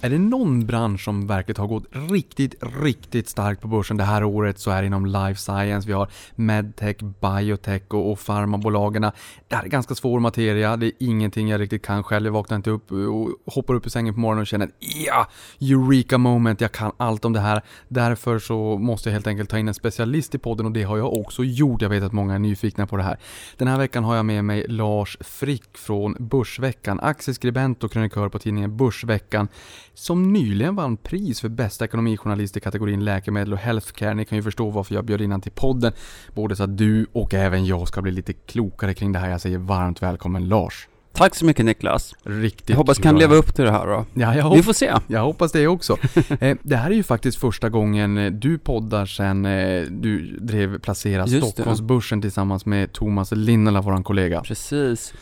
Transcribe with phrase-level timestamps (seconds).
[0.00, 4.24] Är det någon bransch som verkligen har gått riktigt, riktigt starkt på börsen det här
[4.24, 5.88] året så är det inom life science.
[5.88, 9.02] Vi har medtech, biotech och, och farmabolagen.
[9.48, 10.76] Det här är ganska svår materia.
[10.76, 12.26] Det är ingenting jag riktigt kan själv.
[12.26, 14.70] Jag vaknar inte upp och hoppar upp ur sängen på morgonen och känner
[15.06, 15.28] ja,
[15.60, 17.62] eureka moment, jag kan allt om det här.
[17.88, 20.98] Därför så måste jag helt enkelt ta in en specialist i podden och det har
[20.98, 21.82] jag också gjort.
[21.82, 23.18] Jag vet att många är nyfikna på det här.
[23.56, 28.38] Den här veckan har jag med mig Lars Frick från Börsveckan, aktieskribent och krönikör på
[28.38, 29.48] tidningen Börsveckan
[29.98, 34.14] som nyligen vann pris för bästa ekonomijournalist i kategorin läkemedel och healthcare.
[34.14, 35.92] Ni kan ju förstå varför jag bjöd in han till podden.
[36.34, 39.30] Både så att du och även jag ska bli lite klokare kring det här.
[39.30, 40.88] Jag säger varmt välkommen Lars.
[41.12, 42.14] Tack så mycket Niklas.
[42.22, 44.04] Riktigt Jag hoppas kan leva upp till det här då.
[44.14, 44.92] Ja, jag, Vi får se.
[45.06, 45.96] jag hoppas det också.
[46.40, 50.78] eh, det här är ju faktiskt första gången eh, du poddar sen eh, du drev
[50.78, 51.52] Placera Just det.
[51.52, 54.40] Stockholmsbörsen tillsammans med Thomas Linnela, våran kollega.
[54.40, 55.14] Precis.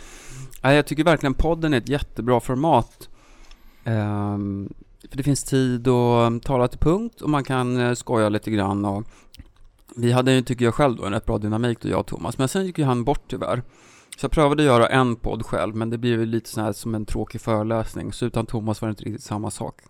[0.63, 3.09] Ja, jag tycker verkligen podden är ett jättebra format.
[3.87, 4.69] Ehm,
[5.11, 8.85] för det finns tid att tala till punkt och man kan eh, skoja lite grann
[8.85, 9.05] och
[9.97, 12.39] vi hade ju, tycker jag själv då, en rätt bra dynamik då jag och Thomas,
[12.39, 13.63] men sen gick ju han bort tyvärr.
[14.17, 16.73] Så jag prövade att göra en podd själv, men det blev ju lite så här
[16.73, 19.81] som en tråkig föreläsning, så utan Thomas var det inte riktigt samma sak.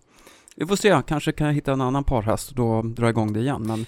[0.55, 3.39] Vi får se, kanske kan jag hitta en annan parhäst och då dra igång det
[3.39, 3.85] igen, men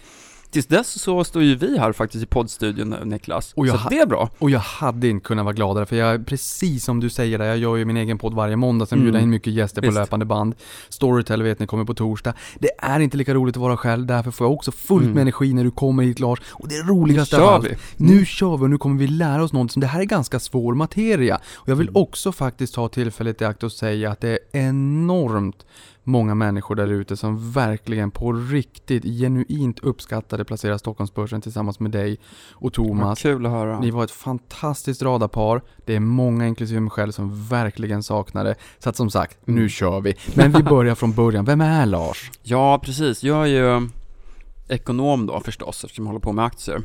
[0.51, 3.99] tills dess så står ju vi här faktiskt i poddstudion Niklas, Och jag så det
[3.99, 4.29] är bra.
[4.39, 7.57] Och jag hade inte kunnat vara gladare för jag, precis som du säger där, jag
[7.57, 9.05] gör ju min egen podd varje måndag, sen Mm.
[9.05, 9.97] bjuder jag in mycket gäster på Visst.
[9.99, 10.55] löpande band.
[10.89, 12.33] Storytel vet ni kommer på torsdag.
[12.59, 15.13] Det är inte lika roligt att vara själv, därför får jag också fullt Mm.
[15.13, 16.39] med energi när du kommer hit Lars.
[16.51, 17.75] Och det roligaste Nu av allt, vi.
[17.97, 20.39] nu kör vi och nu kommer vi lära oss något som det här är ganska
[20.39, 21.39] svår materia.
[21.55, 22.01] Och jag vill Mm.
[22.01, 25.65] också faktiskt ta tillfället i akt och säga att det är enormt
[26.09, 32.17] många människor där ute som verkligen på riktigt genuint uppskattade Placera Stockholmsbörsen tillsammans med dig
[32.51, 33.21] och Vad Thomas.
[33.21, 33.79] kul att höra.
[33.79, 35.61] Ni var ett fantastiskt radarpar.
[35.85, 38.55] Det är många, inklusive mig själv, som verkligen saknar det.
[38.79, 39.59] Så att som sagt, Mm.
[39.61, 40.13] nu kör vi.
[40.35, 41.45] Men vi börjar från början.
[41.45, 42.31] Vem är Lars?
[42.43, 43.23] Ja, precis.
[43.23, 43.47] Jag är
[43.79, 43.89] ju
[44.69, 46.81] ekonom då förstås, eftersom jag håller på med aktier.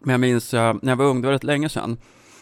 [0.00, 1.96] Men jag minns eh, när jag var ung, det var rätt länge sedan,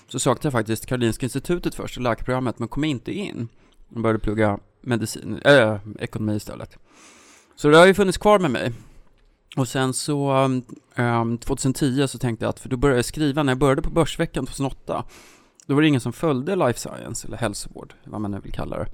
[0.08, 3.48] så sökte jag faktiskt Karolinska institutet först, läkarprogrammet, men kom inte in.
[3.88, 6.78] Jag började plugga medicin, äh, ekonomi istället.
[7.56, 8.72] Så det har ju funnits kvar med mig.
[9.56, 10.32] Och sen så,
[10.96, 13.90] um, 2010 så tänkte jag att, för då började jag skriva, när jag började på
[13.90, 15.04] Börsveckan 2008,
[15.66, 18.78] då var det ingen som följde life science, eller hälsovård, vad man nu vill kalla
[18.78, 18.86] det.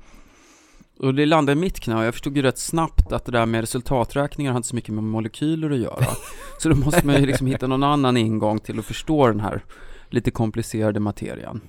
[0.99, 3.47] Och det landade i mitt knä och jag förstod ju rätt snabbt att det där
[3.47, 6.07] med resultaträkningar har inte så mycket med molekyler att göra.
[6.59, 9.65] Så då måste man ju liksom hitta någon annan ingång till att förstå den här
[10.11, 11.61] lite komplicerade materian.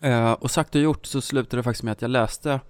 [0.00, 2.60] Eh, och sagt och gjort så slutade det faktiskt med att jag läste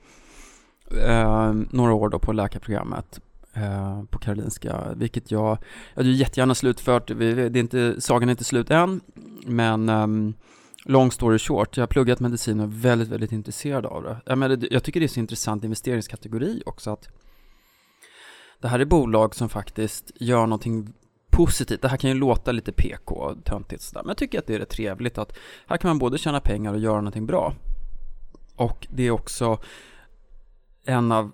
[1.07, 3.21] eh, några år då på läkarprogrammet
[3.55, 5.59] eh, på Karolinska, vilket jag, jag
[6.03, 9.01] hade ju jättegärna slutfört, Vi- det är inte, sagan är inte slut än,
[9.47, 10.35] men eh,
[10.85, 14.17] Long story short, jag har pluggat medicin och är väldigt, väldigt intresserad av det.
[14.27, 17.09] Jag, menar, det- jag tycker det är så intressant investeringskategori också att
[18.61, 20.93] det här är bolag som faktiskt gör någonting
[21.31, 21.83] positivt.
[21.83, 24.55] Det här kan ju låta lite PK och töntigt sådär, men jag tycker att det
[24.55, 25.33] är rätt trevligt att
[25.67, 27.55] här kan man både tjäna pengar och göra någonting bra.
[28.57, 29.59] Och det är också
[30.89, 31.33] en av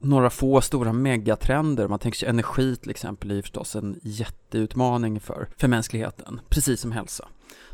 [0.00, 1.88] några få stora megatrender.
[1.88, 6.92] Man tänker sig energi till exempel är förstås en jätteutmaning för, för mänskligheten, precis som
[6.92, 7.28] hälsa.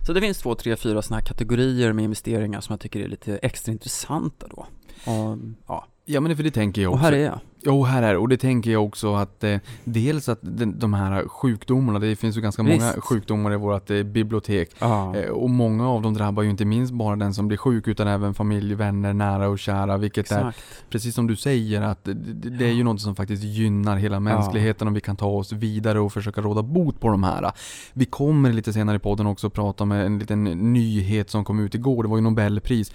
[0.07, 3.09] Så det finns två, tre, fyra sådana här kategorier med investeringar som jag tycker är
[3.09, 4.67] lite extra intressanta då.
[5.13, 5.87] Och, ja.
[6.11, 7.05] Ja men för det tänker jag och också.
[7.05, 7.41] här är jag.
[7.61, 8.17] Jo, här är.
[8.17, 12.37] Och det tänker jag också att eh, dels att den, de här sjukdomarna, det finns
[12.37, 13.05] ju ganska många Visst.
[13.05, 14.71] sjukdomar i vårt eh, bibliotek.
[14.79, 15.17] Ja.
[15.17, 18.09] Eh, och många av dem drabbar ju inte minst bara den som blir sjuk utan
[18.09, 19.97] även familj, vänner, nära och kära.
[19.97, 20.59] Vilket är, Exakt.
[20.91, 22.15] precis som du säger, att det,
[22.51, 26.01] det är ju något som faktiskt gynnar hela mänskligheten och vi kan ta oss vidare
[26.01, 27.53] och försöka råda bot på de här.
[27.93, 31.75] Vi kommer lite senare i podden också prata om en liten nyhet som kom ut
[31.75, 32.03] igår.
[32.03, 32.93] Det var ju Nobelpris.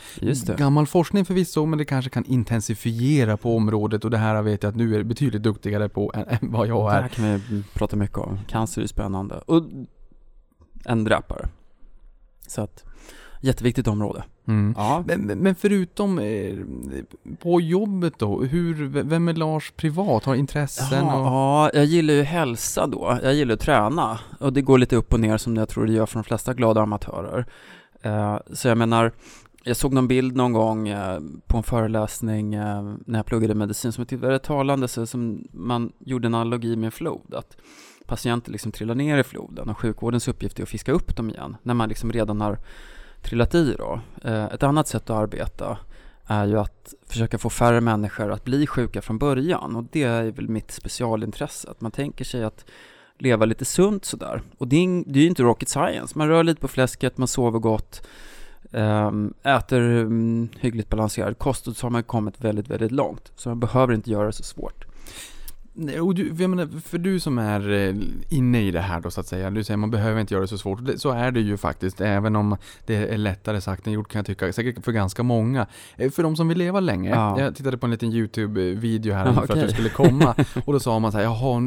[0.57, 3.03] Gammal forskning förvisso, men det kanske kan intensifiera
[3.41, 6.52] på området och det här vet jag att du är betydligt duktigare på än, än
[6.52, 7.02] vad jag Det är.
[7.02, 8.40] här kan vi prata mycket om.
[8.47, 9.35] Cancer är spännande.
[9.46, 9.64] Och
[10.85, 11.47] en dräpare.
[12.47, 12.84] Så att,
[13.41, 14.23] jätteviktigt område.
[14.47, 14.73] Mm.
[14.78, 15.03] Ja.
[15.08, 16.55] Men, men- förutom eh,
[17.41, 20.26] på jobbet då, hur, vem är Lars privat?
[20.26, 21.05] Har intressen?
[21.05, 21.26] Jaha, och...
[21.28, 23.20] ja, jag gillar ju hälsa då.
[23.23, 24.20] Jag gillar att träna.
[24.40, 26.53] Och det går lite upp och ner som jag tror det gör för de flesta
[26.53, 27.46] glada amatörer.
[28.02, 29.11] Eh, så jag menar,
[29.64, 33.92] jag såg någon bild någon gång eh, på en föreläsning eh, när jag pluggade medicin
[33.92, 37.34] som jag tyckte var rätt talande, så som man gjorde en analogi med en flod.
[37.34, 37.58] Att
[38.06, 41.58] patienter liksom trillar ner i floden och sjukvårdens uppgift är att fiska upp dem igen
[41.64, 42.60] när man liksom redan har
[43.22, 44.00] trillat i då.
[44.24, 45.78] Eh, ett annat sätt att arbeta
[46.26, 50.32] är ju att försöka få färre människor att bli sjuka från början och det är
[50.32, 52.66] väl mitt specialintresse, att man tänker sig att
[53.18, 54.42] leva lite sunt sådär.
[54.58, 58.08] Och det är, ju inte rocket science, man rör lite på fläsket, man sover gott,
[58.73, 63.31] Ehm, äter mm, hyggligt balanserad kost och så har man kommit väldigt, väldigt långt.
[63.35, 64.85] Så man behöver inte göra det så svårt.
[66.02, 67.96] Och du, jag menar, för du som är eh,
[68.29, 70.47] inne i det här då så att säga, du säger man behöver inte göra det
[70.47, 70.79] så svårt.
[70.97, 74.25] Så är det ju faktiskt, även om det är lättare sagt än gjort kan jag
[74.25, 75.67] tycka, säkert för ganska många.
[75.97, 77.40] Eh, För de som vill leva länge, Ja.
[77.40, 80.35] jag tittade på en liten YouTube-video här Ja, för att du skulle komma,
[80.66, 81.61] och då sa man så här, jaha,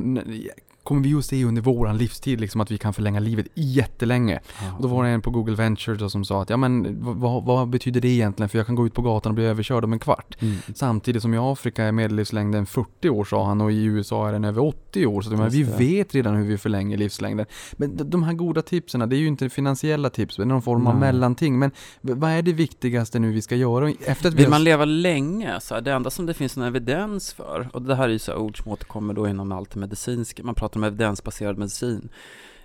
[0.82, 4.40] kommer vi att se under våran livstid liksom att vi kan förlänga livet jättelänge?
[4.76, 7.44] Och då var det en på Google Ventures då som sa att, ja men vad,
[7.44, 8.48] vad betyder det egentligen?
[8.48, 10.36] För jag kan gå ut på gatan och bli överkörd om en kvart.
[10.42, 10.56] Mm.
[10.74, 14.44] Samtidigt som i Afrika är medellivslängden 40 år sa han och i USA är den
[14.44, 15.22] över 80 år.
[15.22, 17.46] Så de här, vi vet redan hur vi förlänger livslängden.
[17.72, 20.86] Men de- här goda tipsen, det är ju inte finansiella tips, det är någon form
[20.86, 21.00] av Nej.
[21.00, 21.58] mellanting.
[21.58, 21.70] Men
[22.00, 23.90] vad är det viktigaste nu vi ska göra?
[23.90, 26.66] Efter att vi Vill man leva länge, så här, det enda som det finns någon
[26.66, 29.70] evidens för, och det här är ju så här ord som återkommer då inom allt
[29.70, 32.08] det medicinska, man pratar om evidensbaserad medicin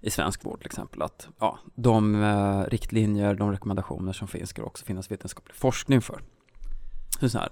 [0.01, 4.62] i svensk vård till exempel, att ja, de eh, riktlinjer, de rekommendationer som finns ska
[4.62, 6.22] det också finnas vetenskaplig forskning för.
[7.19, 7.50] Så så här.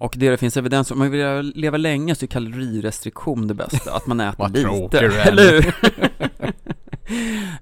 [0.00, 3.92] Och det det finns evidens om man vill leva länge så är kalorirestriktion det bästa,
[3.92, 5.28] att man äter Vad lite, är.
[5.28, 5.74] eller hur?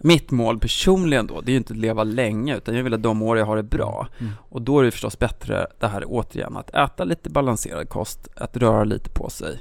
[0.06, 3.02] Mitt mål personligen då, det är ju inte att leva länge, utan jag vill att
[3.02, 4.08] de år jag har det bra.
[4.18, 4.32] Mm.
[4.38, 8.56] Och då är det förstås bättre, det här återigen, att äta lite balanserad kost, att
[8.56, 9.58] röra lite på sig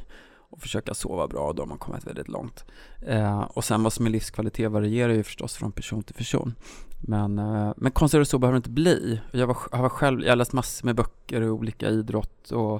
[0.57, 2.65] och försöka sova bra, och då har man kommit väldigt långt.
[3.01, 6.55] Eh, och sen vad som är livskvalitet varierar ju förstås från person till person.
[6.99, 9.21] Men, eh, men konstigare så behöver det inte bli.
[9.31, 12.73] Jag, var, jag var själv, jag har läst massor med böcker och olika idrott och,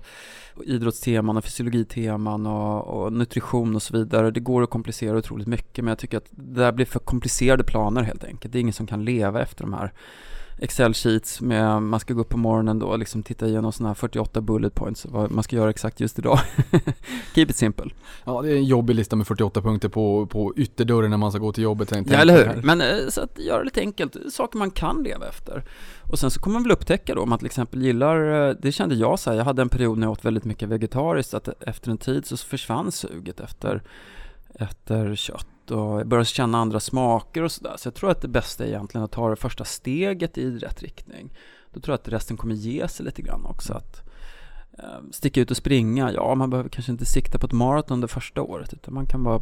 [0.56, 4.32] och idrottsteman och fysiologiteman och, och nutrition och så vidare.
[4.32, 7.64] Det går att komplicera otroligt mycket, men jag tycker att det där blir för komplicerade
[7.64, 8.54] planer helt enkelt.
[8.54, 9.94] Det är ingen som kan leva efter de här
[10.60, 13.96] Excel-sheets med, man ska gå upp på morgonen då och liksom titta igenom sådana här
[13.96, 16.40] 48 bullet points, vad man ska göra exakt just idag.
[17.36, 17.86] Keep it simple.
[18.26, 21.40] Ja, det är en jobbig lista med 48 punkter på, på ytterdörren när man ska
[21.40, 21.90] gå till jobbet.
[21.90, 22.62] Tänk- Ja, eller hur?
[22.64, 25.64] Men eh, så att göra det lite enkelt, saker man kan leva efter.
[26.12, 28.72] Och sen så kommer man väl upptäcka då, om man till exempel gillar, eh, det
[28.72, 31.50] kände jag så här, jag hade en period när jag åt väldigt mycket vegetariskt, att
[31.64, 33.82] efter en tid så försvann suget efter,
[34.56, 37.76] efter kött och jag började känna andra smaker och sådär.
[37.78, 40.84] Så jag tror att det bästa är egentligen att ta det första steget i rätt
[40.84, 41.34] riktning.
[41.74, 43.74] Då tror jag att resten kommer ge sig lite grann också.
[43.74, 44.10] Att
[44.80, 48.08] eh, sticka ut och springa, ja man behöver kanske inte sikta på ett maraton det
[48.08, 49.42] första året, utan man kan bara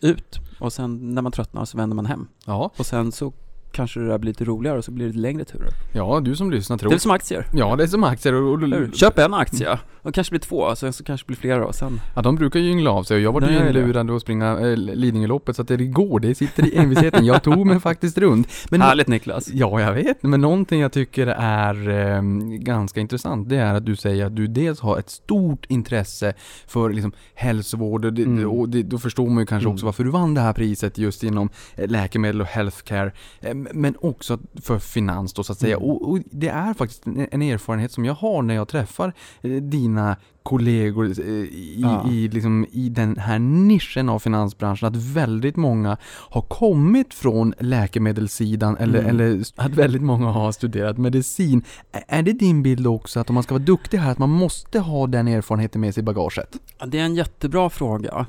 [0.00, 2.28] ut och sen när man tröttnar så vänder man hem.
[2.46, 3.32] Ja, Och sen så
[3.72, 5.68] kanske det där blir lite roligare och så blir det lite längre turer.
[5.92, 6.94] ja, du som lyssnar Det tror...
[6.94, 7.46] är som aktier.
[7.54, 8.94] Ja, det är som aktier och, och?
[8.94, 12.00] Köp en aktie, och kanske blir två, sen så kanske blir flera och sen...
[12.16, 13.68] Ja, de brukar ju yngla av sig och jag var ju det.
[13.68, 17.24] inlurad att springa äh, Lidingöloppet så att det går, det sitter i envisheten.
[17.24, 18.48] Jag tog mig faktiskt runt.
[18.70, 19.48] Men Härligt Niklas!
[19.52, 20.22] Ja, jag vet.
[20.22, 22.22] Men någonting jag tycker är eh,
[22.58, 26.32] ganska intressant, det är att du säger att du dels har ett stort intresse
[26.66, 28.50] för liksom, hälsovård och, det, Mm.
[28.50, 29.74] och det, då förstår man ju kanske Mm.
[29.74, 33.12] också varför du vann det här priset just inom eh, läkemedel och healthcare.
[33.40, 35.76] Eh, men också för finans då så att säga.
[35.76, 35.88] Mm.
[35.88, 39.12] Och, och det är faktiskt en, en erfarenhet som jag har när jag träffar
[39.42, 42.10] eh, dina kollegor eh, i, Ja.
[42.10, 48.76] i, liksom, i den här nischen av finansbranschen att väldigt många har kommit från läkemedelssidan
[48.76, 49.10] eller, Mm.
[49.10, 51.62] eller att väldigt många har studerat medicin.
[51.92, 54.78] Är det din bild också att om man ska vara duktig här att man måste
[54.78, 56.56] ha den erfarenheten med sig i bagaget?
[56.78, 58.26] Ja, det är en jättebra fråga.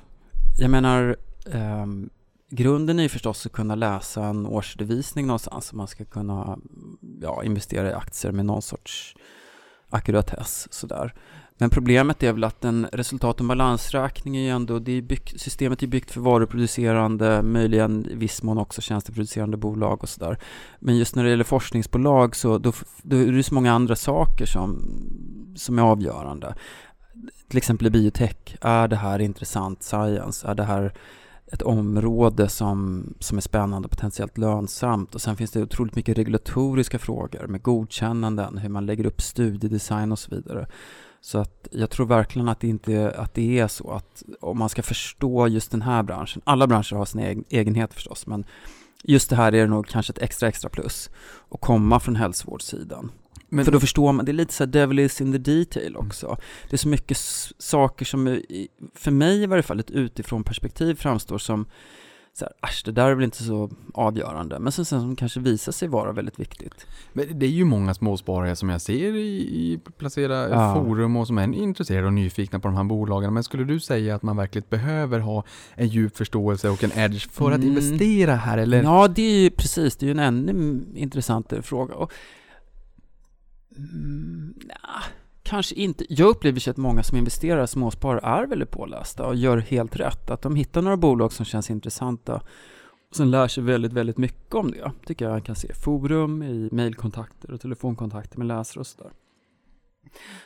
[0.60, 1.16] Jag menar,
[1.54, 2.10] ehm,
[2.52, 5.74] grunden är ju förstås att kunna läsa en årsredovisning någonstans.
[5.74, 6.58] Man ska kunna
[7.22, 9.16] ja, investera i aktier med någon sorts
[9.90, 11.14] ackuratess sådär.
[11.58, 15.42] Men problemet är väl att en resultat och balansräkning är ju ändå, det är byggt,
[15.42, 20.38] systemet är byggt för varuproducerande, möjligen i viss mån också tjänsteproducerande bolag och sådär.
[20.80, 24.46] Men just när det gäller forskningsbolag så då, då är det så många andra saker
[24.46, 24.80] som,
[25.56, 26.56] som är avgörande.
[27.50, 30.48] Till exempel i biotech, är det här intressant science?
[30.48, 30.94] Är det här
[31.52, 35.16] ett område som, som är spännande och potentiellt lönsamt?
[35.16, 40.12] Och sen finns det otroligt mycket regulatoriska frågor med godkännanden, hur man lägger upp studiedesign
[40.12, 40.68] och så vidare.
[41.22, 44.70] Så att jag tror verkligen att det inte att det är så att om man
[44.70, 48.46] ska förstå just den här branschen, alla branscher har sina egen, egenheter förstås, men
[49.04, 51.10] just det här är nog kanske ett extra extra plus
[51.52, 53.12] att komma från hälsovårdssidan.
[53.54, 55.96] Men, För då förstår man, det är lite så här devil is in the detail
[55.98, 56.38] också.
[56.70, 57.18] Det är så mycket
[57.58, 58.42] saker som,
[58.96, 61.66] för mig i varje fall, ett utifrån perspektiv framstår som
[62.34, 65.40] så här, asch, det där är väl inte så avgörande, men sen, sen som kanske
[65.40, 66.88] visar sig vara väldigt viktigt.
[67.14, 70.74] men det är ju många småsparare som jag ser i, i placera Ja.
[70.76, 73.34] forum och som är intresserade och nyfikna på de här bolagen.
[73.34, 75.44] Men skulle du säga att man verkligen behöver ha
[75.76, 77.70] en djup förståelse och en edge för att Mm.
[77.70, 78.84] investera här eller?
[78.84, 81.96] Ja, det är ju precis, det är ju en ännu intressantare fråga.
[81.96, 82.12] Och
[83.94, 85.04] Mm, nja,
[85.44, 86.06] kanske inte.
[86.10, 90.30] Jag upplever att många som investerar småsparare är väldigt pålästa och gör helt rätt.
[90.30, 92.42] Att de hittar några bolag som känns intressanta
[93.10, 94.92] och sen lär sig väldigt, väldigt mycket om det.
[95.06, 99.12] Tycker jag kan se forum, i mejlkontakter och telefonkontakter med läsare och sådär.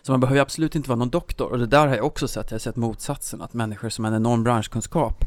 [0.01, 2.51] Så man behöver absolut inte vara någon doktor och det där har jag också sett.
[2.51, 5.25] Jag har sett motsatsen, att människor som har en enorm branschkunskap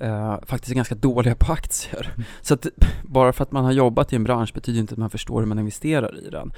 [0.00, 2.12] eh, faktiskt är ganska dåliga på aktier.
[2.14, 2.26] Mm.
[2.40, 2.66] Så att
[3.02, 5.46] bara för att man har jobbat i en bransch betyder inte att man förstår hur
[5.46, 6.52] man investerar i den.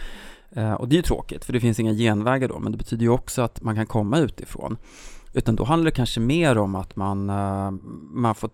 [0.50, 3.02] Eh, och det är ju tråkigt, för det finns inga genvägar då, men det betyder
[3.02, 4.76] ju också att man kan komma utifrån.
[5.32, 7.70] Utan då handlar det kanske mer om att man, eh,
[8.12, 8.50] man får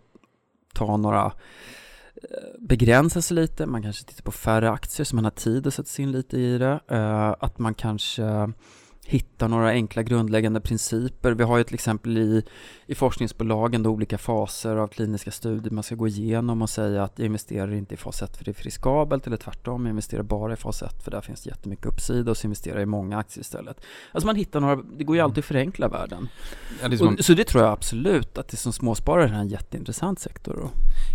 [0.74, 5.30] ta några eh, begränsa sig lite, man kanske tittar på färre aktier så man har
[5.30, 6.80] tid att sätta sig in lite i det.
[6.88, 8.52] Eh, att man kanske
[9.10, 11.32] hittar några enkla grundläggande principer.
[11.32, 12.42] Vi har ju till exempel i,
[12.86, 17.12] i forskningsbolagen då olika faser av kliniska studier man ska gå igenom och säga att
[17.16, 20.52] jag investerar inte i fas 1 för det är riskabelt eller tvärtom, jag investerar bara
[20.52, 23.18] i fas 1 för där finns det jättemycket uppsida och så investerar jag i många
[23.18, 23.80] aktier istället.
[24.12, 26.28] Alltså man hittar några, det går ju alltid att förenkla världen.
[26.82, 29.48] Ja, det man, Och, så det tror jag absolut att det som småsparare är en
[29.48, 30.56] jätteintressant sektor.
[30.58, 30.70] Och,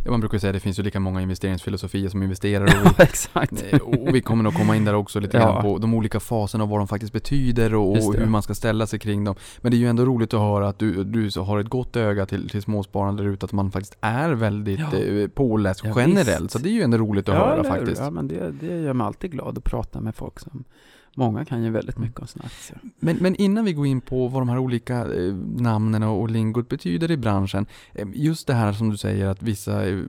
[0.05, 3.03] ja, man brukar säga att det finns ju lika många investeringsfilosofier som investerare och ja,
[3.03, 3.63] exakt.
[3.81, 5.43] Och vi kommer nog komma in där också lite Ja.
[5.43, 8.87] grann på de olika faserna och vad de faktiskt betyder och, hur man ska ställa
[8.87, 9.35] sig kring dem.
[9.61, 12.25] Men det är ju ändå roligt att höra att du, du har ett gott öga
[12.25, 14.97] till, till småsparande där ute, att man faktiskt är väldigt Ja.
[14.97, 16.43] eh, påläst Ja, generellt.
[16.43, 16.51] visst.
[16.51, 18.01] Så det är ju ändå roligt att ja, höra faktiskt.
[18.01, 20.63] Ja, men det, det gör mig alltid glad att prata med folk som
[21.15, 22.07] Många kan ju väldigt Mm.
[22.07, 22.79] mycket om sina aktier.
[22.99, 26.29] Men, men innan vi går in på vad de här olika eh, namnen och, och
[26.29, 27.65] lingot betyder i branschen.
[27.93, 29.99] Eh, just det här som du säger att vissa eh,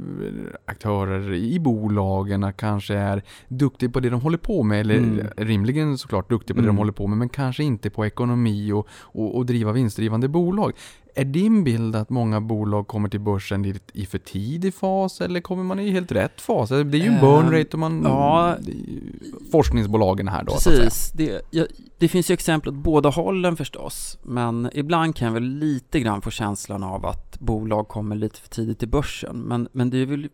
[0.67, 4.81] aktörer i bolagen kanske är duktiga på det de håller på med.
[4.81, 5.27] Eller Mm.
[5.37, 6.79] rimligen såklart duktiga på det de Mm.
[6.79, 7.19] håller på med.
[7.19, 10.73] Men kanske inte på ekonomi och, och, och driva vinstdrivande bolag.
[11.17, 15.65] Är din bild att många bolag kommer till börsen i, för tidig fas eller kommer
[15.65, 16.69] man i helt rätt fas?
[16.69, 18.03] Det är ju en burn Ehm, rate och man...
[18.03, 18.57] ja.
[19.53, 20.53] forskningsbolagen här då.
[20.53, 21.67] Precis, det, ja,
[21.99, 24.19] det finns ju exempel åt båda hållen förstås.
[24.23, 28.49] Men ibland kan jag väl lite grann få känslan av att bolag kommer lite för
[28.49, 29.41] tidigt till börsen.
[29.41, 30.29] Men, men det är väl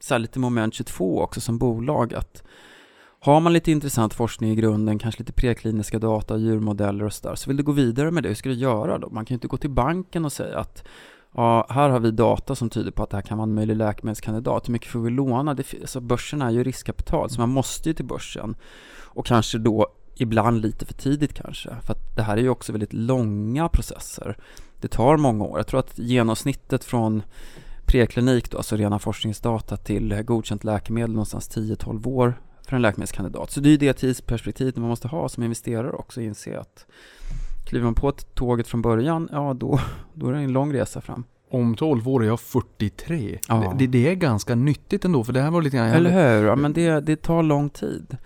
[0.00, 2.42] så lite moment 22 också som bolag att
[3.24, 7.50] har man lite intressant forskning i grunden, kanske lite prekliniska data, djurmodeller och sådär, så
[7.50, 9.10] vill du gå vidare med det, hur ska du göra då?
[9.10, 10.84] Man kan ju inte gå till banken och säga att
[11.34, 13.76] ja, här har vi data som tyder på att det här kan vara en möjlig
[13.76, 14.68] läkemedelskandidat.
[14.68, 15.54] Hur mycket får vi låna?
[15.54, 18.56] Det, alltså börsen är ju riskkapital, så man måste ju till börsen.
[19.00, 22.72] Och kanske då ibland lite för tidigt kanske, för att det här är ju också
[22.72, 24.36] väldigt långa processer.
[24.80, 25.58] Det tar många år.
[25.58, 27.22] Jag tror att genomsnittet från
[27.86, 32.34] preklinik, då, alltså rena forskningsdata, till godkänt läkemedel någonstans 10-12 år
[32.68, 33.50] för en läkemedelskandidat.
[33.50, 36.86] Så det är ju det tidsperspektivet man måste ha som investerare också, inse att
[37.64, 39.80] kliver man på ett tåget från början, ja då,
[40.14, 41.24] då är det en lång resa fram.
[41.50, 43.38] Om 12 år är jag 43.
[43.48, 43.74] Ja.
[43.78, 45.88] Det, det är ganska nyttigt ändå, för det här var lite grann...
[45.88, 46.46] Eller hur?
[46.46, 48.16] Ja, men det, det tar lång tid.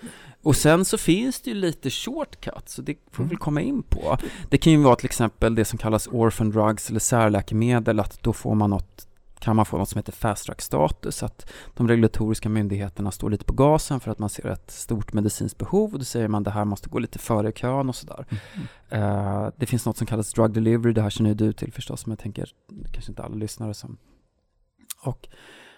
[0.43, 3.83] Och sen så finns det ju lite shortcuts, så det får vi väl komma in
[3.83, 4.19] på.
[4.51, 8.33] Det kan ju vara till exempel det som kallas orphan drugs eller särläkemedel, att då
[8.33, 9.06] får man något
[9.39, 13.45] kan man få något som heter fast track status, att de regulatoriska myndigheterna står lite
[13.45, 16.51] på gasen för att man ser ett stort medicinskt behov och då säger man det
[16.51, 18.27] här måste gå lite före kön och sådär.
[18.89, 22.07] Eh, det finns något som kallas drug delivery, det här känner ju du till förstås,
[22.07, 22.49] men jag tänker
[22.93, 23.97] kanske inte alla lyssnare som...
[25.03, 25.29] Och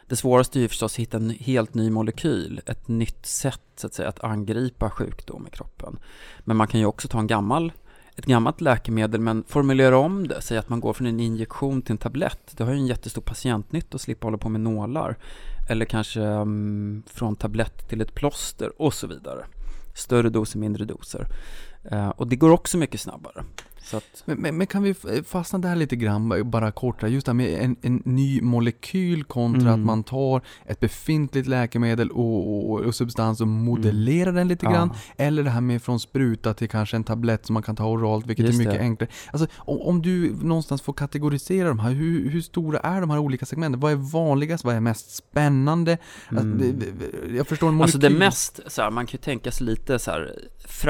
[0.06, 3.86] det svåraste är ju förstås att hitta en helt ny molekyl, ett nytt sätt så
[3.86, 5.98] att säga att angripa sjukdom i kroppen.
[6.40, 7.72] Men man kan ju också ta en gammal,
[8.18, 11.92] ett gammalt läkemedel men formulera om det, säg att man går från en injektion till
[11.92, 12.52] en tablett.
[12.56, 15.16] Det har ju en jättestor patientnytta att slippa hålla på med nålar.
[15.70, 19.44] Eller kanske um, från tablett till ett plåster och så vidare.
[19.94, 21.26] Större doser, mindre doser.
[21.92, 23.44] Uh, och det går också mycket snabbare.
[23.94, 24.94] Att, Men, men, men kan vi
[25.26, 29.60] fastna där lite grann, bara kortare, just det här med en, en ny molekyl kontra
[29.68, 29.74] Mm.
[29.80, 34.72] att man tar ett befintligt läkemedel och, och, och substans och modellerar den lite Ja.
[34.72, 34.90] grann.
[35.16, 38.26] Eller det här med från spruta till kanske en tablett som man kan ta oralt,
[38.26, 38.80] vilket Just är mycket det.
[38.80, 39.10] enklare.
[39.32, 43.18] Alltså, om, om du någonstans får kategorisera de här, hur, hur stora är de här
[43.18, 43.80] olika segmenten?
[43.80, 44.64] Vad är vanligast?
[44.64, 45.98] Vad är mest spännande?
[46.28, 46.78] Alltså, Mm.
[46.78, 47.82] det- jag förstår en molekyl.
[47.84, 50.32] Alltså det mest, så här, man kan ju tänka sig lite så här,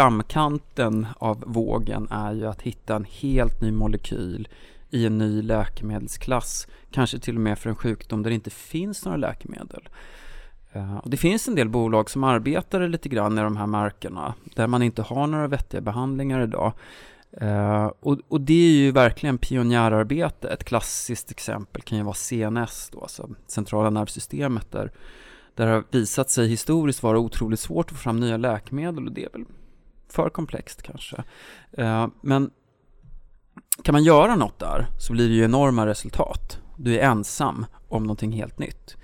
[0.02, 4.48] framkanten av vågen är ju att hitta en helt ny molekyl
[4.90, 9.04] i en ny läkemedelsklass, kanske till och med för en sjukdom där det inte finns
[9.04, 9.88] några läkemedel.
[10.72, 14.34] Eh, och det finns en del bolag som arbetar lite grann i de här markerna,
[14.54, 16.72] där man inte har några vettiga behandlingar idag.
[17.32, 20.48] Eh, och, och det är ju verkligen pionjärarbete.
[20.48, 24.92] Ett klassiskt exempel kan ju vara CNS, då, alltså centrala nervsystemet, där
[25.58, 29.12] där det har visat sig historiskt vara otroligt svårt att få fram nya läkemedel och
[29.12, 29.44] det är väl
[30.08, 31.24] för komplext kanske.
[31.72, 32.50] Eh, men
[33.82, 36.58] kan man göra något där så blir det ju enorma resultat.
[36.76, 38.96] Du är ensam om någonting helt nytt.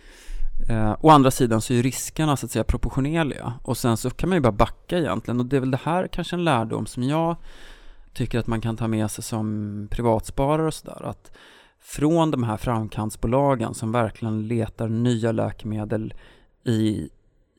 [0.69, 4.29] Eh, å andra sidan så är riskerna så att säga proportionerliga och sen så kan
[4.29, 7.03] man ju bara backa egentligen och det är väl det här kanske en lärdom som
[7.03, 7.37] jag
[8.13, 11.33] tycker att man kan ta med sig som privatsparare och sådär att
[11.81, 16.15] från de här framkantsbolagen som verkligen letar nya läkemedel
[16.65, 17.09] i,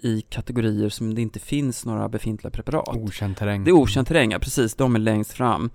[0.01, 2.97] i kategorier som det inte finns några befintliga preparat.
[2.97, 3.63] Okänd terräng.
[3.63, 4.75] Det är okänd terräng, ja, precis.
[4.75, 5.69] De är längst fram.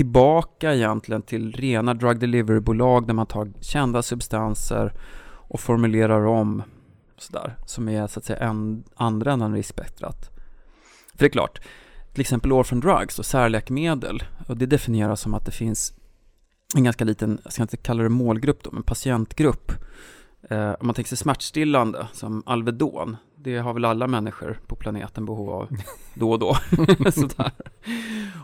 [0.00, 4.92] Tillbaka egentligen till rena drug delivery-bolag där man tar kända substanser
[5.22, 6.62] och formulerar om
[7.18, 10.30] sådär, som är så att säga en, andra änden riskspektrat.
[11.12, 11.60] För det är klart,
[12.12, 15.94] till exempel orphan drugs och särläkemedel, och det definieras som att det finns
[16.76, 19.72] en ganska liten, jag ska inte kalla det målgrupp då, men patientgrupp.
[20.50, 25.26] Eh, om man tänker sig smärtstillande som Alvedon, det har väl alla människor på planeten
[25.26, 25.68] behov av
[26.14, 26.54] då och då.
[27.12, 27.52] sådär.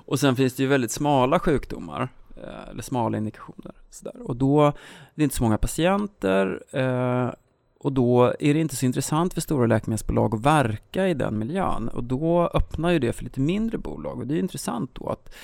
[0.05, 3.73] Och sen finns det ju väldigt smala sjukdomar, eh, eller smala indikationer.
[3.91, 4.23] Sådär.
[4.23, 4.73] Och då,
[5.15, 7.31] det är inte så många patienter, eh,
[7.79, 11.89] och då är det inte så intressant för stora läkemedelsbolag att verka i den miljön.
[11.89, 14.19] Och då öppnar ju det för lite mindre bolag.
[14.19, 15.35] Och det är intressant då att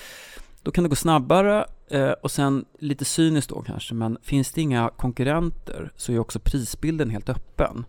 [0.61, 4.61] då kan det gå snabbare eh, och sen lite cyniskt då kanske, men finns det
[4.61, 7.85] inga konkurrenter så är också prisbilden helt öppen.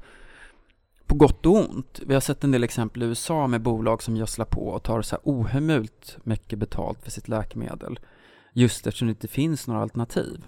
[1.14, 2.00] På gott och ont.
[2.06, 5.02] Vi har sett en del exempel i USA med bolag som gödslar på och tar
[5.02, 8.00] så här ohemult mycket betalt för sitt läkemedel.
[8.52, 10.44] Just eftersom det inte finns några alternativ.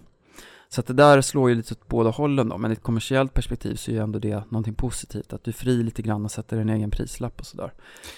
[0.68, 3.34] Så att det där slår ju lite åt båda hållen då, men i ett kommersiellt
[3.34, 6.30] perspektiv så är ju ändå det någonting positivt, att du är fri lite grann och
[6.30, 7.72] sätter en egen prislapp och sådär.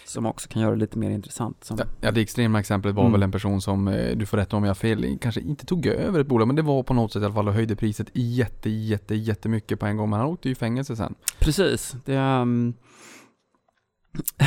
[0.06, 1.64] Som också kan göra det lite mer intressant.
[1.64, 1.78] Som...
[2.00, 3.12] Ja, det extrema exemplet var Mm.
[3.12, 5.86] väl en person som, eh, du får rätta om jag har fel, kanske inte tog
[5.86, 8.08] över ett bolag, men det var på något sätt i alla fall och höjde priset
[8.14, 10.10] jätte, jätte, jättemycket på en gång.
[10.10, 11.14] Men han åkte ju i fängelse sen.
[11.38, 12.74] Precis, det um,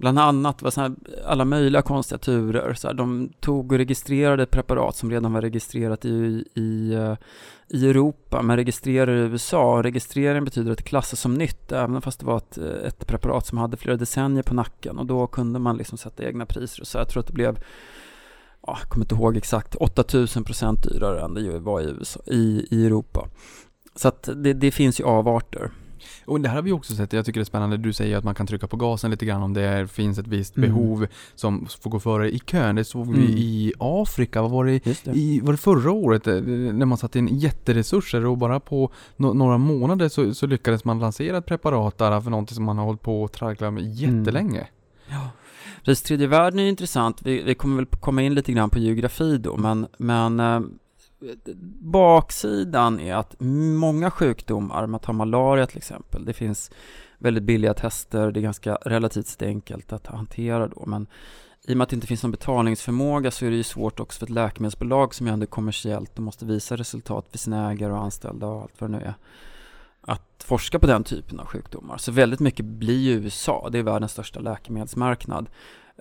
[0.00, 0.94] Bland annat var så här,
[1.26, 2.74] alla möjliga konstiga turer.
[2.74, 7.16] Så här, de tog och registrerade preparat som redan var registrerat i, i, eh,
[7.68, 9.80] i Europa, men registrerade i USA.
[9.82, 13.58] Registrering betyder att det klassas som nytt, även fast det var ett, ett preparat som
[13.58, 14.98] hade flera decennier på nacken.
[14.98, 16.84] Och då kunde man liksom sätta egna priser.
[16.84, 17.58] Så jag tror att det blev,
[18.66, 22.86] jag kommer inte ihåg exakt, 8000 procent dyrare än det var i, USA, i, i
[22.86, 23.28] Europa.
[23.94, 25.70] Så att det, det finns ju avarter.
[26.24, 28.24] Och det här har vi också sett, jag tycker det är spännande, du säger att
[28.24, 30.70] man kan trycka på gasen lite grann om det finns ett visst Mm.
[30.70, 32.74] behov som får gå före i kön.
[32.76, 33.20] Det såg Mm.
[33.20, 35.10] vi i Afrika, vad var det, det.
[35.10, 36.26] i, var det förra året?
[36.26, 40.84] eh, När man satte in jätteresurser och bara på no några månader så, så lyckades
[40.84, 43.94] man lansera ett preparat där för någonting som man har hållit på och tragglat med
[43.94, 44.66] jättelänge.
[45.08, 45.30] Ja.
[45.84, 47.22] Precis, tredje världen är intressant.
[47.22, 50.60] Vi, vi kommer väl komma in lite grann på geografi då, men, men eh,
[51.80, 56.70] baksidan är att många sjukdomar, man tar malaria till exempel, det finns
[57.18, 61.06] väldigt billiga tester, det är ganska relativt enkelt att hantera då, men
[61.62, 64.18] i och med att det inte finns någon betalningsförmåga så är det ju svårt också
[64.18, 67.92] för ett läkemedelsbolag som ju ändå är kommersiellt och måste visa resultat för sina ägare
[67.92, 69.14] och anställda och allt vad det nu är
[70.00, 71.96] att forska på den typen av sjukdomar.
[71.96, 75.50] Så väldigt mycket blir ju USA, det är världens största läkemedelsmarknad.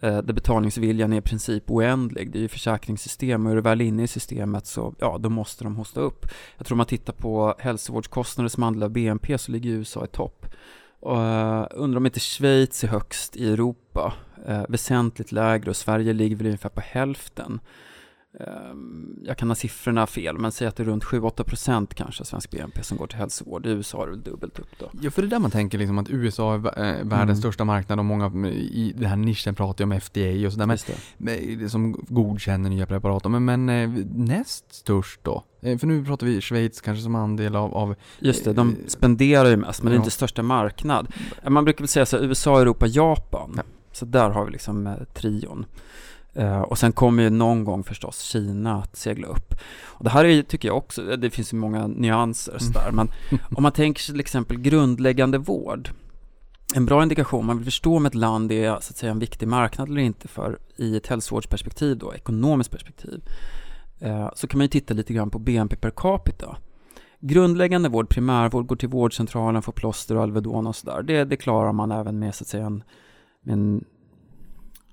[0.01, 2.31] Eh, där betalningsviljan är i princip oändlig.
[2.31, 5.63] Det är ju försäkringssystem och är du väl inne i systemet så ja, då måste
[5.63, 6.25] de hosta upp.
[6.57, 10.07] Jag tror om man tittar på hälsovårdskostnader som andel av BNP så ligger USA i
[10.07, 10.45] topp.
[10.99, 14.13] Och, eh, undrar om inte Schweiz är högst i Europa,
[14.49, 17.59] uh, väsentligt lägre och Sverige ligger väl ungefär på hälften.
[18.39, 22.51] Ehm, Jag kan ha siffrorna fel, men säg att det är runt 7-8% kanske svensk
[22.51, 23.65] BNP som går till hälsovård.
[23.65, 24.89] I USA är det väl dubbelt upp då.
[25.01, 26.63] Ja, för det är där man tänker liksom att USA är eh,
[26.95, 27.35] världens Mm.
[27.35, 30.77] största marknad och många i den här nischen pratar ju om FDA och sådär, men
[31.17, 31.55] det.
[31.55, 33.31] det som godkänner nya preparat.
[33.31, 35.43] Men, men eh, näst störst då?
[35.61, 38.75] Eh, För nu pratar vi Schweiz kanske som andel av, av Just det, de Eh,
[38.87, 40.01] spenderar ju mest, men det är ja.
[40.01, 41.07] inte största marknad.
[41.47, 43.53] Man brukar väl säga så här, USA, Europa, Japan.
[43.57, 43.63] Ja.
[43.91, 45.65] Så där har vi liksom eh, trion.
[46.33, 49.53] Eh, och sen kommer ju någon gång förstås Kina att segla upp.
[49.85, 52.59] Och det här är, tycker jag också, det finns ju många nyanser Mm.
[52.59, 53.11] sådär, men
[53.55, 55.89] om man tänker sig till exempel grundläggande vård.
[56.75, 59.47] En bra indikation, man vill förstå om ett land är så att säga en viktig
[59.47, 63.21] marknad eller inte för i ett hälsovårdsperspektiv då, ekonomiskt perspektiv.
[63.99, 66.57] Eh, så kan man ju titta lite grann på BNP per capita.
[67.19, 71.03] Grundläggande vård, primärvård, går till vårdcentralen, får plåster och Alvedon och sådär.
[71.03, 72.83] Det, det klarar man även med så att säga en,
[73.45, 73.85] en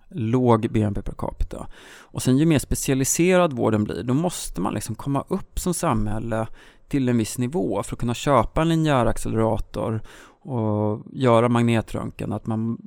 [0.08, 1.66] låg BNP per capita.
[1.98, 6.46] Och sen ju mer specialiserad vården blir, då måste man liksom komma upp som samhälle
[6.88, 10.00] till en viss nivå för att kunna köpa en linjär accelerator
[10.40, 12.78] och göra magnetröntgen, att man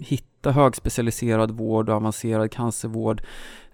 [0.00, 3.22] hittar högspecialiserad vård och avancerad cancervård.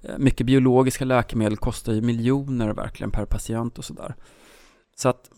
[0.03, 4.15] Eh, mycket biologiska läkemedel kostar ju miljoner verkligen per patient och sådär.
[4.97, 5.31] Så att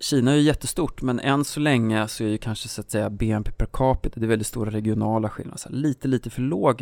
[0.00, 3.10] Kina är ju jättestort, men än så länge så är ju kanske så att säga
[3.10, 6.78] BNP per capita, det är väldigt stora regionala skillnader, så här, lite, lite för låg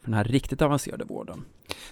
[0.00, 1.44] för den här riktigt avancerade vården.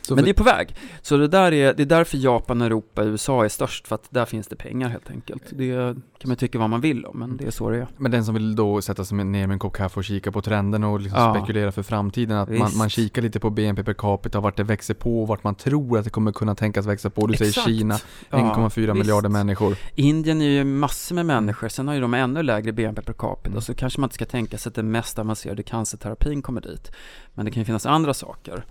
[0.02, 0.74] Så Men för- det är på väg.
[1.02, 4.24] Så det där är, det är därför Japan, Europa, USA är störst, för att där
[4.24, 5.42] finns det pengar helt enkelt.
[5.50, 7.86] Det kan man tycka vad man vill om, men det är så det är.
[7.96, 10.42] Men den som vill då sätta sig ner med en kopp kaffe och kika på
[10.42, 11.34] trenden och liksom Ja.
[11.34, 14.94] spekulera för framtiden, att man, man kikar lite på BNP per capita, vart det växer
[14.94, 17.26] på, vart man tror att det kommer kunna tänkas växa på.
[17.26, 17.66] Du säger Exakt.
[17.66, 17.98] Kina,
[18.30, 18.94] Ja, 1,4 visst.
[18.94, 19.76] miljarder människor.
[19.94, 23.48] Indien är ju massor med människor, sen har ju de ännu lägre BNP per capita,
[23.50, 23.60] Mm.
[23.60, 26.92] så kanske man inte ska tänka sig att den mest avancerade cancerterapin kommer dit.
[27.34, 28.64] Men det kan ju finnas andra saker.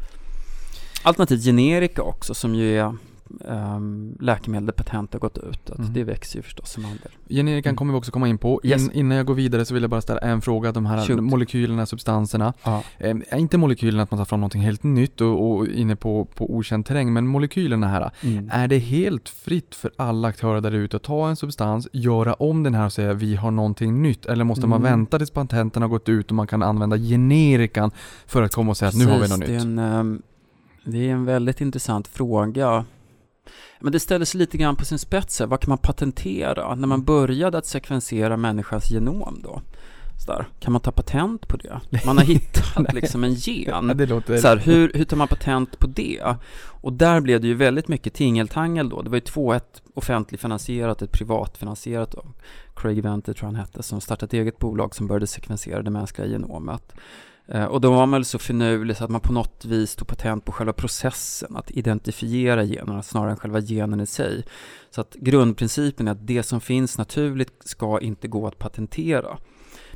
[1.06, 2.94] Alternativt generika också, som ju är
[3.46, 5.70] um, läkemedel där patent har gått ut.
[5.70, 5.94] Att Mm.
[5.94, 7.12] Det växer ju förstås som andel.
[7.30, 7.78] Generikan Mm.
[7.78, 8.62] kommer vi också komma in på.
[8.64, 8.82] Yes.
[8.84, 10.72] In, innan jag går vidare så vill jag bara ställa en fråga.
[10.72, 11.24] De här Shoot.
[11.24, 12.54] molekylerna, substanserna.
[12.64, 12.84] Ja.
[12.98, 16.56] Eh, inte molekylerna att man tar fram någonting helt nytt och, och inne på, på
[16.56, 18.12] okänd terräng, men molekylerna här.
[18.24, 18.50] Mm.
[18.54, 22.64] Är det helt fritt för alla aktörer där ute att ta en substans, göra om
[22.64, 24.26] den här och säga vi har någonting nytt?
[24.26, 24.92] Eller måste man Mm.
[24.92, 27.92] vänta tills patenten har gått ut och man kan använda generikan
[28.26, 29.62] för att komma och säga att nu har vi Precis, något nytt?
[29.62, 30.22] En, ehm,
[30.86, 32.86] det är en väldigt intressant fråga.
[33.80, 35.48] Men det ställer sig lite grann på sin spets här.
[35.48, 36.76] Vad kan man patentera?
[36.76, 39.62] När man började att sekvensera människans genom då?
[40.18, 41.82] Så där, kan man ta patent på det?
[42.06, 43.94] Man har hittat liksom en gen.
[44.00, 44.38] Ja, låter...
[44.38, 46.36] Så här, hur, hur tar man patent på det?
[46.82, 49.02] Och där blev det ju väldigt mycket tingeltangel då.
[49.02, 52.26] Det var ju två, ett offentligfinansierat, ett privatfinansierat då.
[52.76, 56.28] Craig Venter tror han hette, som startade ett eget bolag som började sekvensera det mänskliga
[56.28, 56.94] genomet.
[57.48, 60.08] Eh, och då var man väl så finurlig så att man på något vis tog
[60.08, 64.46] patent på själva processen, att identifiera generna snarare än själva genen i sig.
[64.90, 69.38] Så att grundprincipen är att det som finns naturligt ska inte gå att patentera.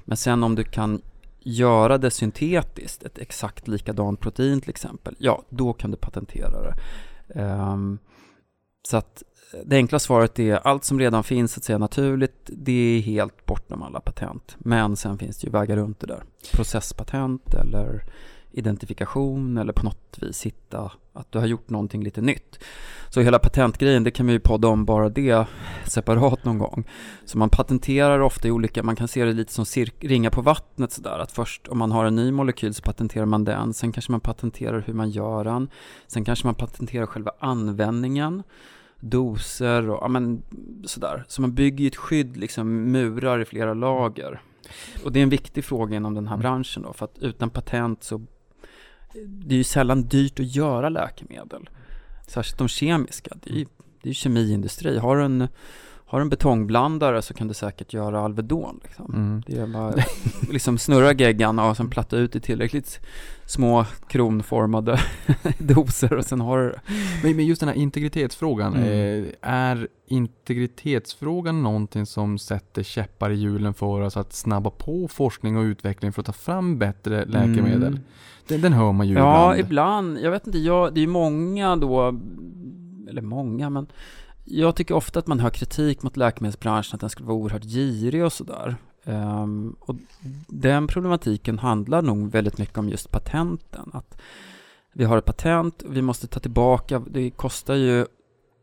[0.05, 1.01] Men sen om du kan
[1.39, 6.75] göra det syntetiskt, ett exakt likadant protein till exempel, ja, då kan du patentera det.
[7.41, 7.99] Um,
[8.87, 12.97] så att eh, det enkla svaret är allt som redan finns att säga naturligt, det
[12.97, 14.55] är helt bortom alla patent.
[14.59, 16.23] Men sen finns det ju vägar runt det där.
[16.53, 18.03] Processpatent eller
[18.51, 22.59] identifikation eller på något vis hitta att du har gjort någonting lite nytt.
[23.09, 25.47] Så hela patentgrejen, det kan vi ju podda om bara det
[25.85, 26.83] separat någon gång.
[27.25, 29.65] Så man patenterar ofta i olika, man kan se det lite som
[29.99, 33.45] ringa på vattnet sådär, att först om man har en ny molekyl så patenterar man
[33.45, 35.69] den, sen kanske man patenterar hur man gör den,
[36.07, 38.43] sen kanske man patenterar själva användningen,
[38.99, 40.41] doser och ja, men,
[40.85, 41.25] sådär.
[41.27, 44.41] Så man bygger ju ett skydd, liksom murar i flera lager.
[45.03, 48.03] Och det är en viktig fråga inom den här branschen då, för att utan patent
[48.03, 48.25] så
[49.13, 51.69] det är ju sällan dyrt att göra läkemedel.
[52.27, 53.65] Särskilt de kemiska, det är ju,
[54.01, 54.97] det är kemiindustri.
[54.97, 55.47] Har du en,
[56.11, 58.79] har du en betongblandare så kan du säkert göra Alvedon.
[58.83, 59.13] Liksom.
[59.13, 59.43] Mm.
[59.47, 59.93] Det är bara
[60.51, 62.99] liksom snurra geggan och sen platta ut i tillräckligt
[63.45, 64.99] små kronformade
[65.57, 66.75] doser och sen har du.
[67.23, 69.23] Men, men just den här integritetsfrågan, Mm.
[69.23, 75.57] eh, är integritetsfrågan någonting som sätter käppar i hjulen för oss att snabba på forskning
[75.57, 77.83] och utveckling för att ta fram bättre läkemedel?
[77.83, 77.99] Mm.
[78.47, 79.59] Den, den hör man ju Ja, ibland.
[79.59, 80.19] ibland.
[80.19, 82.19] Jag vet inte, jag, det är många då,
[83.09, 83.87] eller många, men
[84.49, 88.25] jag tycker ofta att man hör kritik mot läkemedelsbranschen att den skulle vara oerhört girig
[88.25, 88.75] och sådär.
[89.03, 89.95] Um, och
[90.47, 93.89] den problematiken handlar nog väldigt mycket om just patenten.
[93.93, 94.21] Att
[94.93, 98.05] vi har ett patent, vi måste ta tillbaka, det kostar ju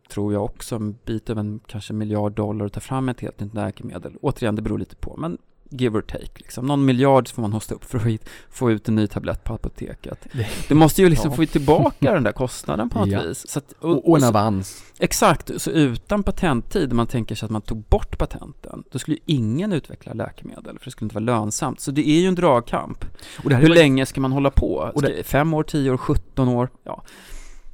[0.09, 3.41] tror jag också en bit över en kanske miljard dollar att ta fram ett helt
[3.41, 4.17] nytt läkemedel.
[4.23, 5.39] Återigen, det beror lite på, men
[5.71, 6.31] give or take.
[6.37, 6.67] Liksom.
[6.67, 10.27] Någon miljard får man hosta upp för att få ut en ny tablett på apoteket.
[10.69, 11.37] Du måste ju liksom Ja.
[11.37, 13.23] få tillbaka den där kostnaden på något Ja.
[13.23, 13.49] vis.
[13.51, 14.83] Så att, Och, och en avans.
[14.99, 19.23] Exakt, så utan patenttid, man tänker sig att man tog bort patenten, då skulle ju
[19.35, 21.81] ingen utveckla läkemedel, för det skulle inte vara lönsamt.
[21.81, 23.05] Så det är ju en dragkamp.
[23.45, 24.93] Och det här Hur länge ska man hålla på?
[24.97, 26.69] Ska, fem år, tio år, 17 år?
[26.85, 27.03] Ja.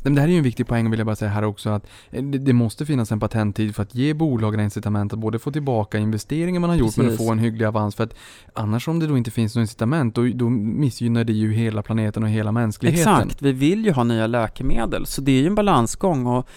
[0.02, 1.86] Men det här är ju en viktig poäng vill jag bara säga här också att
[2.10, 5.98] eh, det, måste finnas en patenttid för att ge bolagen incitament att både få tillbaka
[5.98, 7.26] investeringar man har gjort men att Precis.
[7.26, 8.14] få en hygglig avans för att
[8.52, 12.22] annars om det då inte finns något incitament då, då missgynnar det ju hela planeten
[12.22, 13.14] och hela mänskligheten.
[13.14, 16.48] Exakt, vi vill ju ha nya läkemedel, så det är ju en balansgång och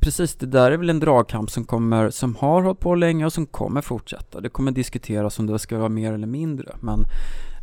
[0.00, 3.32] precis, det där är väl en dragkamp som kommer, som har hållit på länge och
[3.32, 4.40] som kommer fortsätta.
[4.40, 7.04] Det kommer diskuteras om det ska vara mer eller mindre, men,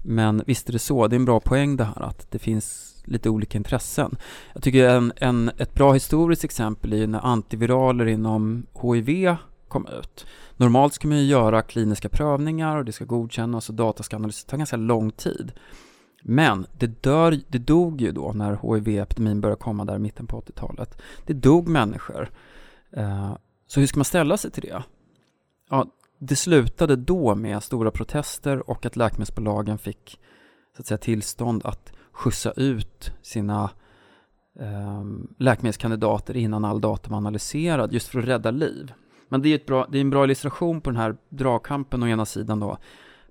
[0.04, 2.93] men visst är det så, det är en bra poäng det här att det finns
[3.04, 4.16] lite olika intressen.
[4.54, 9.36] Jag tycker en, en, ett bra historiskt exempel är ju när antiviraler inom HIV
[9.68, 10.26] kom ut.
[10.58, 14.44] Normalt ska man ju göra kliniska prövningar och det ska godkännas och data ska analyseras.
[14.44, 15.52] Det tar ganska lång tid.
[16.24, 20.42] Men det, dör, det dog ju då när HIV-epidemin började komma där i mitten på
[20.42, 21.02] 80-talet.
[21.26, 22.30] Det dog människor.
[22.92, 23.34] Eh,
[23.68, 24.84] så hur ska man ställa sig till det?
[25.70, 25.86] Ja,
[26.20, 30.20] det slutade då med stora protester och att läkemedelsbolagen fick
[30.76, 33.70] så att säga, tillstånd att skjutsa ut sina
[34.60, 35.04] eh,
[35.38, 38.94] läkemedelskandidater innan all data var analyserad just för att rädda liv.
[39.30, 42.08] Men det är, ett bra, det är en bra illustration på den här dragkampen å
[42.08, 42.78] ena sidan då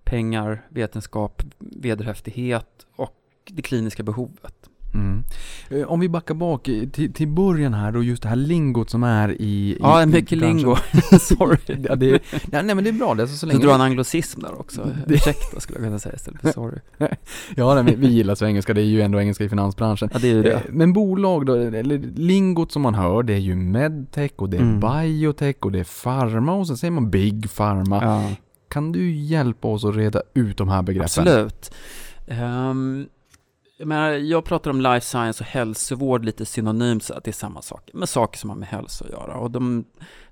[0.05, 3.19] pengar, vetenskap, vederhäftighet och
[3.51, 4.62] det kliniska behovet.
[4.95, 5.25] Mm.
[5.71, 9.03] Eh, Om vi backar bak till, till början här då, just det här lingot som
[9.03, 9.77] är i...
[9.81, 10.77] Ja, i mycket lingo.
[11.21, 11.59] Sorry.
[11.89, 13.65] Ja, det, ja, nej men det är bra det, så Du länge...
[13.67, 14.91] drar en anglicism där också.
[15.07, 16.79] Ursäkta skulle jag kunna säga istället för sorry.
[17.57, 20.09] Ja, nej, vi, vi gillar så engelska, det är ju ändå engelska i finansbranschen.
[20.13, 20.53] Ja, det är ju det.
[20.53, 24.57] Eh, Men bolag då, eller lingot som man hör, det är ju medtech och det
[24.57, 24.81] är Mm.
[24.81, 28.05] biotech och det är pharma och sen säger man big pharma.
[28.05, 28.31] Ja.
[28.69, 31.05] Kan du hjälpa oss att reda ut de här begreppen?
[31.05, 31.75] Absolut.
[32.29, 33.07] Ehm,
[33.83, 37.33] jag, menar, jag pratar om life science och hälsovård lite synonymt, så att det är
[37.33, 37.91] samma sak.
[37.93, 39.37] Men saker som har med hälsa att göra.
[39.37, 39.85] Och de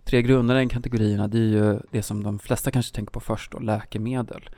[0.04, 3.58] tre grundläggande kategorierna, det är ju det som de flesta kanske tänker på först då,
[3.58, 4.50] läkemedel.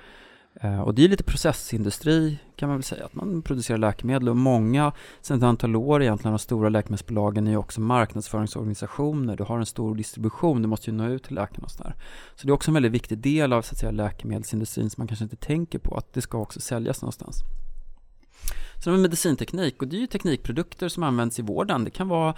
[0.55, 4.37] Eh, och det är lite processindustri kan man väl säga, att man producerar läkemedel och
[4.37, 9.37] många, sedan ett antal år egentligen, de stora läkemedelsbolagen är ju också marknadsföringsorganisationer.
[9.37, 11.95] Du har en stor distribution, du måste ju nå ut till läkarna och sådär.
[12.35, 15.09] Så det är också en väldigt viktig del av så att säga, läkemedelsindustrin som man
[15.09, 17.45] kanske inte tänker på, att det ska också säljas någonstans.
[18.83, 21.85] Sen har vi medicinteknik och det är ju teknikprodukter som används i vården.
[21.85, 22.35] Det kan vara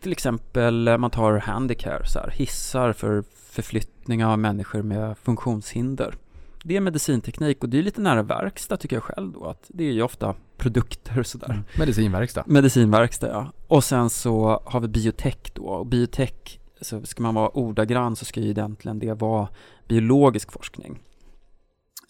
[0.00, 6.14] till exempel, eh, man tar handicare, så här, hissar för förflyttning av människor med funktionshinder.
[6.62, 9.84] Det är medicinteknik och det är lite nära verkstad tycker jag själv då, att det
[9.84, 11.50] är ju ofta produkter och sådär.
[11.50, 11.64] Mm.
[11.78, 12.44] Medicinverkstad.
[12.46, 13.52] Medicinverkstad ja.
[13.66, 15.62] Och sen så har vi biotech då.
[15.62, 19.48] Och biotech, så ska man vara ordagrann så ska ju egentligen det vara
[19.88, 20.98] biologisk forskning.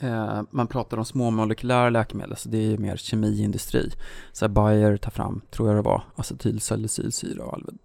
[0.01, 3.93] Eh, man pratar om småmolekylära läkemedel, så det är ju mer kemiindustri.
[4.33, 7.79] Så här Bayer tar fram, tror jag det var, acetylsalicylsyra och Alved.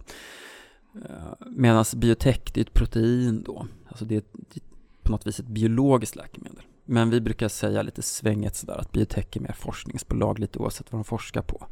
[0.96, 3.68] Eh, Medan biotech, det är ett protein då.
[3.88, 4.64] Alltså det är, ett, det är
[5.04, 6.64] på något vis ett biologiskt läkemedel.
[6.86, 11.00] Men vi brukar säga lite svänget sådär att biotech är mer forskningsbolag lite oavsett vad
[11.00, 11.68] de forskar på.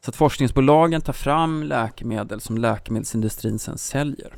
[0.00, 4.36] Så att forskningsbolagen tar fram läkemedel som läkemedelsindustrin sen säljer.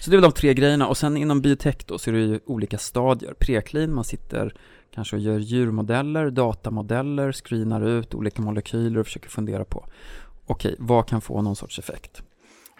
[0.00, 2.20] Så det är väl de tre grejerna och sen inom biotech då så är det
[2.20, 3.34] ju olika stadier.
[3.38, 4.54] Preklin, man sitter
[4.94, 9.86] kanske och gör djurmodeller, datamodeller, screenar ut olika molekyler och försöker fundera på
[10.46, 12.22] okej, vad kan få någon sorts effekt?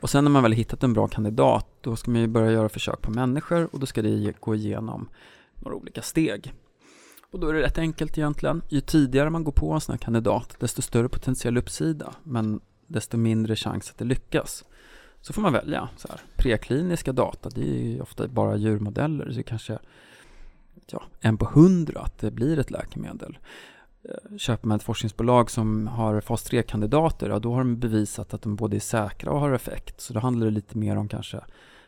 [0.00, 2.68] Och sen när man väl hittat en bra kandidat, då ska man ju börja göra
[2.68, 5.08] försök på människor och då ska det gå igenom
[5.54, 6.52] några olika steg.
[7.30, 8.62] Och då är det rätt enkelt egentligen.
[8.68, 13.16] Ju tidigare man går på en sån här kandidat, desto större potentiell uppsida, men desto
[13.16, 14.64] mindre chans att det lyckas.
[15.26, 15.88] Så får man välja.
[15.96, 16.20] Så här.
[16.36, 19.78] Prekliniska data, det är ju ofta bara djurmodeller, så det är kanske
[20.86, 23.38] ja, en på hundra att det blir ett läkemedel.
[24.02, 28.42] Eh, köper man ett forskningsbolag som har fas 3-kandidater, ja, då har de bevisat att
[28.42, 30.00] de både är säkra och har effekt.
[30.00, 31.40] Så då handlar det lite mer om kanske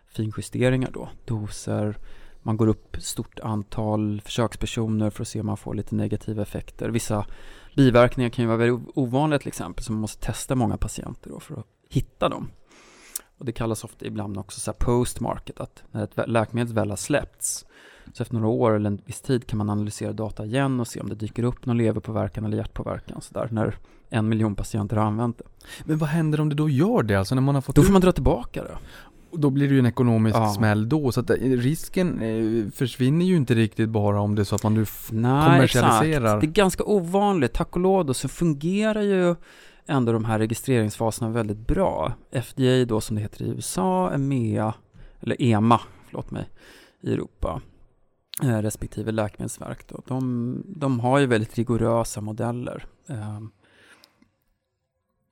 [0.07, 1.97] finjusteringar då, doser,
[2.43, 6.89] man går upp stort antal försökspersoner för att se om man får lite negativa effekter.
[6.89, 7.27] Vissa
[7.77, 11.41] biverkningar kan ju vara väldigt ovanliga till exempel, så man måste testa många patienter då
[11.41, 12.51] för att hitta dem.
[13.39, 17.67] Och det kallas ofta ibland också så post-market, att när ett läkemedel väl har släppts,
[18.13, 21.01] så efter några år eller en viss tid kan man analysera data igen och se
[21.01, 23.75] om det dyker upp någon leverpåverkan eller hjärtpåverkan så där, när
[24.09, 25.45] en miljon patienter har använt det.
[25.85, 27.15] Men vad händer om det då gör det?
[27.15, 28.79] Alltså när man har fått Då får man dra tillbaka det.
[29.33, 30.49] då blir det ju en ekonomisk Ja.
[30.49, 31.13] smäll då.
[31.13, 34.63] Så att eh, risken eh, försvinner ju inte riktigt bara om det är så att
[34.63, 36.25] man nu Nej, kommersialiserar.
[36.27, 36.41] exakt.
[36.41, 37.53] Det är ganska ovanligt.
[37.53, 39.35] Tack och lov då, så fungerar ju
[39.89, 42.13] ändå de här registreringsfaserna väldigt bra.
[42.43, 44.75] FDA då som det heter i USA, EMEA,
[45.21, 46.49] eller EMA, förlåt mig,
[47.01, 47.61] i Europa,
[48.43, 50.03] eh, respektive läkemedelsverk då.
[50.07, 52.87] De, de har ju väldigt rigorösa modeller.
[53.09, 53.51] Ehm,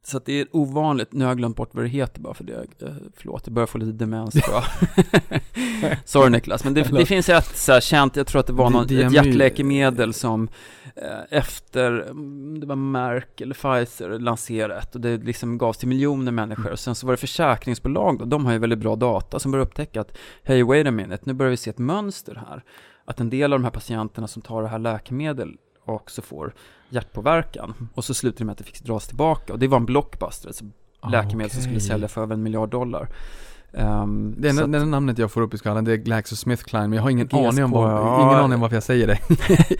[0.07, 2.45] så att det är ovanligt, nu har jag glömt bort vad det heter bara för
[2.45, 4.64] det, eh, förlåt, jag börjar få lite demens tror jag.
[6.05, 8.71] Sorry Niklas, men det, det finns ett så här känt, jag tror att det var
[8.71, 10.49] någon, ett hjärtläkemedel som
[10.85, 10.86] eh,
[11.30, 16.70] efter, mm, det var Merck eller Pfizer lanserat och det liksom gavs till miljoner människor.
[16.70, 19.66] Och sen så var det försäkringsbolag då, de har ju väldigt bra data som börjar
[19.66, 22.64] upptäcka att hej wait a minute, nu börjar vi se ett mönster här.
[23.04, 26.54] Att en del av de här patienterna som tar det här läkemedel också får
[26.88, 27.88] hjärtpåverkan.
[27.94, 29.52] Och så slutar det med att det fick dras tillbaka.
[29.52, 30.64] Och det var en blockbuster, alltså
[31.06, 33.09] Ah, läkemedel som skulle sälja för över en miljard dollar.
[33.78, 36.92] Um, Det enda, att- det namnet jag får upp i skallen det är GlaxoSmithKline, men
[36.92, 38.22] jag har ingen GSK, aning om vad, ja.
[38.22, 39.18] ingen aning om varför jag säger det.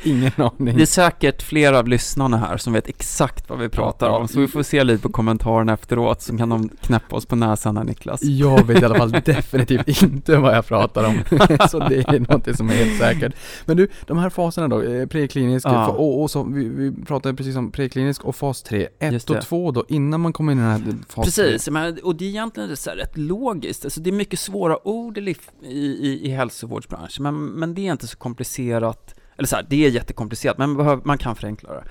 [0.04, 0.76] ingen aning.
[0.76, 4.40] Det är säkert flera av lyssnarna här som vet exakt vad vi pratar om, så
[4.40, 7.85] vi får se lite på kommentarerna efteråt, så kan de knäppa oss på näsan här
[7.85, 8.22] Niklas.
[8.22, 11.14] Jag vet i alla fall definitivt inte vad jag pratar om.
[11.70, 13.35] så det är något som är helt säkert.
[13.64, 15.88] Men du, de här faserna då, eh, preklinisk Ja.
[15.88, 18.88] och, och så, vi, vi pratade precis om preklinisk och fas 3.
[19.00, 19.42] Just 1 och det.
[19.42, 22.28] 2 då, innan man kommer in i den här fas Precis, men, och det är
[22.28, 23.86] egentligen så rätt logiskt.
[23.87, 28.07] Alltså det är mycket svåra ord i, i, i, hälsovårdsbranschen, men, men det är inte
[28.07, 29.14] så komplicerat.
[29.37, 31.85] Eller så här, det är jättekomplicerat, men man, behöver, man kan förenkla det.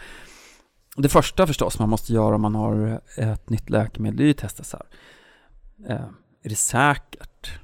[0.97, 4.31] Det första förstås man måste göra om man har ett nytt läkemedel, det är ju
[4.31, 4.85] att testa så här.
[5.95, 6.05] Eh,
[6.43, 7.59] är det säkert?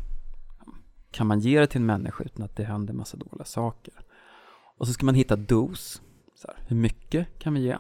[1.12, 3.94] Kan man ge det till en människa utan att det händer massa dåliga saker?
[4.78, 6.02] Och så ska man hitta dos.
[6.36, 7.78] Så här, hur mycket kan vi ge?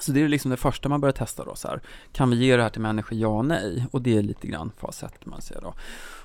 [0.00, 1.80] Så det är liksom det första man börjar testa då så här.
[2.12, 3.86] Kan vi ge det här till människor, ja och nej?
[3.90, 5.74] Och det är lite grann fas 1 kan man säga då.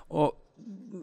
[0.07, 0.43] Och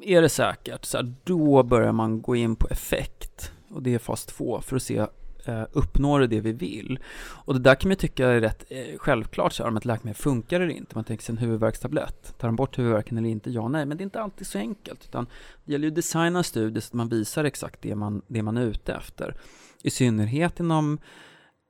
[0.02, 3.52] är det säkert, så här, då börjar man gå in på effekt.
[3.70, 5.06] Och det är fas 2 för att se
[5.44, 6.98] eh, uppnår det det vi vill?
[7.16, 10.16] Och det där kan man tycka är rätt eh, självklart så här, om ett läkemedel
[10.22, 10.94] funkar eller inte.
[10.94, 12.38] Man tänker sig en huvudvärkstablett.
[12.38, 13.50] Tar den bort huvudvärken eller inte?
[13.50, 13.86] Ja, nej.
[13.86, 15.04] Men det är inte alltid så enkelt.
[15.04, 15.26] Utan
[15.64, 18.56] det gäller ju att designa studier så att man visar exakt det man, det man
[18.56, 19.36] är ute efter.
[19.82, 20.98] I synnerhet inom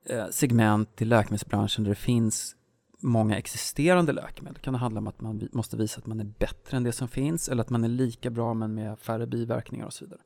[0.09, 2.55] Eh, segment i läkemedelsbranschen där det finns
[2.99, 4.53] många existerande läkemedel.
[4.53, 7.07] Det kan handla om att man måste visa att man är bättre än det som
[7.07, 10.19] finns eller att man är lika bra men med färre biverkningar och så vidare.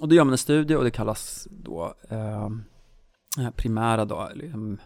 [0.00, 2.44] Och då gör man en studie och det kallas då eh,
[3.38, 4.78] eh primära då, liksom,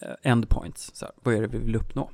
[0.00, 0.90] eh, endpoints.
[0.94, 2.10] Så här, vad är det vi vill uppnå?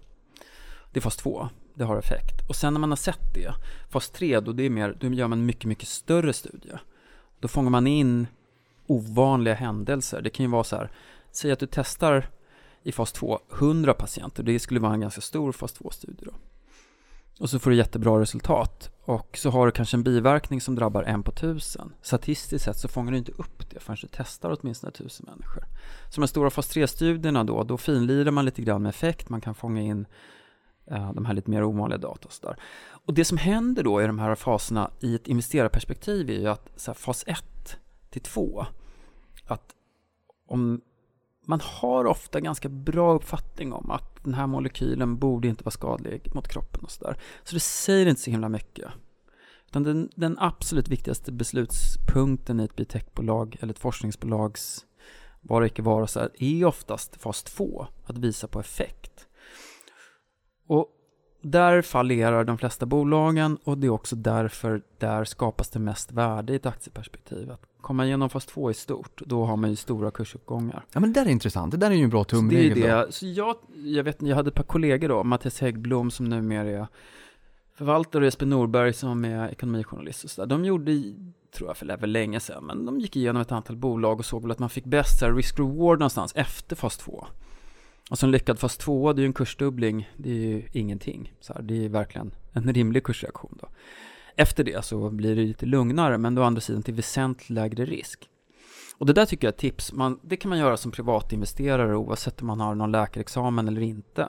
[0.92, 2.48] Det är fas 2, det har effekt.
[2.48, 3.54] Och sen när man har sett det,
[3.90, 6.72] fas 3, då, det är mer, då gör man en mycket, mycket större studie.
[7.40, 8.26] Då fångar man in
[8.86, 10.22] ovanliga händelser.
[10.22, 10.90] Det kan ju vara så här,
[11.36, 12.30] säg att du testar
[12.82, 16.32] i fas 2 100 patienter, det skulle vara en ganska stor fas 2-studie då.
[17.40, 18.90] Och så får du jättebra resultat.
[19.04, 21.92] Och så har du kanske en biverkning som drabbar en på tusen.
[22.02, 25.64] Statistiskt sett så fångar du inte upp det förrän du testar åtminstone tusen människor.
[26.10, 29.28] Så de stora fas 3-studierna då, då finlirar man lite grann med effekt.
[29.28, 30.06] Man kan fånga in
[30.86, 32.54] eh, de här lite mer ovanliga data och.
[33.06, 36.68] Och det som händer då i de här faserna i ett investerarperspektiv är ju att
[36.76, 37.76] så här, fas 1
[38.10, 38.66] till 2,
[39.46, 39.74] att
[40.46, 40.80] om
[41.46, 46.34] man har ofta ganska bra uppfattning om att den här molekylen borde inte vara skadlig
[46.34, 47.16] mot kroppen och sådär.
[47.44, 48.88] Så det säger inte så himla mycket.
[49.68, 54.86] Utan den, den absolut viktigaste beslutspunkten i ett biotechbolag eller ett forskningsbolags
[55.40, 59.26] vara och icke vara så här, är oftast fas 2, att visa på effekt.
[60.66, 60.88] Och
[61.50, 66.52] där fallerar de flesta bolagen och det är också därför där skapas det mest värde
[66.52, 67.50] i ett aktieperspektiv.
[67.50, 70.84] Att komma igenom fas 2 i stort, då har man ju stora kursuppgångar.
[70.92, 72.40] Ja men det där är intressant, det där är ju en bra Så det är
[72.40, 72.80] tumregel.
[72.80, 72.86] då.
[72.86, 73.12] det.
[73.12, 76.86] Så jag, jag vet jag hade ett par kollegor då, Mattias Häggblom som numera är
[77.74, 80.46] förvaltare och Jesper Norberg som är ekonomijournalist och sådär.
[80.46, 80.92] De gjorde,
[81.56, 84.50] tror jag för länge sedan, men de gick igenom ett antal bolag och såg väl
[84.50, 87.26] att man fick bäst risk-reward någonstans efter fas 2.
[88.10, 91.32] Och så en lyckad fas 2, det är ju en kursdubbling, det är ju ingenting.
[91.40, 93.68] Så här, det är verkligen en rimlig kursreaktion då.
[94.36, 97.84] Efter det så blir det lite lugnare, men då å andra sidan till väsentligt lägre
[97.84, 98.28] risk.
[98.98, 99.92] Och det där tycker jag är tips.
[99.92, 104.28] Man, det kan man göra som privatinvesterare oavsett om man har någon läkarexamen eller inte.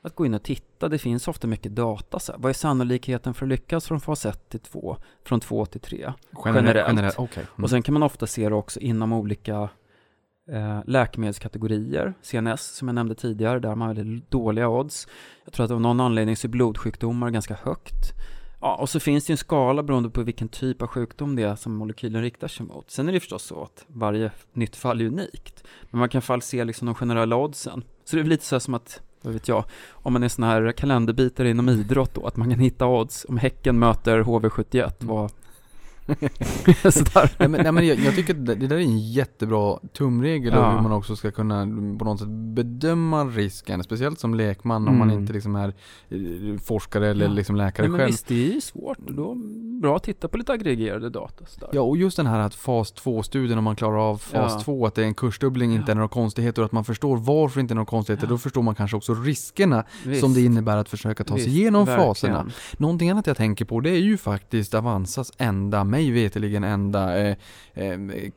[0.00, 2.18] Att gå in och titta, det finns ofta mycket data.
[2.18, 2.38] Så här.
[2.38, 6.12] Vad är sannolikheten för att lyckas från fas 1 till 2, från 2 till 3?
[6.44, 6.88] generellt.
[6.88, 7.18] generellt.
[7.18, 7.46] Okej.
[7.56, 7.64] Mm.
[7.64, 9.68] Och sen kan man ofta se det också inom olika
[10.48, 15.08] eh, läkemedelskategorier, CNS som jag nämnde tidigare, där har man väldigt dåliga odds.
[15.44, 18.12] Jag tror att av någon anledning så är blodsjukdomar ganska högt.
[18.60, 21.42] Ja, och så finns det ju en skala beroende på vilken typ av sjukdom det
[21.42, 22.90] är som molekylen riktar sig mot.
[22.90, 25.64] Sen är det förstås så att varje nytt fall är unikt.
[25.90, 27.84] Men man kan i alla fall se liksom de generella oddsen.
[28.04, 30.44] Så det är lite så här som att, vad vet jag, om man är sån
[30.44, 33.26] här kalenderbitare inom idrott då, att man kan hitta odds.
[33.28, 35.32] Om Häcken möter HV71, vad...
[37.38, 40.52] Nej, men, nej, men jag, jag tycker att det, det där är en jättebra tumregel
[40.52, 40.66] Ja.
[40.66, 41.60] och hur man också ska kunna
[41.98, 45.20] på något sätt bedöma risken, speciellt som lekman om man Mm.
[45.20, 45.68] inte liksom är
[46.08, 47.32] eh, forskare eller Ja.
[47.32, 48.10] liksom läkare Nej, men själv.
[48.10, 48.98] visst, det är ju svårt.
[48.98, 49.34] Då
[49.82, 51.46] bra att titta på lite aggregerade data.
[51.46, 51.68] Sådär.
[51.72, 54.60] Ja, och just den här att fas 2-studien, om man klarar av fas Ja.
[54.64, 55.90] 2, att det är en kursdubbling, inte Ja.
[55.90, 58.74] är några konstigheter och att man förstår varför inte är några konstigheter, då förstår man
[58.74, 60.20] kanske också riskerna Visst.
[60.20, 62.08] som det innebär att försöka ta sig Visst, igenom verkligen.
[62.08, 62.46] faserna.
[62.76, 67.36] Någonting annat jag tänker på det är ju faktiskt Avanzas enda, mig veterligen enda eh,
[67.74, 68.30] eh, eh,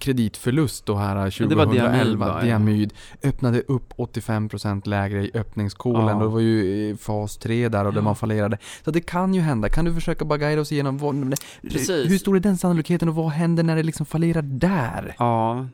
[0.00, 2.18] kreditförlust då här 2011, det var Diamyd?
[2.20, 2.40] Ja.
[2.42, 2.92] Diamyd,
[3.22, 6.14] öppnade upp 85% lägre i öppningskolen Ja.
[6.14, 8.04] och det var ju eh, fas 3 där och där Ja.
[8.04, 8.58] man fallerade.
[8.84, 12.10] Så det kan ju hända, kan du försöka bara guida oss igenom vad, Precis.
[12.10, 15.14] hur stor är den sannolikheten och vad händer när det liksom fallerar där?
[15.18, 15.66] Ja.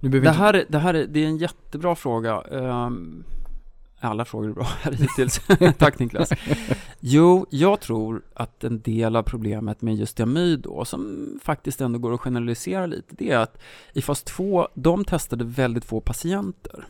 [0.00, 2.40] Behöver det, här, är- det här är, det är en jättebra fråga.
[2.52, 3.24] Ehm,
[4.04, 5.40] alla frågor är bra här hittills.
[5.78, 6.30] Tack Niklas.
[7.00, 11.98] Jo, jag tror att en del av problemet med just diamyd då, som faktiskt ändå
[11.98, 13.58] går att generalisera lite, det är att
[13.92, 16.86] i fas 2, de testade väldigt få patienter.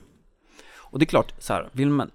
[0.76, 2.10] Och det är klart, så här, vill man,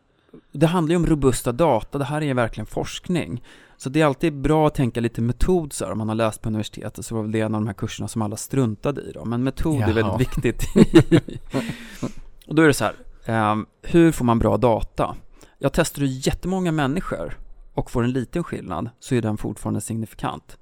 [0.52, 3.44] det handlar ju om robusta data, det här är verkligen forskning.
[3.78, 6.42] Så det är alltid bra att tänka lite metod så här, om man har läst
[6.42, 9.12] på universitetet så var väl det en av de här kurserna som alla struntade i
[9.12, 9.26] då.
[9.26, 9.93] Men metod är Jaha.
[9.93, 10.64] väldigt viktigt.
[12.48, 12.95] och då är det så här,
[13.28, 15.15] Ehm, hur får man bra data?
[15.57, 17.38] Jag testar du jättemånga människor
[17.73, 20.57] och får en liten skillnad så är den fortfarande signifikant.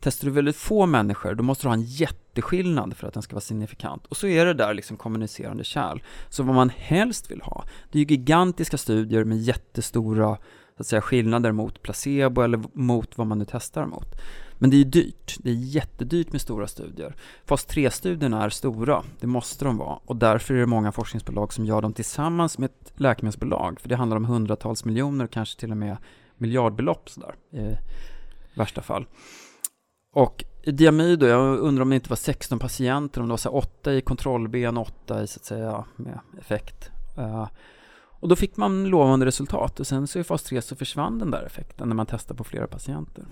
[0.00, 3.34] Testar du väldigt få människor, då måste du ha en jätteskillnad för att den ska
[3.34, 4.06] vara signifikant.
[4.06, 6.02] Och så är det där liksom kommunicerande kärl.
[6.28, 10.36] Så vad man helst vill ha, det är ju gigantiska studier med jättestora
[10.76, 14.14] så att säga, skillnader mot placebo eller mot vad man nu testar mot.
[14.58, 15.36] Men det är ju dyrt.
[15.38, 17.16] Det är jättedyrt med stora studier.
[17.44, 19.98] Fas 3-studierna är stora, det måste de vara.
[20.04, 23.80] Och därför är det många forskningsbolag som gör dem tillsammans med ett läkemedelsbolag.
[23.80, 25.96] För det handlar om hundratals miljoner, kanske till och med
[26.36, 27.76] miljardbelopp sådär, i
[28.54, 29.06] värsta fall.
[30.12, 33.36] Och i diamyd då, jag undrar om det inte var 16 patienter, om det var
[33.36, 36.90] så 8 i kontrollben, 8 i så att säga med effekt.
[37.18, 37.48] Uh,
[38.20, 41.30] och då fick man lovande resultat och sen så i fas 3 så försvann den
[41.30, 43.24] där effekten när man testar på flera patienter.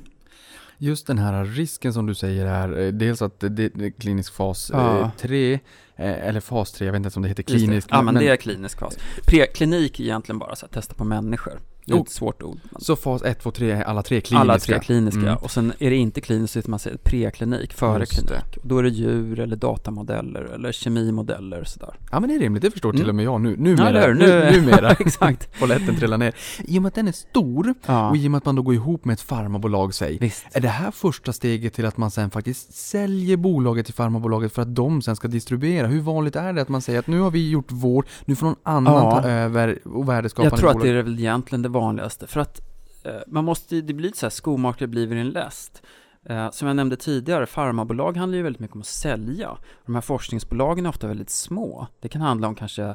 [0.79, 4.33] Just den här risken som du säger är eh, dels att det det är klinisk
[4.35, 5.11] fas Ja.
[5.19, 5.61] 3,
[5.97, 7.67] eller fas 3, jag vet inte ens om det heter Just det.
[7.67, 7.89] klinisk.
[7.91, 8.99] Ja men det är klinisk fas.
[9.27, 11.61] Preklinik är egentligen bara så att testa på människor.
[11.87, 12.03] Det är Jo.
[12.03, 12.59] ett svårt ord.
[12.79, 14.41] Så fas 1, 2, 3, alla tre kliniska?
[14.41, 15.21] Alla tre kliniska.
[15.21, 15.37] Mm.
[15.37, 18.57] Och sen är det inte kliniskt så heter man säger preklinik, före klinik.
[18.63, 21.95] Och då är det djur eller datamodeller eller kemimodeller sådär.
[22.13, 23.09] Ja men det är rimligt, det förstår till Mm.
[23.11, 23.57] och med jag nu.
[23.57, 24.01] Numera.
[24.09, 24.91] Ja, nu, Nu- numera.
[24.99, 25.49] Exakt.
[25.61, 26.35] Polletten trillar ner.
[26.65, 28.63] I och med att den är stor Ja, och i och med att man då
[28.63, 30.19] går ihop med ett farmabolag, säg.
[30.21, 30.47] visst.
[30.53, 34.63] Är det här första steget till att man sen faktiskt säljer bolaget till farmabolaget för
[34.63, 35.87] att de sen ska distribuera?
[35.87, 38.47] Hur vanligt är det att man säger att nu har vi gjort vår, nu får
[38.47, 39.23] någon annan Ja.
[39.23, 40.89] ta över och värdeskapande Jag tror att bolag?
[40.95, 42.27] det är väl egentligen det vanligaste.
[42.27, 42.61] För att
[43.05, 45.83] eh, man måste, det blir så här skomakare blir en läst.
[46.27, 49.57] Eh, som jag nämnde tidigare, farmabolag handlar ju väldigt mycket om att sälja.
[49.87, 51.87] De här forskningsbolagen är ofta väldigt små.
[52.01, 52.95] Det kan handla om kanske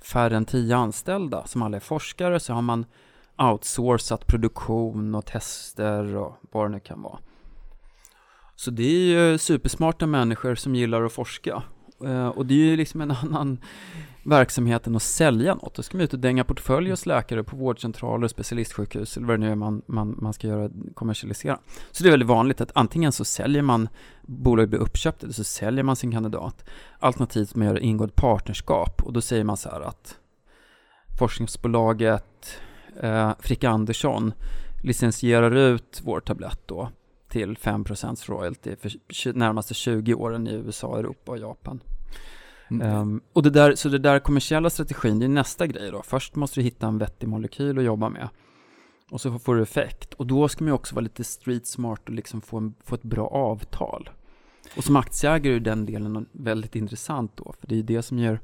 [0.00, 1.46] färre än tio anställda.
[1.46, 2.86] Som alla är forskare så har man
[3.38, 7.18] outsourcat produktion och tester och vad det nu kan vara.
[8.56, 11.62] Så det är ju supersmarta människor som gillar att forska.
[12.04, 13.58] Eh, och det är ju liksom en annan
[14.28, 15.74] verksamheten att sälja något.
[15.74, 19.46] Då ska man ut och dänga portfölj hos läkare på vårdcentraler, specialistsjukhus eller vad det
[19.46, 21.58] nu är man, man, man ska göra, kommersialisera.
[21.90, 23.88] Så det är väldigt vanligt att antingen så säljer man,
[24.22, 26.64] bolaget blir uppköpt eller så säljer man sin kandidat.
[26.98, 30.16] Alternativt man gör ingått partnerskap och då säger man så här att
[31.18, 32.60] forskningsbolaget
[33.00, 34.32] eh, Frick Andersson
[34.82, 36.88] licensierar ut vår tablett då
[37.28, 41.80] till 5% royalty för närmaste 20 åren i USA, Europa och Japan.
[42.70, 42.96] Mm.
[42.96, 46.02] Um, och det där, så det där kommersiella strategin, det är nästa grej då.
[46.02, 48.28] Först måste du hitta en vettig molekyl att jobba med.
[49.10, 50.14] Och så får du effekt.
[50.14, 52.94] Och då ska man ju också vara lite street smart och liksom få, en, få
[52.94, 54.10] ett bra avtal.
[54.76, 57.54] Och som aktieägare är den delen väldigt intressant då.
[57.60, 58.40] För det är ju det som gör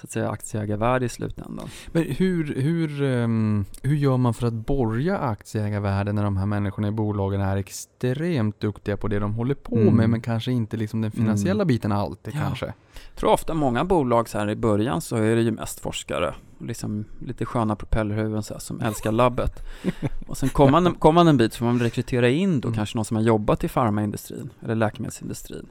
[0.00, 1.68] så att säga aktieägarvärde i slutändan.
[1.92, 6.88] Men hur, hur, ehm, hur gör man för att borga aktieägarvärden när de här människorna
[6.88, 9.94] i bolagen är extremt duktiga på det de håller på Mm.
[9.96, 12.40] med, men kanske inte liksom den finansiella biten alltid Ja.
[12.40, 12.66] kanske?
[12.66, 16.34] Jag tror ofta många bolag så här i början så är det ju mest forskare.
[16.58, 19.62] Liksom lite sköna propellerhuvuden så här, som älskar labbet.
[20.26, 22.76] Och sen kommer man, kom man en bit så får man rekrytera in då Mm.
[22.76, 25.66] kanske någon som har jobbat i farmaindustrin eller läkemedelsindustrin.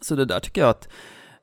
[0.00, 0.88] Så det där tycker jag att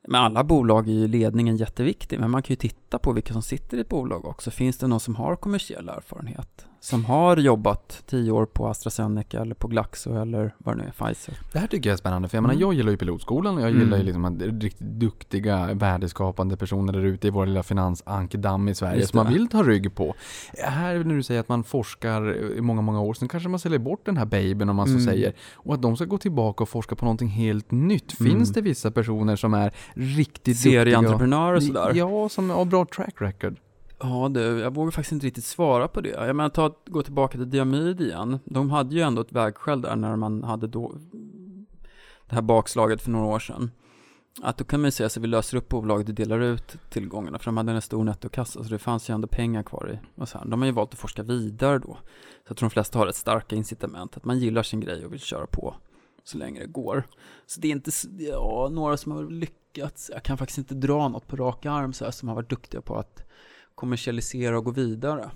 [0.08, 3.42] med alla bolag är ju ledningen jätteviktig, men man kan ju titta på vilka som
[3.42, 4.52] sitter i ett bolag också.
[4.52, 6.66] Finns det någon som har kommersiell erfarenhet?
[6.82, 11.06] Som har jobbat tio år på AstraZeneca eller på Glaxo eller vad det nu är,
[11.06, 11.38] Pfizer.
[11.54, 12.62] Det här tycker jag är spännande, för jag menar, Mm.
[12.62, 13.82] jag gillar ju pilotskolan och jag Mm.
[13.82, 17.64] gillar ju liksom att det är riktigt duktiga, värdeskapande personer där ute i vår lilla
[17.64, 20.16] finansankedamm i Sverige som man vill ta rygg på.
[20.58, 23.80] Här när du säger att man forskar i många, många år, sen kanske man säljer
[23.80, 25.06] bort den här babyn om man så Mm.
[25.06, 28.20] säger, och att de ska gå tillbaka och forska på någonting helt nytt.
[28.20, 28.32] Mm.
[28.32, 30.80] Finns det vissa personer som är riktigt duktiga?
[30.82, 31.92] Serieentreprenörer och sådär.
[31.96, 33.60] Ja, som har bra track record.
[34.00, 36.10] Ja du, jag vågar faktiskt inte riktigt svara på det.
[36.10, 38.40] Jag menar, ta, gå tillbaka till Diamyd igen.
[38.46, 40.96] De hade ju ändå ett vägskäl där när man hade då
[42.30, 43.72] det här bakslaget för några år sedan.
[44.42, 47.40] Att då kan man ju säga att vi löser upp bolaget och delar ut tillgångarna,
[47.40, 50.22] för de hade en stor nettokassa, så det fanns ju ändå pengar kvar i.
[50.22, 50.46] Och så här.
[50.46, 51.98] De har ju valt att forska vidare då.
[52.44, 55.14] Så jag tror de flesta har ett starka incitament, att man gillar sin grej och
[55.14, 55.76] vill köra på
[56.24, 57.04] så länge det går.
[57.46, 61.28] Så det är inte, ja, några som har lyckats, jag kan faktiskt inte dra något
[61.28, 63.24] på rak arm så här, som har varit duktiga på att
[63.76, 65.32] kommersialisera och gå vidare.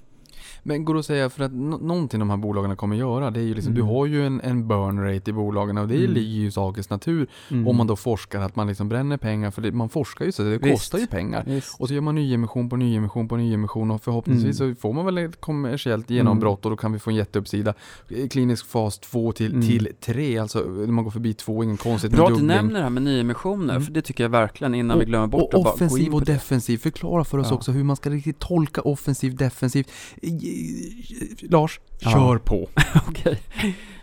[0.63, 3.39] Men går det att säga, för att nå- någonting de här bolagen kommer göra, det
[3.39, 3.85] är ju liksom, Mm.
[3.87, 6.11] du har ju en, en burn rate i bolagen och det Mm.
[6.11, 7.27] ligger ju i sakens natur.
[7.49, 10.43] Om man då forskar, att man liksom bränner pengar, för det, man forskar ju så
[10.43, 10.71] det Visst.
[10.71, 11.43] kostar ju pengar.
[11.47, 11.79] Visst.
[11.79, 14.75] Och så gör man nyemission på nyemission på nyemission och förhoppningsvis Mm.
[14.75, 17.73] så får man väl ett kommersiellt genombrott och då kan vi få en jätteuppsida.
[18.09, 19.67] Eh, Klinisk fas 2 till, Mm.
[19.67, 22.81] till 3, alltså när man går förbi 2, ingen konstigt Bra att du nämner det
[22.83, 23.83] här med nyemissioner, Mm.
[23.85, 26.77] för det tycker jag verkligen innan vi glömmer bort och in offensiv och defensiv.
[26.77, 27.55] Förklara för oss Ja.
[27.55, 29.87] också hur man ska riktigt tolka offensiv, defensiv.
[30.23, 32.11] Eh, Lars, Ja.
[32.11, 32.69] kör på.
[33.07, 33.41] Okej.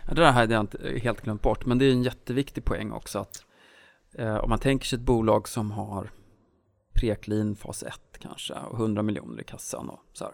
[0.07, 3.19] Det där hade jag inte helt glömt bort, men det är en jätteviktig poäng också
[3.19, 3.45] att
[4.13, 6.11] eh, om man tänker sig ett bolag som har
[6.93, 10.33] preklin fas 1 kanske och 100 miljoner i kassan och så här.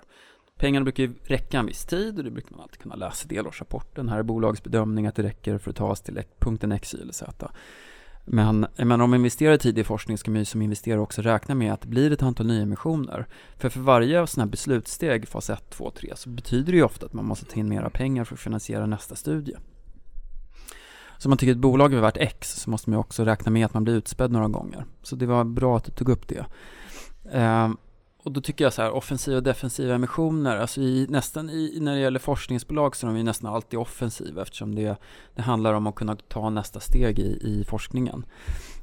[0.57, 3.35] Pengarna brukar ju räcka en viss tid och det brukar man alltid kunna läsa i
[3.35, 4.09] delårsrapporten.
[4.09, 7.01] Här är bolagets bedömning att det räcker för att ta oss till punkten X, Y
[7.01, 7.51] eller Z.
[8.29, 11.55] Men, men om man investerar i tidig forskning ska man ju som investerare också räkna
[11.55, 13.27] med att det blir ett antal nyemissioner.
[13.57, 17.05] För för varje sån här beslutssteg, fas 1, 2, 3, så betyder det ju ofta
[17.05, 19.55] att man måste ta in mera pengar för att finansiera nästa studie.
[21.17, 23.51] Så om man tycker ett bolag är värt X så måste man ju också räkna
[23.51, 24.85] med att man blir utspädd några gånger.
[25.01, 26.45] Så det var bra att du tog upp det.
[27.31, 27.77] Ehm,
[28.23, 31.95] och då tycker jag så här, offensiva och defensiva emissioner, alltså i, nästan i, när
[31.95, 34.97] det gäller forskningsbolag så är de ju nästan alltid offensiva eftersom det,
[35.35, 38.25] det handlar om att kunna ta nästa steg i, i forskningen.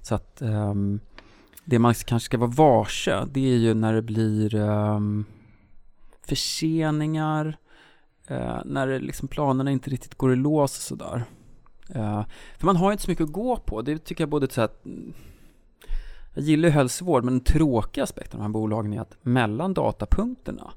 [0.02, 1.00] Så att um,
[1.64, 5.24] det man kanske ska vara varse, det är ju när det blir um,
[6.26, 7.58] förseningar,
[8.30, 11.24] uh, när det liksom planerna inte riktigt går i lås och sådär.
[11.96, 12.24] Uh,
[12.58, 14.84] för man har inte så mycket att gå på, det tycker jag både så att
[16.34, 19.74] jag gillar ju hälsovård, men den tråkiga aspekten av de här bolagen är att mellan
[19.74, 20.70] datapunkterna,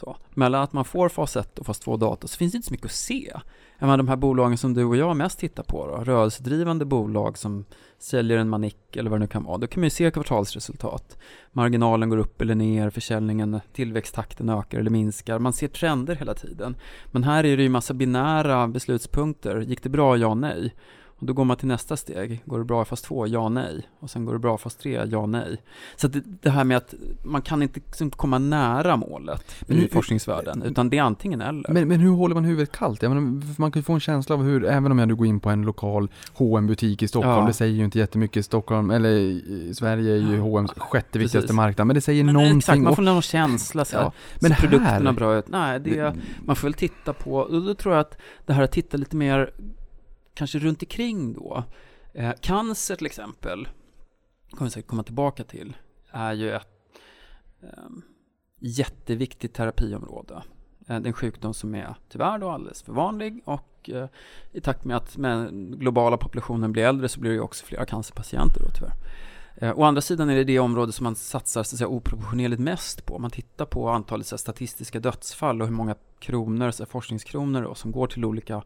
[0.00, 2.68] så, mellan att man får fas 1 och fas 2 data, så finns det inte
[2.68, 3.32] så mycket att se.
[3.78, 7.64] Även de här bolagen som du och jag mest tittar på, då, rörelsedrivande bolag som
[7.98, 11.18] säljer en manick eller vad det nu kan vara, då kan man ju se kvartalsresultat.
[11.52, 15.38] Marginalen går upp eller ner, försäljningen, tillväxttakten ökar eller minskar.
[15.38, 16.76] Man ser trender hela tiden.
[17.06, 19.60] Men här är det ju massa binära beslutspunkter.
[19.60, 20.16] Gick det bra?
[20.16, 20.74] Ja, nej.
[21.18, 22.42] Och då går man till nästa steg.
[22.44, 23.26] Går det bra i fas 2?
[23.26, 23.88] Ja, nej.
[24.00, 25.02] Och sen går det bra i fas 3?
[25.10, 25.62] Ja, nej.
[25.96, 29.88] Så det, det, här med att man kan inte liksom komma nära målet men, i
[29.88, 31.72] forskningsvärlden, utan det är antingen eller.
[31.72, 33.02] Men, men hur håller man huvudet kallt?
[33.02, 35.40] Menar, man kan ju få en känsla av hur, även om jag nu går in
[35.40, 36.08] på en lokal
[36.38, 37.46] hm butik i Stockholm, ja.
[37.46, 38.44] det säger ju inte jättemycket.
[38.44, 39.40] Stockholm, eller
[39.74, 41.56] Sverige är ju H&M's sjätte viktigaste Precis.
[41.56, 42.58] marknad, men det säger men, någonting.
[42.58, 44.04] Exakt, man får någon känsla så här.
[44.04, 44.12] Ja.
[44.40, 45.48] Men här, produkterna bra ut?
[45.48, 48.72] Nej, det, man får väl titta på, och då tror jag att det här att
[48.72, 49.50] titta lite mer
[50.36, 51.64] kanske runt omkring då.
[52.12, 53.68] Eh, cancer till exempel,
[54.50, 55.76] kommer vi säkert komma tillbaka till,
[56.10, 56.68] är ju ett
[57.62, 57.68] eh,
[58.60, 60.34] jätteviktigt terapiområde.
[60.34, 60.42] Eh,
[60.86, 64.08] det är en sjukdom som är tyvärr då alldeles för vanlig och eh,
[64.52, 67.84] i takt med att med globala populationen blir äldre så blir det ju också fler
[67.84, 68.94] cancerpatienter då tyvärr.
[69.58, 72.60] Eh, å andra sidan är det det område som man satsar så att säga, oproportionerligt
[72.60, 73.14] mest på.
[73.14, 77.62] Om man tittar på antalet här, statistiska dödsfall och hur många kronor, så här, forskningskronor
[77.62, 78.62] då, som går till olika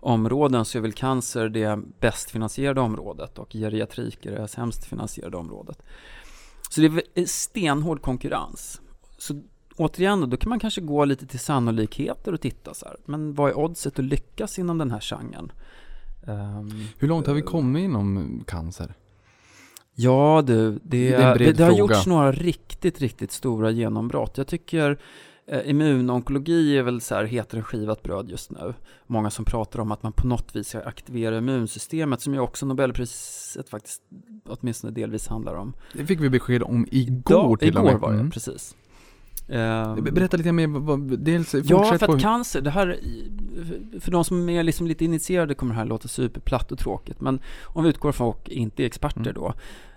[0.00, 5.36] områden så är väl cancer det bäst finansierade området och geriatrik är det sämst finansierade
[5.36, 5.82] området.
[6.70, 8.80] Så det är stenhård konkurrens.
[9.18, 9.40] Så
[9.76, 12.96] återigen då, då kan man kanske gå lite till sannolikheter och titta så här.
[13.04, 15.52] Men vad är oddset att lyckas inom den här genren?
[16.26, 18.94] Um, Hur långt har vi kommit inom cancer?
[20.02, 24.38] Ja du, det, det, det, det har gjorts några riktigt, riktigt stora genombrott.
[24.38, 24.98] Jag tycker
[25.46, 28.74] eh, immunonkologi är väl så här, heter skivat bröd just nu.
[29.06, 32.66] Många som pratar om att man på något vis ska aktivera immunsystemet, som ju också
[32.66, 34.02] Nobelpriset faktiskt
[34.46, 35.72] åtminstone delvis handlar om.
[35.92, 37.90] Det fick vi besked om igår till och med.
[37.90, 38.30] Igår var det, mm.
[38.30, 38.76] precis.
[39.48, 43.00] Um, Berätta lite mer, vad, dels Ja, för att cancer, det här,
[44.00, 47.40] för de som är liksom lite initierade kommer det här låta superplatt och tråkigt, men
[47.64, 49.34] om vi utgår från och inte är experter mm.
[49.34, 49.54] då,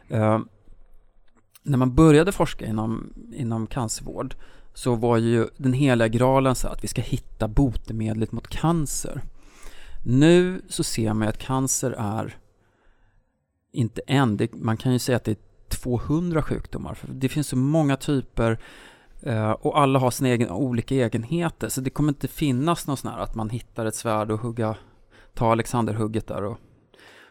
[0.09, 0.39] Eh,
[1.63, 4.35] när man började forska inom, inom cancervård
[4.73, 9.21] så var ju den heliga graalen så att vi ska hitta botemedlet mot cancer.
[10.03, 12.37] Nu så ser man att cancer är
[13.71, 15.37] inte en, det, man kan ju säga att det är
[15.69, 16.93] 200 sjukdomar.
[16.93, 18.59] För det finns så många typer
[19.21, 21.69] eh, och alla har sina egen, olika egenheter.
[21.69, 24.75] Så det kommer inte finnas någon sån här att man hittar ett svärd och hugga,
[25.33, 26.57] ta Alexanderhugget där och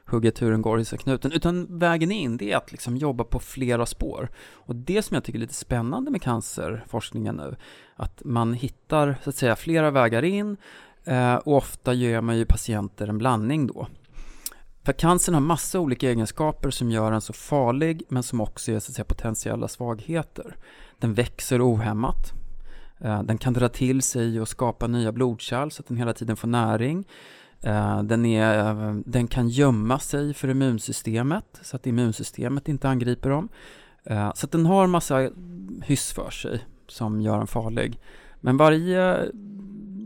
[0.07, 3.86] hugga turen går i knuten, utan vägen in det är att liksom jobba på flera
[3.86, 4.28] spår.
[4.53, 7.57] Och det som jag tycker är lite spännande med cancerforskningen nu,
[7.96, 10.57] att man hittar så att säga flera vägar in
[11.05, 13.86] eh, och ofta ger man ju patienter en blandning då.
[14.84, 18.78] För cancern har massa olika egenskaper som gör den så farlig, men som också är
[18.78, 20.57] så att säga, potentiella svagheter.
[20.98, 22.32] Den växer ohämmat.
[23.00, 26.36] Eh, den kan dra till sig och skapa nya blodkärl så att den hela tiden
[26.36, 27.05] får näring.
[27.63, 33.49] Eh, den, är, den kan gömma sig för immunsystemet så att immunsystemet inte angriper dem.
[34.05, 35.31] Eh, så att den har massa
[35.83, 38.01] hyss för sig som gör den farlig.
[38.41, 39.31] Men varje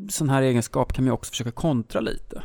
[0.08, 2.42] sån här egenskap kan man också försöka kontra lite.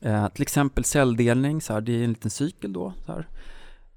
[0.00, 3.28] Eh, till exempel celldelning, så här, det är en liten cykel då, så här,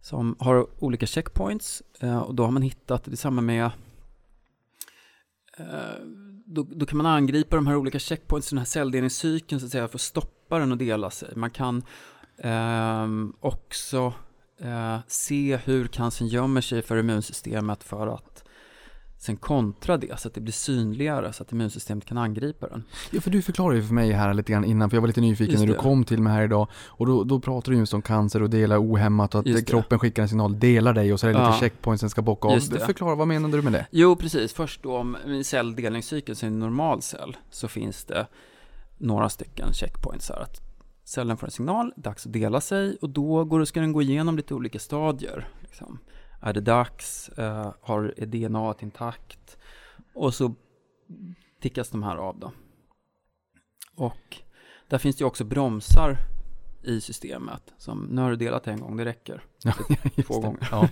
[0.02, 1.84] som har olika checkpoints
[2.26, 3.72] och då har man hittat, det är samma med
[6.48, 9.88] då, då, kan man angripa de här olika checkpoints, den här celldelningscykeln så att säga,
[9.88, 11.30] för att stoppa den och dela sig.
[11.36, 11.84] Man kan
[12.38, 13.08] eh,
[13.39, 14.14] också
[14.62, 18.43] eh, se hur cancern gömmer sig för immunsystemet för att
[19.18, 22.84] sen kontra det så att det blir synligare så att immunsystemet kan angripa den.
[23.11, 25.22] Ja, för du förklarade ju för mig här lite grann innan, för jag var lite
[25.22, 26.68] nyfiken när du kom till mig här idag.
[26.74, 30.24] Och då, då pratade du just om cancer och dela ohämmat och att kroppen skickar
[30.24, 31.47] en signal, delar dig och så är det ja.
[31.47, 32.59] lite checkpoints den ska bocka av.
[32.59, 33.88] Förklara, vad menade du med det?
[33.91, 34.53] Jo, precis.
[34.53, 38.28] Först då om celldelningscykeln, så är en normal cell, så finns det
[38.97, 40.41] några stycken checkpoints här.
[40.41, 40.61] Att
[41.03, 44.38] cellen får en signal, dags att dela sig och då går, ska den gå igenom
[44.38, 45.47] lite olika stadier.
[45.61, 45.99] Liksom.
[46.42, 47.30] Är det dags?
[47.40, 49.58] Uh, har, DNA intakt?
[50.14, 50.54] Och så
[51.62, 52.52] tickas de här av då.
[53.96, 54.38] Och
[54.88, 56.18] där finns det ju också bromsar
[56.84, 57.74] i systemet.
[57.78, 59.44] Som, nu har du delat en gång, det räcker.
[59.64, 59.74] Ja,
[60.16, 60.68] just Två gånger.
[60.72, 60.90] Ja.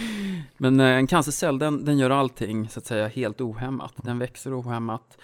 [0.56, 3.94] Men eh, en cancercell, den, den gör allting så att säga helt ohämmat.
[3.96, 5.18] Den växer ohämmat.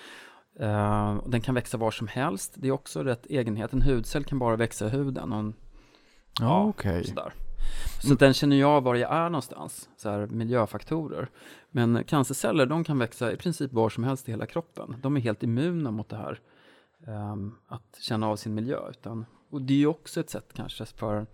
[0.60, 2.52] Eh, och den kan växa var som helst.
[2.56, 3.72] Det är också rätt egenhet.
[3.72, 5.32] En hudcell kan bara växa i huden.
[5.32, 5.54] Och en,
[6.40, 7.04] Ja, okej.
[7.04, 7.32] sådär.
[8.02, 9.88] Så den känner jag var jag är någonstans.
[9.96, 11.28] Så här, miljöfaktorer.
[11.70, 14.96] Men cancerceller, de kan växa i princip var som helst i hela kroppen.
[15.02, 16.40] De är helt immuna mot det här.
[17.06, 18.90] ehm, att känna av sin miljö.
[18.90, 21.26] Utan, och det är ju också ett sätt kanske för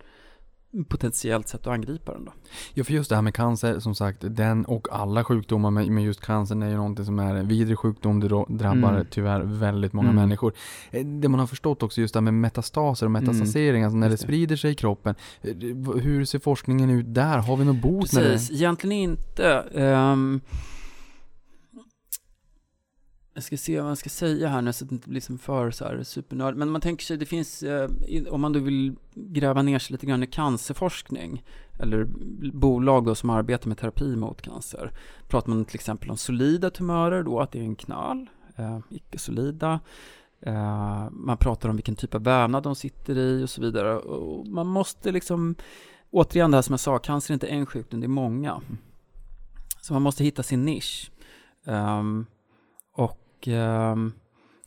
[0.89, 2.31] potentiellt sätt att angripa den då.
[2.73, 6.21] Ja, för just det här med cancer, som sagt, den och alla sjukdomar, men just
[6.21, 9.05] cancern är ju någonting som är en vidrig sjukdom, det drabbar Mm.
[9.11, 10.21] tyvärr väldigt många Mm.
[10.21, 10.53] människor.
[10.91, 14.09] Eh, Det man har förstått också, just det här med metastaser och metastasering, alltså när
[14.09, 15.15] det sprider sig i kroppen.
[15.41, 15.53] Eh,
[16.01, 17.37] Hur ser forskningen ut där?
[17.37, 18.55] Har vi någon bot Precis, det?
[18.55, 19.47] egentligen inte.
[19.75, 20.41] Ehm,
[23.37, 25.37] jag ska se vad jag ska säga här nu så att det inte blir som
[25.37, 26.55] för så här supernörd.
[26.55, 27.89] Men man tänker sig, det finns, eh,
[28.29, 31.43] om man då vill gräva ner sig lite grann i cancerforskning,
[31.79, 32.03] eller
[32.53, 34.91] bolag då som arbetar med terapi mot cancer,
[35.27, 39.79] pratar man till exempel om solida tumörer då, att det är en knöl, eh, icke-solida.
[40.41, 43.97] Eh, man pratar om vilken typ av vävnad de sitter i och så vidare.
[43.97, 45.55] Och man måste liksom,
[46.11, 48.61] återigen det här som jag sa, cancer är inte en sjukdom, det är många.
[49.81, 51.11] Så man måste hitta sin nisch.
[51.65, 52.25] Ehm,
[53.37, 54.13] och um,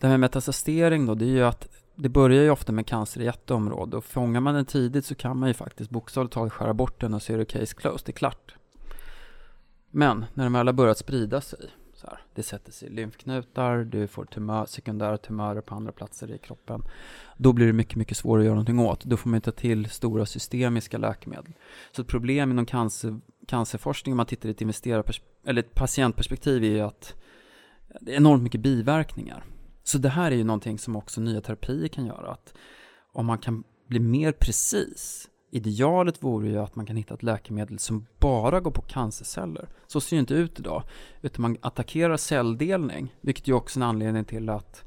[0.00, 3.20] det här med metastasering då, det är ju att det börjar ju ofta med cancer
[3.20, 6.52] i ett område och fångar man den tidigt så kan man ju faktiskt bokstavligt talat
[6.52, 8.54] skära bort den och så är det case closed, det är klart.
[9.90, 13.78] Men när de väl har börjat sprida sig, så här, det sätter sig i lymfknutar,
[13.78, 16.82] du får tumör, sekundära tumörer på andra platser i kroppen,
[17.36, 19.04] då blir det mycket, mycket svårare att göra någonting åt.
[19.04, 21.52] Då får man ju ta till stora systemiska läkemedel.
[21.92, 26.68] Så ett problem inom cancer, cancerforskning, om man tittar i ett eller ett patientperspektiv, är
[26.68, 27.14] ju att
[28.00, 29.44] det är enormt mycket biverkningar.
[29.82, 32.32] Så det här är ju någonting som också nya terapier kan göra.
[32.32, 32.54] Att
[33.12, 37.78] om man kan bli mer precis, idealet vore ju att man kan hitta ett läkemedel
[37.78, 39.68] som bara går på cancerceller.
[39.86, 40.82] Så ser det ju inte ut idag.
[41.22, 44.84] Utan man attackerar celldelning, vilket ju också är en anledning till att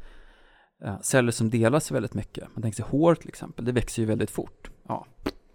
[0.83, 4.05] eh, celler som delas väldigt mycket, man tänker sig hår till exempel, det växer ju
[4.05, 4.69] väldigt fort.
[4.87, 5.05] Ja,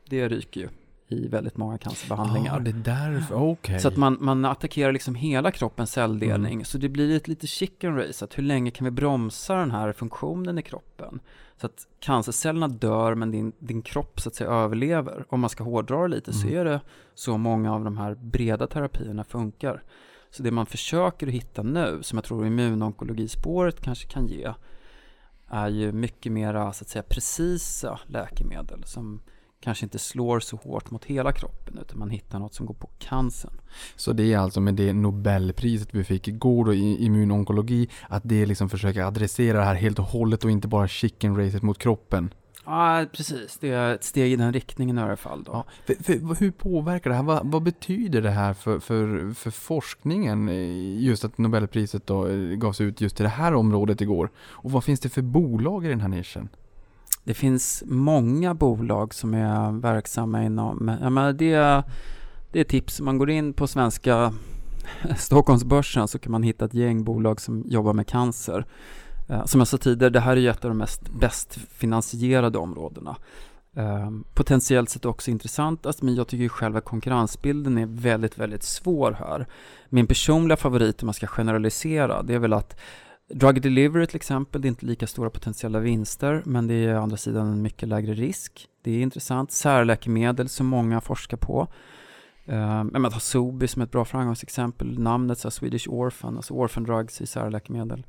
[0.09, 0.69] det ryker ju
[1.09, 2.55] i väldigt många cancerbehandlingar.
[2.55, 3.81] Ja, det är därför, okej.
[3.81, 6.65] Så att man, man attackerar liksom hela kroppens celldelning.
[6.65, 8.25] Så det blir ett lite chicken race.
[8.25, 11.21] Att hur länge kan vi bromsa den här funktionen i kroppen?
[11.57, 15.25] Så att cancercellerna dör men din, din kropp så att säga överlever.
[15.29, 16.61] Om man ska hårdra det lite så Mm.
[16.61, 16.81] är det
[17.15, 19.83] så många av de här breda terapierna funkar.
[20.31, 24.53] Så det man försöker att hitta nu, som jag tror immunonkologispåret kanske kan ge,
[25.49, 29.21] är ju mycket mera så att säga precisa läkemedel som
[29.61, 32.91] kanske inte slår så hårt mot hela kroppen utan man hittar något som går på
[32.99, 33.53] cancern.
[33.97, 38.47] Så det är alltså med det Nobelpriset vi fick igår då i immunonkologi, att det
[38.47, 42.35] liksom försöker adressera det här helt och hållet och inte bara chicken racet mot kroppen.
[42.65, 43.59] Ja, precis.
[43.61, 45.43] Det är ett steg i den riktningen i alla fall.
[45.45, 45.53] Då.
[45.53, 47.23] Ja, för, för, hur påverkar det här?
[47.23, 50.49] Vad, vad betyder det här för, för, för forskningen?
[50.49, 54.31] eh, Just att Nobelpriset då eh, gavs ut just till det här området igår.
[54.39, 56.49] Och vad finns det för bolag i den här nischen?
[57.29, 60.99] Det finns många bolag som är verksamma inom...
[61.03, 61.83] Ja, men det, är,
[62.53, 63.01] det är tips.
[63.01, 64.33] Om man går in på svenska
[65.17, 68.67] Stockholmsbörsen så kan man hitta ett gäng bolag som jobbar med cancer.
[69.29, 72.59] Eh, som jag sa tidigare, det här är ju ett av de mest bäst finansierade
[72.59, 73.17] områdena.
[73.77, 79.13] Ehm, potentiellt sett också intressantast, men jag tycker ju själva konkurrensbilden är väldigt, väldigt svår
[79.13, 79.47] här.
[79.89, 82.81] Min personliga favorit om man ska generalisera, det är väl att
[83.29, 87.03] Drug delivery till exempel, det är inte lika stora potentiella vinster, men det är å
[87.03, 88.69] andra sidan en mycket lägre risk.
[88.83, 89.53] Det är intressant.
[89.53, 91.69] Särläkemedel som många forskar på.
[92.45, 94.99] Eh, men ta Sobi som ett bra framgångsexempel.
[94.99, 98.07] Namnet så här, Swedish Orphan, alltså orphan drugs i särläkemedel.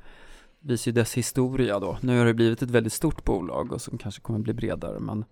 [0.60, 1.98] Visar ju dess historia då.
[2.00, 5.00] Nu har det blivit ett väldigt stort bolag och som kanske kommer bli bredare.
[5.00, 5.24] Men...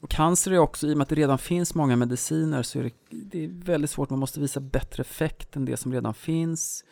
[0.00, 2.82] Och cancer är också, i och med att det redan finns många mediciner så är
[2.82, 4.10] det, det är väldigt svårt.
[4.10, 6.84] Man måste visa bättre effekt än det som redan finns.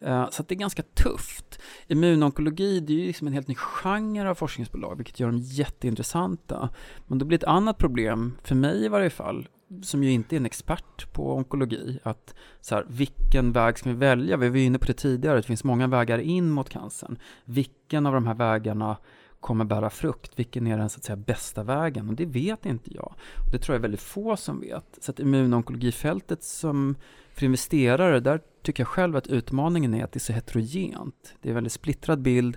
[0.00, 1.60] Eh, så att det är ganska tufft.
[1.86, 6.68] Immunonkologi, det är ju liksom en helt ny genre av forskningsbolag, vilket gör dem jätteintressanta.
[7.06, 9.48] Men då blir ett annat problem, för mig i varje fall,
[9.82, 13.96] som ju inte är en expert på onkologi, att så här, vilken väg ska vi
[13.96, 14.36] välja?
[14.36, 17.18] Vi var ju inne på det tidigare, det finns många vägar in mot cancern.
[17.44, 18.96] Vilken av de här vägarna
[19.40, 20.38] kommer bära frukt?
[20.38, 22.08] Vilken är den så att säga bästa vägen?
[22.08, 23.14] Och det vet inte jag.
[23.46, 24.98] Och det tror jag är väldigt få som vet.
[25.00, 26.96] Så att immunonkologifältet som
[27.32, 31.34] för investerare, där tycker jag själv att utmaningen är att det är så heterogent.
[31.40, 32.56] Det är en väldigt splittrad bild,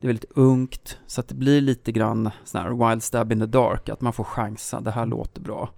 [0.00, 3.40] det är väldigt ungt, så att det blir lite grann sån här wild stab in
[3.40, 5.70] the dark, att man får chansa, det här låter bra.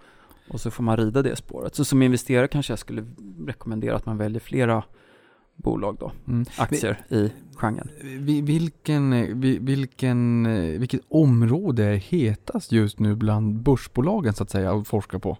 [0.51, 1.75] Och så får man rida det spåret.
[1.75, 3.07] Så som investerare kanske jag skulle
[3.47, 4.85] rekommendera att man väljer flera
[5.61, 6.45] bolag då, Mm.
[6.59, 7.89] aktier i genren.
[8.03, 10.49] Vi- Vilken, vi- vilken,
[10.81, 15.37] vilket område är hetast just nu bland börsbolagen så att säga att forska på?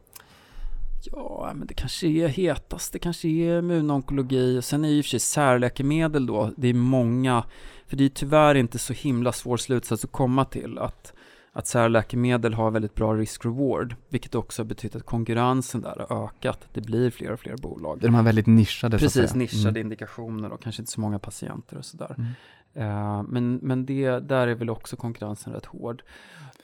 [1.13, 2.93] Ja, men det kanske är hetast.
[2.93, 4.59] Det kanske är immunonkologi.
[4.59, 7.45] Och sen är ju i och för sig särläkemedel då, det är många,
[7.87, 11.13] för det är tyvärr inte så himla svår slutsats att komma till att,
[11.53, 16.59] att särläkemedel har väldigt bra risk-reward, vilket också har betytt att konkurrensen där har ökat.
[16.73, 17.99] Det blir fler och fler bolag.
[18.01, 19.81] Det är de här väldigt nischade Precis, nischade Mm.
[19.87, 22.15] indikationer och kanske inte så många patienter och sådär.
[22.19, 22.31] Mm.
[22.75, 26.03] Eh, men men det, där är väl också konkurrensen rätt hård.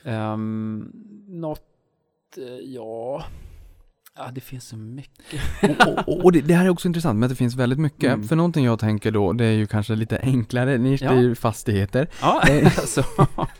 [0.04, 0.92] Um,
[1.28, 1.60] något,
[2.36, 3.24] eh, ja,
[4.16, 5.40] ja, det finns så mycket.
[5.86, 8.12] och, och, och det, det här är också intressant, men att det finns väldigt mycket.
[8.12, 8.28] Mm.
[8.28, 11.10] För någonting jag tänker då, det är ju kanske lite enklare nisch, Ja.
[11.10, 12.08] det är ju fastigheter.
[12.20, 12.66] Ja, Eh.
[12.66, 13.04] alltså.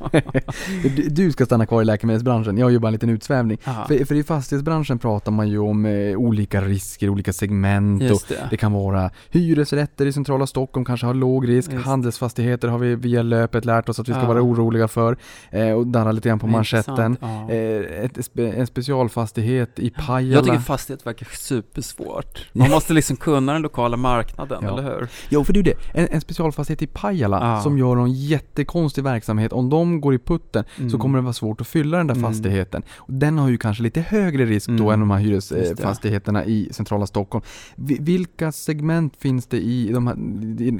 [1.11, 3.59] Du, ska stanna kvar i läkemedelsbranschen, jag gör bara en liten utsvävning.
[3.89, 8.29] För, för i fastighetsbranschen pratar man ju om eh, olika risker, olika segment och just
[8.29, 8.47] det.
[8.51, 11.73] det kan vara hyresrätter i centrala Stockholm, kanske har låg risk.
[11.73, 11.85] Just.
[11.87, 14.27] Handelsfastigheter har vi via löpet lärt oss att vi ska Ja.
[14.29, 15.17] vara oroliga för.
[15.51, 17.17] Eh, och darra lite grann på manschetten.
[17.21, 17.51] Ja.
[17.51, 20.43] Eh, ett, en specialfastighet i Jag Pajala.
[20.45, 22.47] tycker fastighet verkar supersvårt.
[22.53, 24.73] Man måste liksom kunna den lokala marknaden, Ja.
[24.79, 25.09] eller hur?
[25.29, 25.75] Jo, för det är det.
[25.95, 27.61] En, en specialfastighet i Pajala Ja.
[27.63, 29.53] som gör någon jättekonstig verksamhet.
[29.53, 30.99] Om de går i putten så Mm.
[31.01, 32.31] kommer det vara svårt att fylla den där Mm.
[32.33, 32.83] fastigheten.
[32.97, 34.91] Och den har ju kanske lite högre risk då Mm.
[34.91, 37.45] än de här hyresfastigheterna i centrala Stockholm.
[37.77, 40.17] Vi- Vilka segment finns det i, de här,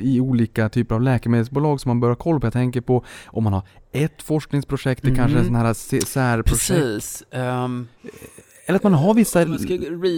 [0.03, 2.47] i, olika typer av läkemedelsbolag som man bör ha koll på?
[2.47, 3.63] Jag tänker på om man har
[3.93, 5.45] ett forskningsprojekt, det kanske är Mm.
[5.47, 5.75] sådana här
[6.05, 6.49] särprojekt.
[6.69, 7.23] Precis.
[7.31, 7.87] ehm,
[8.67, 9.43] Eller att man har vissa...
[9.43, 10.11] om ska re,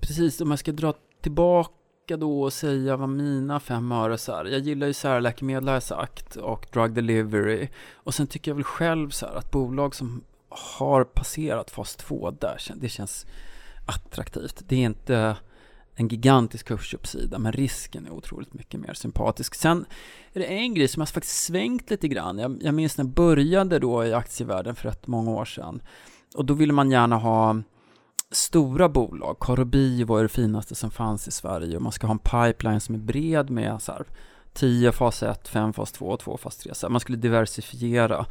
[0.00, 1.70] precis, om jag ska dra tillbaka
[2.08, 4.44] då och säga vad mina fem öre så här.
[4.44, 7.68] Jag gillar ju särläkemedel har jag sagt och drug delivery.
[7.94, 12.30] Och sen tycker jag väl själv så här att bolag som har passerat fas 2
[12.30, 13.26] där, det känns
[13.86, 14.62] attraktivt.
[14.68, 15.36] Det är inte
[15.94, 19.54] en gigantisk kursuppsida, men risken är otroligt mycket mer sympatisk.
[19.54, 19.84] Sen
[20.32, 22.38] är det en grej som har faktiskt svängt lite grann.
[22.38, 25.82] Jag, jag minns när jag började då i aktievärlden för rätt många år sedan.
[26.34, 27.62] Och då ville man gärna ha
[28.30, 29.36] stora bolag.
[29.40, 32.94] Karobi var det finaste som fanns i Sverige och man ska ha en pipeline som
[32.94, 34.04] är bred med så här
[34.52, 36.74] 10 fas 1, 5 fas 2, 2 fas 3.
[36.74, 38.26] Så här, man skulle diversifiera.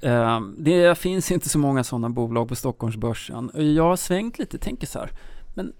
[0.00, 3.50] Eh, Det finns inte så många sådana bolag på Stockholmsbörsen.
[3.50, 5.10] Och Jag har svängt lite, tänker så här,
[5.54, 5.72] men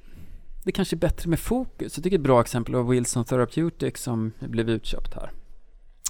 [0.65, 1.97] det kanske är bättre med fokus.
[1.97, 5.33] Jag tycker ett bra exempel var Wilson Therapeutics som blev utköpt här.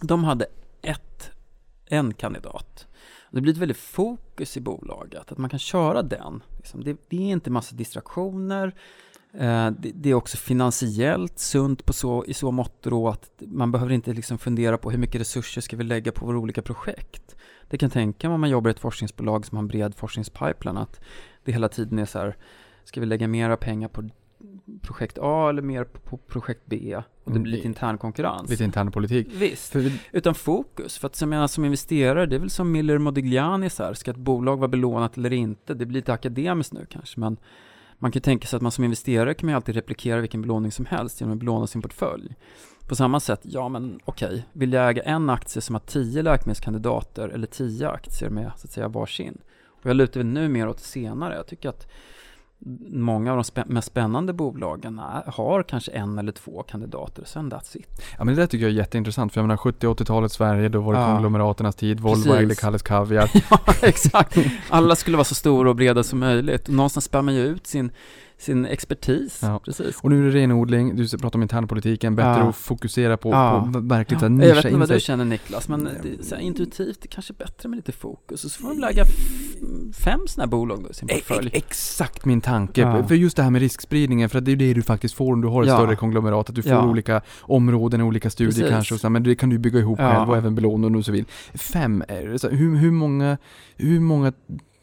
[0.03, 0.47] De hade
[0.83, 1.31] ett,
[1.87, 2.87] en kandidat.
[3.31, 6.43] Det blir ett väldigt fokus i bolaget, att man kan köra den.
[6.67, 6.85] Liksom.
[6.85, 8.75] Det, det är inte massa distraktioner.
[9.33, 13.73] Eh, det, det är också finansiellt sunt på så, i så mått då att man
[13.73, 17.37] behöver inte liksom fundera på hur mycket resurser ska vi lägga på våra olika projekt.
[17.69, 20.77] Det kan tänka mig om man jobbar i ett forskningsbolag som har en bred forskningspipeline
[20.77, 21.01] att
[21.45, 22.37] det hela tiden är så här,
[22.85, 24.09] ska vi lägga mera pengar på
[24.83, 27.03] projekt A eller mer på, projekt B?
[27.25, 28.51] Och det blir lite intern konkurrens.
[28.51, 29.29] Lite intern politik.
[29.33, 29.75] Visst.
[29.75, 30.99] Vi- Utan fokus.
[30.99, 34.11] För att jag menar, som investerare, det är väl som Miller Modigliani så här, ska
[34.11, 35.75] ett bolag vara belånat eller inte?
[35.75, 37.37] Det blir lite akademiskt nu kanske, men
[37.99, 40.43] man kan ju tänka sig att man som investerare kan man ju alltid replikera vilken
[40.43, 42.35] belåning som helst genom att belåna sin portfölj.
[42.89, 47.29] På samma sätt, ja men okej, vill jag äga en aktie som har tio läkemedelskandidater
[47.29, 49.39] eller tio aktier med så att säga varsin?
[49.69, 51.35] Och jag lutar väl nu mer åt senare.
[51.35, 51.87] Jag tycker att
[52.91, 57.77] många av de spä- mest spännande bolagen har kanske en eller två kandidater, sen that's
[57.77, 58.03] it.
[58.19, 60.93] Ja men det där tycker jag är jätteintressant för jag menar 70-80-talet Sverige, då var
[60.95, 61.07] det Ja.
[61.13, 63.31] konglomeraternas tid, Volvo ägde Kalles Kaviar.
[63.51, 64.37] Ja, exakt.
[64.69, 66.69] Alla skulle vara så stora och breda som möjligt.
[66.69, 67.91] Och någonstans spär man ju ut sin,
[68.39, 69.39] sin expertis.
[69.43, 69.61] Ja.
[69.65, 69.99] Precis.
[70.03, 72.49] Och nu är det renodling, du pratar om internpolitiken, bättre Ja.
[72.49, 73.71] att fokusera på, Ja.
[73.73, 74.33] på verkligt Ja, ja.
[74.33, 77.33] jag vet nischa inte vad du känner Niklas, men det, så här, intuitivt det kanske
[77.33, 78.45] är bättre med lite fokus.
[78.45, 79.05] Och så får de lägga
[80.05, 81.49] fem sådana här bolag då i sin E- portfölj.
[81.49, 83.07] e- Exakt min tanke, Ja.
[83.07, 85.49] för just det här med riskspridningen, för det är det du faktiskt får om du
[85.49, 85.77] har ett Ja.
[85.77, 86.89] större konglomerat, att du får Ja.
[86.91, 88.69] olika områden, olika studier Precis.
[88.71, 90.15] kanske, och så, här, men det kan du bygga ihop Ja.
[90.15, 91.25] själv och även belåna om du så vill.
[91.55, 93.39] Fem, är det så här, hur, hur många,
[93.77, 94.33] hur många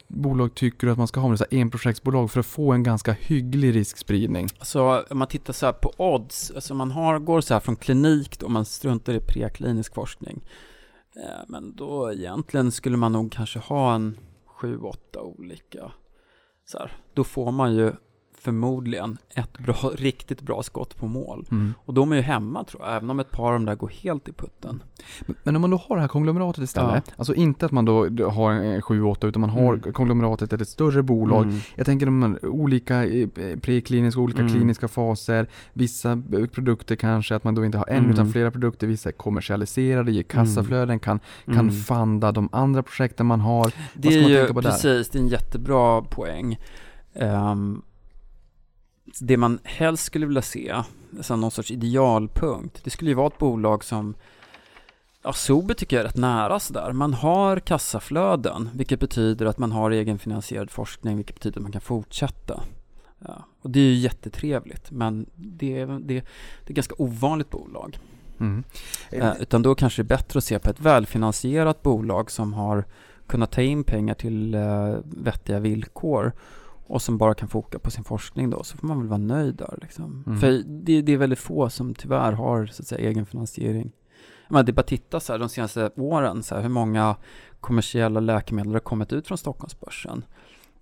[0.08, 2.82] bolag tycker du att man ska ha med så här enprojektsbolag för att få en
[2.82, 4.48] ganska hygglig riskspridning?
[4.62, 7.76] Så om man tittar så här på odds, alltså man har, går så här från
[7.76, 10.44] klinik då, man struntar i preklinisk forskning.
[11.16, 15.92] Eh, men då egentligen skulle man nog kanske ha en sju, åtta olika.
[16.64, 16.92] Så här.
[17.14, 17.92] Då får man ju
[18.44, 21.46] förmodligen ett bra, riktigt bra skott på mål.
[21.50, 21.74] Mm.
[21.84, 23.88] Och de är ju hemma tror jag, även om ett par av dem där går
[23.88, 24.82] helt i putten.
[25.42, 28.52] Men- om man då har det här konglomeratet istället, alltså inte att man då har
[28.52, 29.92] en 7-8 utan man har Mm.
[29.92, 31.42] konglomeratet ett större bolag.
[31.42, 31.58] Mm.
[31.74, 33.28] Jag tänker de olika eh,
[33.62, 34.52] prekliniska, olika Mm.
[34.52, 36.22] kliniska faser, vissa
[36.52, 38.10] produkter kanske, att man då inte har en Mm.
[38.10, 41.70] utan flera produkter, vissa är kommersialiserade, ger kassaflöden, kan, kan Mm.
[41.72, 43.72] funda de andra projekten man har.
[43.94, 46.58] Det är ju precis, det är en jättebra poäng.
[47.14, 47.82] Ehm,
[49.20, 50.74] det man helst skulle vilja se,
[51.16, 52.84] alltså någon sorts idealpunkt.
[52.84, 54.14] Det skulle ju vara ett bolag som
[55.26, 56.92] Ja, Sobe tycker jag är rätt nära sådär.
[56.92, 61.80] Man har kassaflöden, vilket betyder att man har egenfinansierad forskning, vilket betyder att man kan
[61.80, 62.62] fortsätta.
[63.18, 66.14] Ja, och det är ju jättetrevligt, men det är, det,
[66.64, 67.98] det är ganska ovanligt bolag.
[68.40, 68.64] Mm.
[69.10, 72.84] Eh, utan då kanske det är bättre att se på ett välfinansierat bolag som har
[73.26, 76.32] kunnat ta in pengar till eh, vettiga villkor
[76.86, 79.54] och som bara kan foka på sin forskning då, så får man väl vara nöjd
[79.54, 80.24] där liksom.
[80.26, 80.38] Mm.
[80.38, 83.92] För det, det är väldigt få som tyvärr har så att säga egen finansiering.
[84.48, 87.16] Men det är bara att titta så här de senaste åren, så här, hur många
[87.60, 90.24] kommersiella läkemedel har kommit ut från Stockholmsbörsen?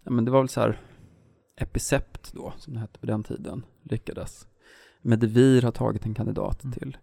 [0.04, 0.80] Ja, men det var väl så här
[1.56, 4.46] Epicept då, som det hette på den tiden, lyckades.
[5.02, 6.72] Medivir har tagit en kandidat Mm.
[6.72, 6.96] till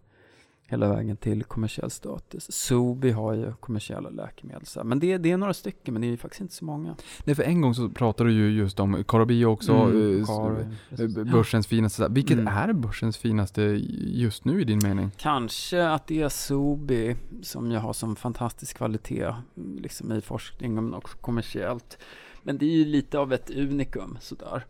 [0.69, 2.51] hela vägen till kommersiell status.
[2.51, 4.63] Sobi har ju kommersiella läkemedel.
[4.83, 6.95] Men det, det är några stycken, men det är ju faktiskt inte så många.
[7.23, 11.17] Nej, för en gång så pratade du ju just om Karabio också, Mm, eh, precis.
[11.17, 12.07] eh, börsens finaste.
[12.09, 12.47] Vilket Mm.
[12.47, 13.61] är börsens finaste
[13.97, 15.11] just nu i din mening?
[15.17, 19.33] Kanske att det är Sobi som jag har som fantastisk kvalitet
[19.77, 21.97] liksom i forskning men också kommersiellt.
[22.43, 24.65] Men det är ju lite av ett unikum sådär.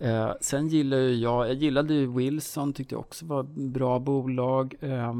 [0.00, 4.74] Eh, sen gillar ju jag, jag gillade ju Wilson, tyckte jag också var bra bolag.
[4.80, 5.14] Eh,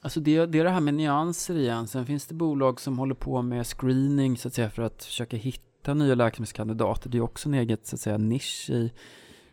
[0.00, 1.86] alltså det, det är det här med nyanser igen.
[1.86, 5.36] Sen finns det bolag som håller på med screening så att säga för att försöka
[5.36, 7.10] hitta nya läkemedelskandidater.
[7.10, 8.92] Det är också en egen så att säga nisch i,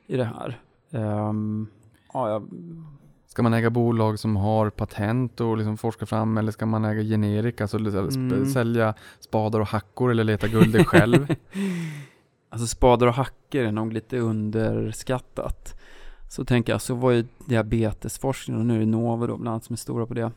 [0.08, 0.62] i det här.
[0.92, 1.68] Ehm,
[2.14, 2.50] ja, jag,
[3.38, 7.02] Ska man äga bolag som har patent och liksom forska fram eller ska man äga
[7.04, 8.46] generika, alltså Mm.
[8.46, 11.28] sälja spadar och hackor eller leta guldet själv?
[12.50, 15.80] Alltså spadar och hackor är nog lite underskattat.
[16.30, 19.64] Så tänker jag, så var ju diabetesforskning och nu är det Novo då bland annat
[19.64, 20.32] som är stora på det.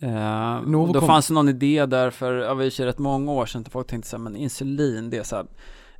[0.00, 3.46] Eh, Novo då kom- fanns det någon idé där för, var ju rätt många år
[3.46, 5.46] sedan, folk tänkte så här, men insulin, det är så här,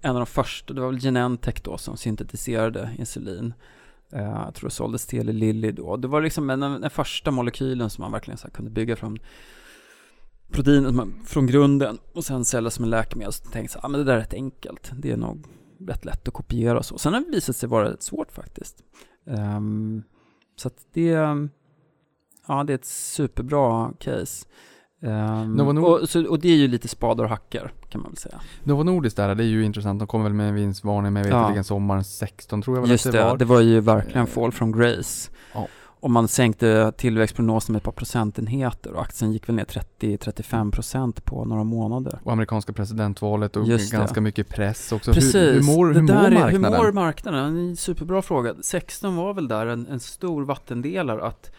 [0.00, 3.54] en av de första, det var väl Genentech då som syntetiserade insulin.
[4.12, 5.96] Eh, jag tror det såldes till Eli Lilly då.
[5.96, 9.18] Det var liksom den, den första molekylen som man verkligen så här kunde bygga från
[10.50, 13.32] proteinet från grunden och sen sälja som en läkemedel.
[13.32, 14.92] Så tänkte jag, ah, men det där är rätt enkelt.
[14.98, 15.46] Det är nog
[15.80, 16.98] rätt lätt att kopiera och så.
[16.98, 18.84] Sen har det visat sig vara rätt svårt faktiskt.
[19.24, 20.02] Um,
[20.56, 21.08] så att det,
[22.46, 24.46] ja det är ett superbra case.
[25.02, 28.10] Um, Novo Nord- och, så, och det är ju lite spadar och hackor kan man
[28.10, 28.40] väl säga.
[28.64, 29.98] Novo Nordisk där, det är ju intressant.
[29.98, 31.38] De kom väl med en vinstvarning med Ja.
[31.40, 33.36] veterligen sommaren 16 tror jag väl Just att det, det var.
[33.36, 35.30] det var ju verkligen Eh, fall from grace.
[35.54, 35.66] ja.
[36.02, 41.44] Och man sänkte tillväxtprognosen med ett par procentenheter och aktien gick väl ner 30-35% på
[41.44, 42.20] några månader.
[42.24, 43.96] Och amerikanska presidentvalet och Just det.
[43.96, 45.12] ganska mycket press också.
[45.12, 46.72] Precis, Hur, hur mår, hur det mår där är, marknaden?
[46.72, 47.56] Hur mår marknaden?
[47.58, 48.54] En superbra fråga.
[48.62, 51.50] 16 var väl där en, en stor vattendelare att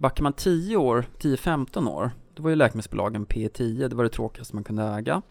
[0.00, 4.54] backar man 10 år, 10-15 år, då var ju läkemedelsbolagen P10, det var det tråkigaste
[4.54, 5.22] man kunde äga.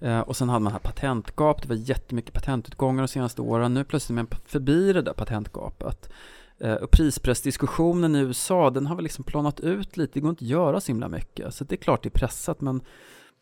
[0.00, 3.74] Eh, och sen hade man här patentgap, det var jättemycket patentutgångar de senaste åren.
[3.74, 6.10] Nu plötsligt är man förbi det där patentgapet.
[6.58, 10.44] Eh, och prispressdiskussionen i USA, den har väl liksom planat ut lite, det går inte
[10.44, 11.54] att göra så himla mycket.
[11.54, 12.80] Så det är klart det är pressat, men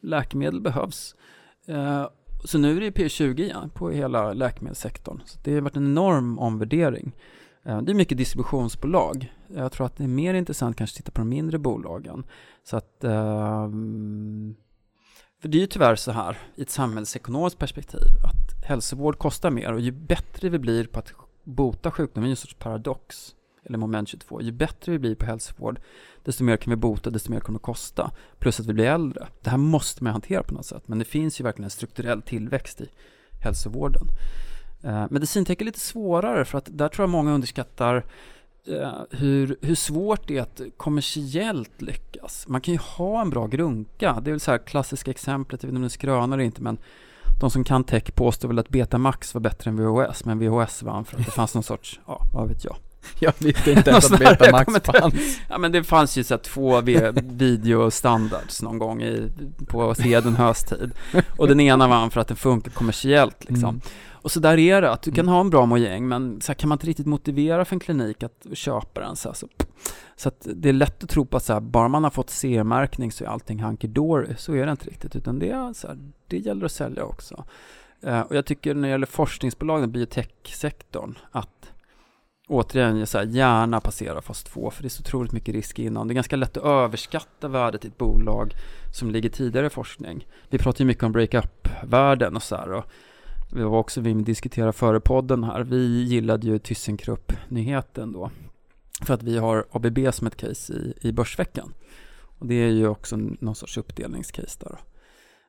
[0.01, 1.15] läkemedel behövs.
[1.67, 2.07] Eh,
[2.45, 5.21] så nu är det P20 igen på hela läkemedelssektorn.
[5.25, 7.13] Så det har varit en enorm omvärdering.
[7.67, 9.33] Eh, det är mycket distributionsbolag.
[9.49, 12.25] Jag tror att det är mer intressant kanske att titta på de mindre bolagen.
[12.65, 14.55] Så att, ehm,
[15.41, 19.73] för det är ju tyvärr så här i ett samhällsekonomiskt perspektiv att hälsovård kostar mer
[19.73, 21.13] och ju bättre vi blir på att
[21.45, 25.15] bota sjukdomen, det är ju en sorts paradox, eller moment 22, ju bättre vi blir
[25.15, 25.81] på hälsovård,
[26.25, 28.11] desto mer kan vi bota, desto mer kommer det kosta.
[28.39, 29.27] Plus att vi blir äldre.
[29.43, 32.23] Det här måste man hantera på något sätt, men det finns ju verkligen en strukturell
[32.23, 32.89] tillväxt i
[33.43, 34.09] hälsovården.
[34.83, 38.05] Eh, medicintech är lite svårare för att där tror jag många underskattar
[38.67, 42.45] eh, hur, hur svårt det är att kommersiellt lyckas.
[42.49, 44.21] Man kan ju ha en bra grunka.
[44.23, 46.45] Det är väl så här klassiska exemplet, jag vet inte om det är skröna eller
[46.45, 46.79] inte, men
[47.41, 51.05] de som kan tech påstår väl att Betamax var bättre än VHS, men VHS vann
[51.05, 52.77] för att det fanns någon sorts, ja, vad vet jag.
[53.19, 55.15] Jag visste inte ens att Betamax fanns.
[55.49, 56.81] Ja men det fanns ju så här två
[57.23, 59.31] videostandards någon gång i,
[59.67, 60.91] på Hedenhös tid.
[61.37, 63.69] Och den ena vann för att den funkar kommersiellt liksom.
[63.69, 63.81] Mm.
[64.27, 65.33] Och så där är det, att du kan Mm.
[65.33, 68.23] ha en bra mojäng men så här, kan man inte riktigt motivera för en klinik
[68.23, 69.49] att köpa den så, här, så,
[70.17, 72.31] så att det är lätt att tro på att så här, bara man har fått
[72.31, 74.35] CE-märkning så är allting hunky dory.
[74.39, 77.45] Så är det inte riktigt, utan det, är, så här, det gäller att sälja också.
[78.03, 81.73] Eh, och jag tycker när det gäller forskningsbolagen, biotechsektorn, att
[82.49, 86.09] återigen så här, gärna passera fas 2 för det är så otroligt mycket risk innan.
[86.09, 88.53] Det är ganska lätt att överskatta värdet i ett bolag
[88.95, 90.27] som ligger tidigare i forskning.
[90.51, 92.73] Vi pratar ju mycket om break-up-värden och så här.
[92.73, 92.85] Och
[93.53, 98.31] vi var också, vi diskuterade före podden här, vi gillade ju ThyssenKrupp-nyheten då.
[99.01, 101.75] För att vi har ABB som ett case i, i Börsveckan.
[102.39, 104.69] Och det är ju också någon sorts uppdelningscase där.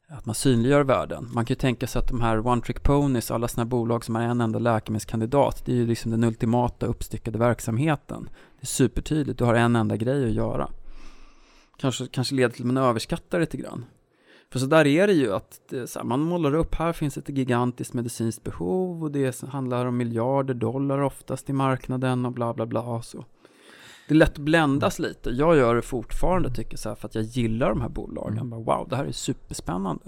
[0.09, 0.15] då.
[0.15, 1.29] att man synliggör värden.
[1.33, 4.15] Man kan ju tänka sig att de här one trick ponies, alla sådana bolag som
[4.15, 8.29] har en enda läkemedelskandidat, det är ju liksom den ultimata uppstyckade verksamheten.
[8.59, 10.69] Det är supertydligt, du har en enda grej att göra.
[11.77, 13.85] Kanske, kanske leder till att man överskattar lite grann.
[14.51, 17.17] För så där är det ju att det så här, man målar upp, här finns
[17.17, 22.53] ett gigantiskt medicinskt behov och det handlar om miljarder dollar oftast i marknaden och bla
[22.53, 23.01] bla bla.
[23.01, 23.25] Så.
[24.07, 25.29] Det är lätt att bländas lite.
[25.29, 28.37] Jag gör det fortfarande tycker så för att jag gillar de här bolagen.
[28.37, 28.63] Mm.
[28.63, 30.03] Wow, det här är superspännande.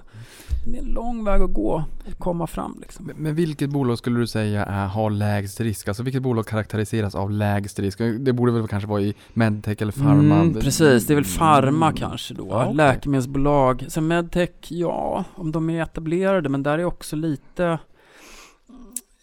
[0.66, 3.06] Det är en lång väg att gå att komma fram liksom.
[3.06, 5.88] Men- Men vilket bolag skulle du säga är, har lägst risk?
[5.88, 8.00] Alltså vilket bolag karaktäriseras av lägst risk?
[8.20, 10.36] Det borde väl kanske vara i medtech eller pharma?
[10.36, 11.98] Mm, precis, det är väl pharma Mm.
[11.98, 12.48] kanske då.
[12.50, 12.76] Ja, okej.
[12.76, 13.86] Läkemedelsbolag.
[13.88, 17.80] Sen medtech, ja, om de är etablerade, men där är också lite...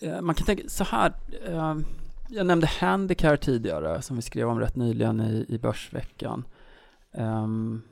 [0.01, 1.13] eh, Man kan tänka så här.
[2.29, 6.45] Jag nämnde Handicare tidigare, som vi skrev om rätt nyligen i, i Börsveckan.
[7.13, 7.83] Ehm,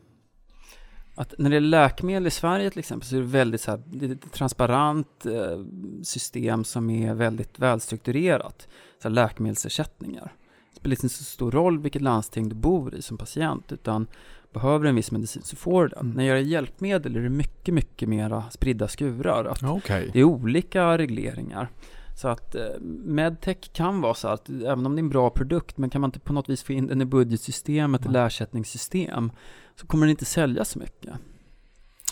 [1.14, 3.82] att när det är läkemedel i Sverige till exempel så är det väldigt så här,
[3.86, 5.64] det är ett transparent eh,
[6.02, 8.68] system som är väldigt välstrukturerat.
[9.02, 10.32] Så här läkemedelsersättningar.
[10.70, 14.06] Det spelar inte så stor roll vilket landsting du bor i som patient, utan
[14.52, 16.00] behöver du en viss medicin så får du den.
[16.00, 16.16] Mm.
[16.16, 19.44] När det gäller hjälpmedel är det mycket, mycket mera spridda skurar.
[19.44, 20.10] Att Okej.
[20.12, 21.68] det är olika regleringar.
[22.14, 25.78] Så att eh, medtech kan vara så att även om det är en bra produkt,
[25.78, 29.32] men kan man inte på något vis få in den i budgetsystemet eller ersättningssystem,
[29.76, 31.14] så kommer den inte sälja så mycket.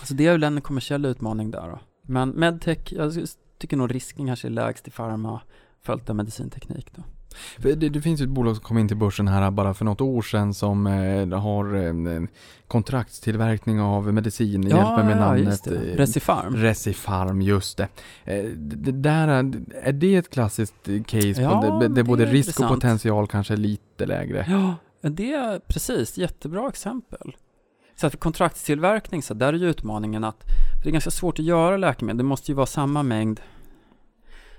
[0.05, 1.79] Så det är väl en kommersiell utmaning där då.
[2.03, 3.13] Men medtech, jag
[3.59, 5.41] tycker nog risken kanske är lägst i pharma,
[5.83, 7.03] följt av medicinteknik då.
[7.57, 10.01] Det, det finns ju ett bolag som kom in till börsen här bara för något
[10.01, 12.22] år sedan som eh, har eh,
[12.66, 14.62] kontraktstillverkning av medicin.
[14.62, 15.45] Hjälp mig med namnet.
[15.45, 15.76] just det.
[15.93, 16.57] eh, Recifarm.
[16.57, 17.89] Recifarm, just det.
[18.24, 22.03] Eh, det där, är- är det ett klassiskt eh, case Ja, på, där, det där
[22.03, 22.74] både är risk och intressant.
[22.83, 24.47] potential kanske är lite lägre?
[24.49, 24.74] Ja,
[25.11, 27.37] det är precis, jättebra exempel.
[27.97, 30.43] Så för kontraktstillverkning, så där är ju utmaningen att
[30.83, 32.16] det är ganska svårt att göra läkemedel.
[32.18, 33.41] Det måste ju vara samma mängd.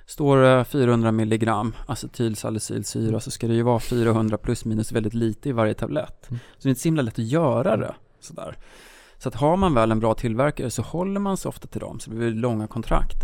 [0.05, 5.49] Står det 400 milligram acetylsalicylsyra så ska det ju vara 400 plus minus väldigt lite
[5.49, 6.29] i varje tablett.
[6.29, 6.39] Mm.
[6.39, 8.57] Så det är inte så himla lätt att göra det sådär.
[9.17, 11.99] Så att har man väl en bra tillverkare så håller man sig ofta till dem,
[11.99, 13.17] så det blir långa kontrakt.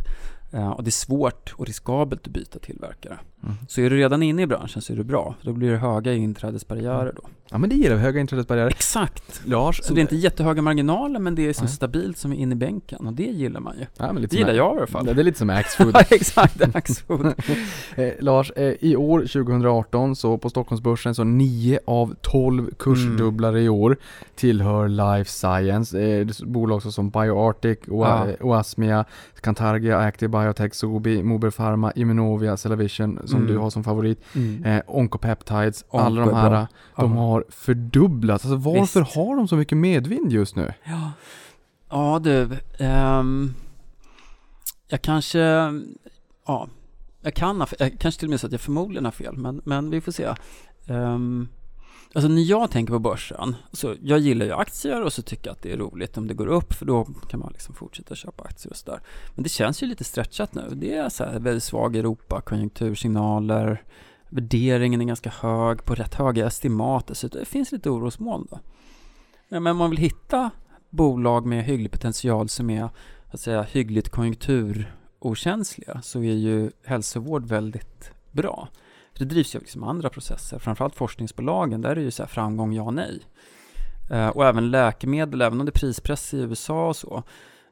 [0.53, 3.19] Eh, och det är svårt och riskabelt att byta tillverkare.
[3.43, 3.55] Mm.
[3.67, 6.13] Så är du redan inne i branschen så är det bra, då blir det höga
[6.13, 7.21] inträdesbarriärer då.
[7.51, 8.69] Ja men det gillar vi, höga inträdesbarriärer.
[8.69, 9.41] Exakt!
[9.45, 12.51] Lars, Så det är inte jättehöga marginaler, men det är så stabilt som är inne
[12.51, 13.85] i bänken och det gillar man ju.
[13.97, 15.05] ja, men lite Det gillar jag i alla fall.
[15.05, 15.91] Det är lite som Axfood.
[15.93, 17.33] Ja, exakt, Axfood.
[17.95, 23.69] Eh, Lars, eh, i år 2018 så på Stockholmsbörsen så 9 av 12 kursdubblare i
[23.69, 23.97] år
[24.35, 25.99] tillhör Life Science.
[26.01, 28.45] Eh, bolag som BioArctic, Oa, Ja.
[28.45, 29.05] Oasmia,
[29.41, 33.51] Cantargia, Active Biotech, Sobi, Mober Pharma, Immunovia, Cellavision som Mm.
[33.51, 34.21] du har som favorit.
[34.35, 34.63] Mm.
[34.63, 36.67] Eh, Oncopeptides, Onco alla de är här, bra.
[36.95, 38.45] de har fördubblats.
[38.45, 39.15] Alltså varför Visst.
[39.15, 40.73] har de så mycket medvind just nu?
[40.83, 41.11] Ja,
[41.89, 42.49] ja du.
[42.79, 43.53] ehm,
[44.87, 45.39] jag kanske,
[46.47, 46.67] ja,
[47.21, 49.89] jag kan jag kanske till och med så att jag förmodligen har fel, men, men
[49.89, 50.27] vi får se.
[50.87, 51.47] Um,
[52.13, 55.55] alltså när jag tänker på börsen, så jag gillar ju aktier och så tycker jag
[55.55, 58.43] att det är roligt om det går upp, för då kan man liksom fortsätta köpa
[58.43, 59.01] aktier och sådär.
[59.35, 60.69] Men det känns ju lite stretchat nu.
[60.71, 63.83] Det är så här väldigt svag Europa, konjunktursignaler,
[64.29, 68.59] värderingen är ganska hög, på rätt höga estimat, så det finns lite orosmoln då.
[69.49, 70.49] Men om man vill hitta
[70.89, 72.89] bolag med hygglig potential som är
[73.31, 78.67] att säga, hyggligt konjunkturokänsliga så är ju hälsovård väldigt bra.
[79.13, 82.27] För det drivs ju liksom andra processer, framförallt forskningsbolagen, där är det ju så här
[82.27, 83.21] framgång, ja, nej.
[84.09, 87.23] Eh, och även läkemedel, även om det är prispress i USA och så,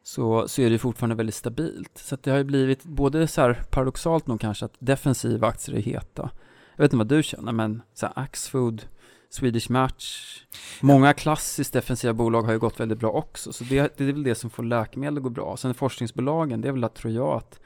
[0.03, 1.97] så, så är det fortfarande väldigt stabilt.
[1.97, 5.75] Så att det har ju blivit både så här paradoxalt nog kanske att defensiva aktier
[5.75, 6.29] är heta.
[6.75, 8.85] Jag vet inte vad du känner, men så här Axfood,
[9.29, 10.37] Swedish Match,
[10.81, 13.53] många klassiskt defensiva bolag har ju gått väldigt bra också.
[13.53, 15.57] Så det, det är väl det som får läkemedel att gå bra.
[15.57, 17.59] Sen forskningsbolagen, det är väl att, tror jag, att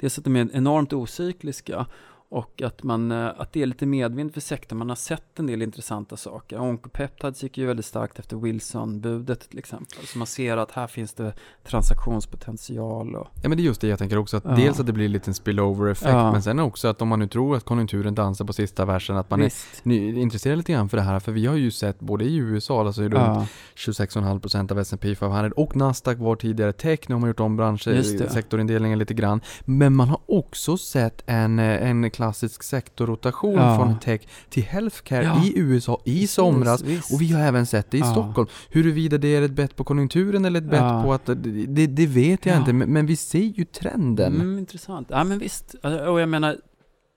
[0.00, 1.86] dels att de är enormt ocykliska
[2.30, 4.78] och att, man, eh, att det är lite medvind för sektorn.
[4.78, 6.60] Man har sett en del intressanta saker.
[6.60, 10.06] Oncopeptides gick ju väldigt starkt efter Wilson-budet till exempel.
[10.06, 11.32] Så man ser att här finns det
[11.64, 13.14] transaktionspotential.
[13.16, 14.50] Och, Ja men det är just det jag tänker också, att Ja.
[14.50, 16.32] dels att det blir en liten spillover-effekt, Ja.
[16.32, 19.30] men sen också att om man nu tror att konjunkturen dansar på sista versen, att
[19.30, 19.84] man är Visst.
[19.84, 22.86] ny, intresserad lite grann för det här, för vi har ju sett både i USA,
[22.86, 27.28] alltså runt Ja, 26,5% av S&P 500 och Nasdaq var tidigare tech, nu har man
[27.30, 29.40] gjort om branscher, sektorindelningen lite grann.
[29.64, 33.76] Men man har också sett en, eh, en klassisk sektorrotation Ja.
[33.76, 35.44] från tech till healthcare Ja.
[35.44, 36.82] i USA i precis, somras.
[36.82, 37.12] visst.
[37.14, 38.12] Och vi har även sett det i Ja.
[38.12, 38.48] Stockholm.
[38.70, 42.46] Huruvida det är ett bett på konjunkturen eller ett bett på att, det, det, vet
[42.46, 42.58] jag Ja.
[42.58, 44.34] inte, men, men vi ser ju trenden.
[44.34, 45.08] Mm, intressant.
[45.10, 45.74] Ja men visst.
[45.82, 46.56] Alltså, Och jag menar,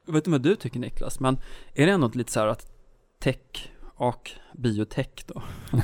[0.05, 1.37] jag vet inte vad du tycker Niklas, men
[1.73, 2.65] är det ändå lite så här att
[3.19, 5.41] tech och biotech då.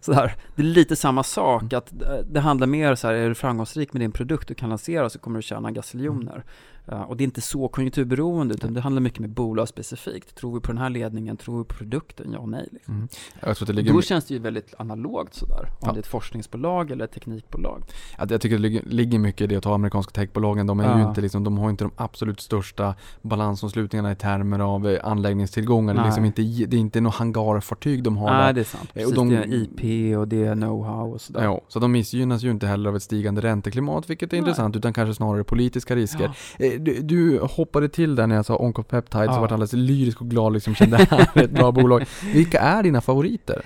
[0.00, 3.28] så här, det är lite samma sak, att eh, det handlar mer så här, är
[3.28, 6.44] du framgångsrik med din produkt du kan lansera så kommer du tjäna gasiljoner.
[6.92, 10.34] Uh, och det är inte så konjunkturberoende, utan det handlar mycket med bolag specifikt.
[10.34, 12.68] Tror vi på den här ledningen, tror vi på produkten, ja och nej.
[12.72, 12.94] Liksom.
[12.94, 13.08] Mm.
[13.40, 13.92] Jag tror det ligger...
[13.92, 15.92] Då känns det ju väldigt analogt sådär, om Ja.
[15.92, 17.82] det är ett forskningsbolag eller ett teknikbolag.
[18.18, 20.66] Jag tycker det ligger, mycket i det att ta amerikanska techbolagen.
[20.66, 21.08] De, är ju Ja.
[21.08, 25.94] inte liksom, de har inte de absolut största balansomslutningarna i termer av eh, anläggningstillgångar.
[25.94, 28.52] Det är, liksom inte, det är inte något hangarfartyg de har Nej, där.
[28.52, 28.88] det är sant.
[28.88, 31.44] Och Precis, de- det är IP och det är know-how och sådär.
[31.44, 34.38] Ja, så de missgynnas ju inte heller av ett stigande ränteklimat, vilket är Nej.
[34.38, 36.30] intressant, utan kanske snarare politiska risker.
[36.58, 36.66] Ja.
[36.66, 39.34] Eh, Du, du hoppade till där när jag sa Oncopeptides Ja.
[39.34, 42.04] och vart alldeles lyrisk och glad liksom, kände det här är ett bra bolag.
[42.34, 43.62] Vilka är dina favoriter?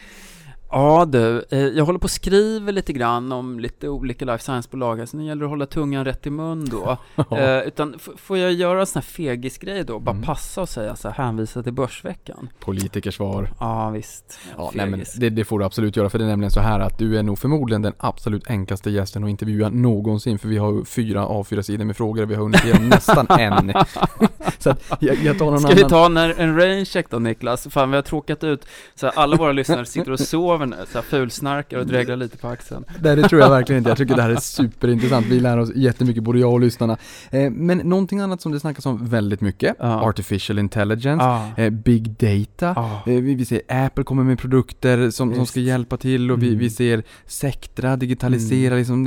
[0.71, 5.09] Ja du, eh, jag håller på och skriver lite grann om lite olika life science-bolag,
[5.09, 6.97] så nu gäller det att hålla tungan rätt i mun då.
[7.39, 10.23] Eh, utan får jag göra en sån här fegisgrej då, bara Mm.
[10.27, 12.49] passa och säga så här, hänvisa till Börsveckan?
[12.61, 13.51] Politikersvar.
[13.61, 16.51] Ja visst, Ja, nej, men det, det får du absolut göra, för det är nämligen
[16.51, 20.49] så här att du är nog förmodligen den absolut enklaste gästen att intervjua någonsin, för
[20.49, 23.73] vi har fyra A4-sidor med frågor vi har hunnit igenom nästan en.
[24.59, 25.77] så att jag, jag tar någon Ska annan.
[25.85, 27.66] vi ta en, en raincheck då Niklas?
[27.71, 30.99] Fan vi har tråkat ut, så här, alla våra lyssnare sitter och sover nu, så
[30.99, 32.85] här, fulsnarkar och dreglar lite på axeln.
[33.03, 35.71] Nej det tror jag verkligen inte, jag tycker det här är superintressant, vi lär oss
[35.75, 36.97] jättemycket, både jag och lyssnarna.
[37.31, 40.01] Eh, men någonting annat som det snackas om väldigt mycket, Ja.
[40.09, 41.51] artificial intelligence, Ja.
[41.57, 43.03] eh, big data, Ja.
[43.13, 46.59] Eh, Vi, ser Apple kommer med produkter som, som ska hjälpa till och vi, Mm.
[46.59, 48.79] vi ser Sectra digitalisera Mm.
[48.79, 49.05] liksom,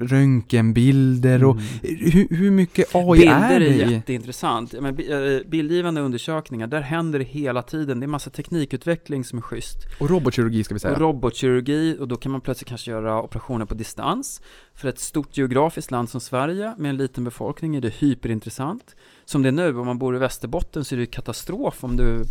[0.00, 1.64] röntgenbilder och Mm.
[2.12, 3.92] hur, hur mycket AI Bilder är är, det i?
[3.92, 4.74] jätteintressant.
[4.80, 8.00] Men, bi- bildgivande undersökningar, där händer det hela tiden.
[8.00, 9.78] Det är massa teknikutveckling som är schysst.
[10.00, 10.94] Och robotkirurgi ska vi säga.
[10.94, 14.42] Och robotkirurgi, och då kan man plötsligt kanske göra operationer på distans.
[14.74, 18.96] För ett stort geografiskt land som Sverige, med en liten befolkning, är det hyperintressant.
[19.24, 22.24] Som det är nu, om man bor i Västerbotten så är det katastrof om du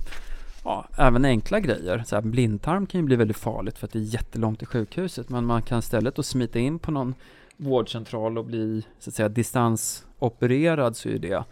[0.63, 2.03] Ja, även enkla grejer.
[2.07, 5.29] Så här, blindtarm kan ju bli väldigt farligt för att det är jättelångt till sjukhuset.
[5.29, 7.15] Men man kan istället då smita in på någon
[7.57, 11.43] vårdcentral och bli så att säga distansopererad så är det.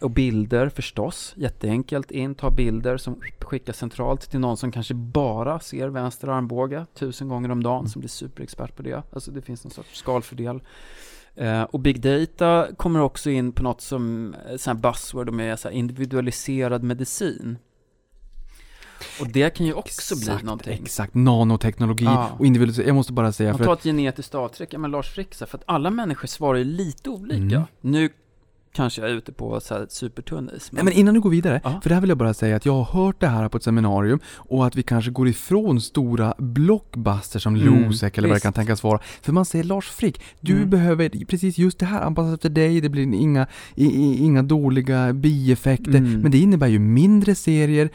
[0.00, 5.60] Och bilder förstås, jätteenkelt in, ta bilder som skickas centralt till någon som kanske bara
[5.60, 9.02] ser vänster armbåge tusen gånger om dagen, som blir superexpert på det.
[9.12, 10.60] Alltså det finns någon sorts skalfördel.
[11.34, 15.58] Eh, och big data kommer också in på något som, eh, sån här buzzword, med
[15.58, 17.58] så här individualiserad medicin.
[19.20, 20.82] Och det kan ju också exakt, bli någonting.
[20.82, 22.30] exakt, nanoteknologi Ja.
[22.38, 22.88] och individualisering.
[22.88, 25.58] Jag måste bara säga Man tar ett genetiskt avtryck, ja men Lars Frick, så för
[25.58, 27.56] att alla människor svarar ju lite olika.
[27.56, 27.62] Mm.
[27.80, 28.10] Nu
[28.76, 31.60] kanske jag är ute på så här supertunn is, Nej men innan du går vidare,
[31.64, 31.80] Ja.
[31.82, 33.62] för det här vill jag bara säga att jag har hört det här på ett
[33.62, 38.40] seminarium och att vi kanske går ifrån stora blockbusters som Mm, Losec eller vad det
[38.40, 38.98] kan tänkas vara.
[39.22, 40.70] För man säger Lars Frick, du Mm.
[40.70, 45.12] behöver precis just det här anpassat efter dig, det blir inga, i, i, inga dåliga
[45.12, 46.20] bieffekter, Mm.
[46.20, 47.90] men det innebär ju mindre serier,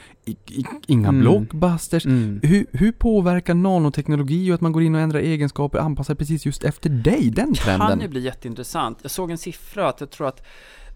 [0.88, 1.22] inga Mm.
[1.22, 2.06] blockbusters.
[2.06, 2.40] Mm.
[2.44, 6.64] Hur, hur påverkar nanoteknologi och att man går in och ändrar egenskaper anpassat precis just
[6.64, 8.10] efter dig, den kan ju trenden?
[8.10, 9.00] bli jätteintressant.
[9.02, 10.48] Jag såg en siffra att jag tror att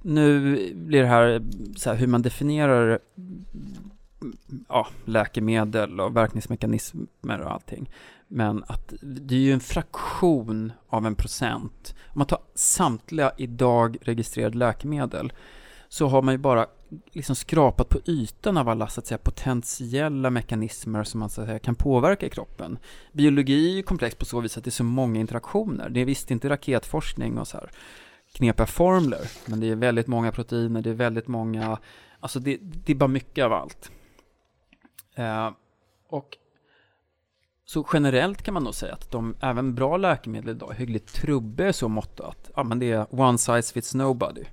[0.01, 1.41] nu blir det här,
[1.75, 2.99] så här hur man definierar
[4.69, 7.89] ja, läkemedel och verkningsmekanismer och allting.
[8.27, 11.95] Men att det är ju en fraktion av en procent.
[12.07, 15.33] Om man tar samtliga idag registrerade läkemedel
[15.89, 16.67] så har man ju bara
[17.11, 21.47] liksom skrapat på ytan av alla så att säga, potentiella mekanismer som man så att
[21.47, 22.77] säga, kan påverka i kroppen.
[23.13, 25.89] Biologi är ju komplext på så vis att det är så många interaktioner.
[25.89, 27.71] Det är visst inte raketforskning och så här
[28.33, 31.77] knepiga formler, men det är väldigt många proteiner, det är väldigt många,
[32.19, 33.91] alltså det, det är bara mycket av allt.
[35.15, 35.51] Eh,
[36.09, 36.37] och
[37.65, 41.69] så generellt kan man nog säga att de, även bra läkemedel idag, är hyggligt trubbiga
[41.69, 44.43] i så mått att ja, men det är one size fits nobody.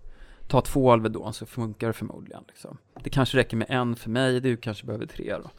[0.53, 2.43] Ta två Alvedon så funkar det förmodligen.
[2.49, 2.79] Liksom.
[3.03, 5.51] Det kanske räcker med en för mig, du kanske behöver tre då.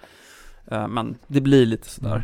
[0.75, 2.23] Eh, Men det blir lite sådär.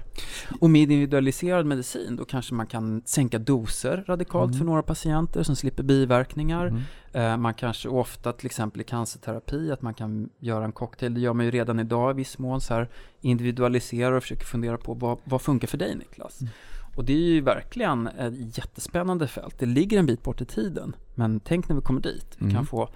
[0.61, 4.57] Och med individualiserad medicin, då kanske man kan sänka doser radikalt Mm.
[4.57, 6.65] för några patienter som slipper biverkningar.
[6.67, 6.81] Mm.
[7.13, 11.13] Eh, Man kanske ofta, till exempel i cancerterapi, att man kan göra en cocktail.
[11.13, 12.89] Det gör man ju redan idag i viss mån, så här
[13.21, 16.41] individualisera och försöker fundera på vad, vad funkar för dig Niklas?
[16.41, 16.53] Mm.
[16.99, 19.55] Och det är ju verkligen ett jättespännande fält.
[19.59, 22.25] Det ligger en bit bort i tiden, men tänk när vi kommer dit.
[22.37, 22.55] Vi Mm.
[22.55, 22.89] kan få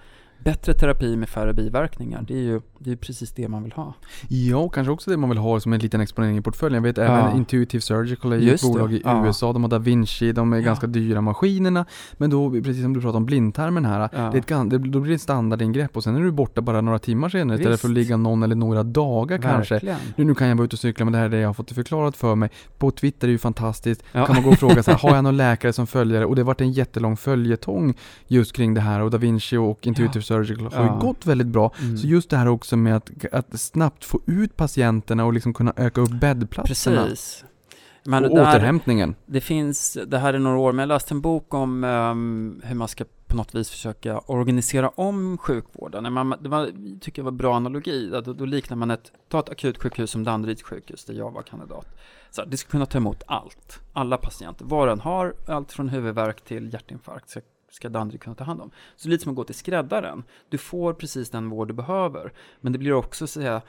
[0.44, 2.24] bättre terapi med färre biverkningar.
[2.28, 3.94] Det är ju det är precis det man vill ha.
[4.28, 6.74] Ja, och kanske också det man vill ha som en liten exponering i portföljen.
[6.74, 7.36] Jag vet även Ja.
[7.36, 9.26] Intuitive Surgical är ju ett Just det, bolag i ja.
[9.26, 10.62] USA, de har Da Vinci, de är Ja.
[10.62, 11.84] ganska dyra maskinerna.
[12.12, 13.98] Men då, precis som du pratade om blindtarmen här,
[14.32, 16.80] det är ett, det, då blir det ett standardingrepp och sen är du borta bara
[16.80, 19.96] några timmar senare istället för att ligga någon eller några dagar kanske.
[20.16, 21.54] Nu, nu kan jag vara ute och cykla men det här är det jag har
[21.54, 22.50] fått förklarat för mig.
[22.78, 24.02] På Twitter är det ju fantastiskt.
[24.12, 24.26] Ja.
[24.26, 26.26] Kan man gå och fråga så här, har jag någon läkare som följare?
[26.26, 27.94] Och det har varit en jättelång följetong
[28.26, 30.22] just kring det här och Da Vinci och Intuitive Ja.
[30.34, 30.94] Surgical har Ja.
[30.94, 31.72] ju gått väldigt bra.
[31.80, 31.96] Mm.
[31.98, 35.72] Så just det här också med att, att snabbt få ut patienterna och liksom kunna
[35.76, 37.02] öka upp bäddplatserna.
[37.04, 37.44] Precis.
[38.06, 39.14] Men och det, där, återhämtningen.
[39.26, 42.74] det finns, det här är några år, men jag läste en bok om ehm, hur
[42.74, 46.12] man ska på något vis försöka organisera om sjukvården.
[46.12, 46.70] Man, det var,
[47.00, 48.10] tycker jag var bra analogi.
[48.24, 51.86] Då, då liknar man ett, ta ett akutsjukhus som Danderyds sjukhus där jag var kandidat.
[52.30, 53.80] Så här, det ska kunna ta emot allt.
[53.92, 57.40] Alla patienter, var den har, allt från huvudvärk till hjärtinfarkt ska,
[57.74, 58.70] ska Danderyd kunna ta hand om.
[58.96, 60.24] Så lite som att gå till skräddaren.
[60.48, 62.32] Du får precis den vård du behöver.
[62.60, 63.62] Men det blir också, så säga,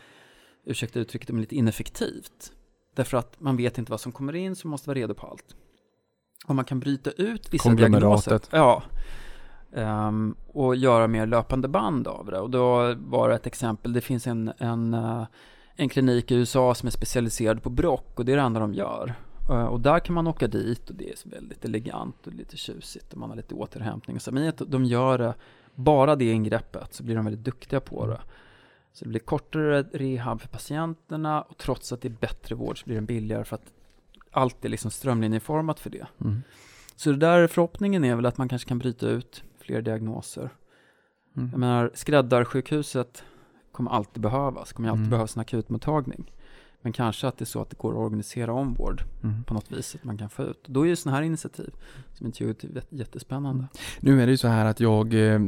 [0.65, 2.51] ursäkta uttrycket, men lite ineffektivt.
[2.95, 5.27] Därför att man vet inte vad som kommer in, så man måste vara redo på
[5.27, 5.55] allt.
[6.45, 8.39] Och man kan bryta ut vissa diagnoser.
[8.51, 8.83] Ja.
[9.75, 12.39] Ehm, och göra mer löpande band av det.
[12.39, 15.23] Och då var ett exempel, det finns en, en, eh,
[15.75, 18.73] en klinik i USA som är specialiserad på brock och det är det enda de
[18.73, 19.15] gör.
[19.49, 23.13] Eh, och där kan man åka dit och det är väldigt elegant och lite tjusigt
[23.13, 24.15] och man har lite återhämtning.
[24.15, 25.33] och Så, men de gör det,
[25.75, 28.21] bara det ingreppet så blir de väldigt duktiga på det.
[28.93, 32.85] Så det blir kortare rehab för patienterna och trots att det är bättre vård så
[32.85, 33.73] blir den billigare för att
[34.31, 36.07] allt är liksom strömlinjeformat för det.
[36.21, 36.41] Mm.
[36.95, 40.49] Så det där förhoppningen är väl att man kanske kan bryta ut fler diagnoser.
[41.37, 41.49] Mm.
[41.51, 43.23] Jag menar, skräddarsjukhuset
[43.71, 45.09] kommer alltid behövas, kommer alltid Mm.
[45.09, 46.31] behövas en akutmottagning.
[46.85, 49.43] Men kanske att det är så att det går att organisera om vård Mm.
[49.43, 50.63] på något vis, att man kan få ut.
[50.67, 51.69] Då är ju sådana här initiativ
[52.13, 53.65] som intuitivt är jättespännande.
[53.99, 55.39] Nu är det ju så här att jag, eh,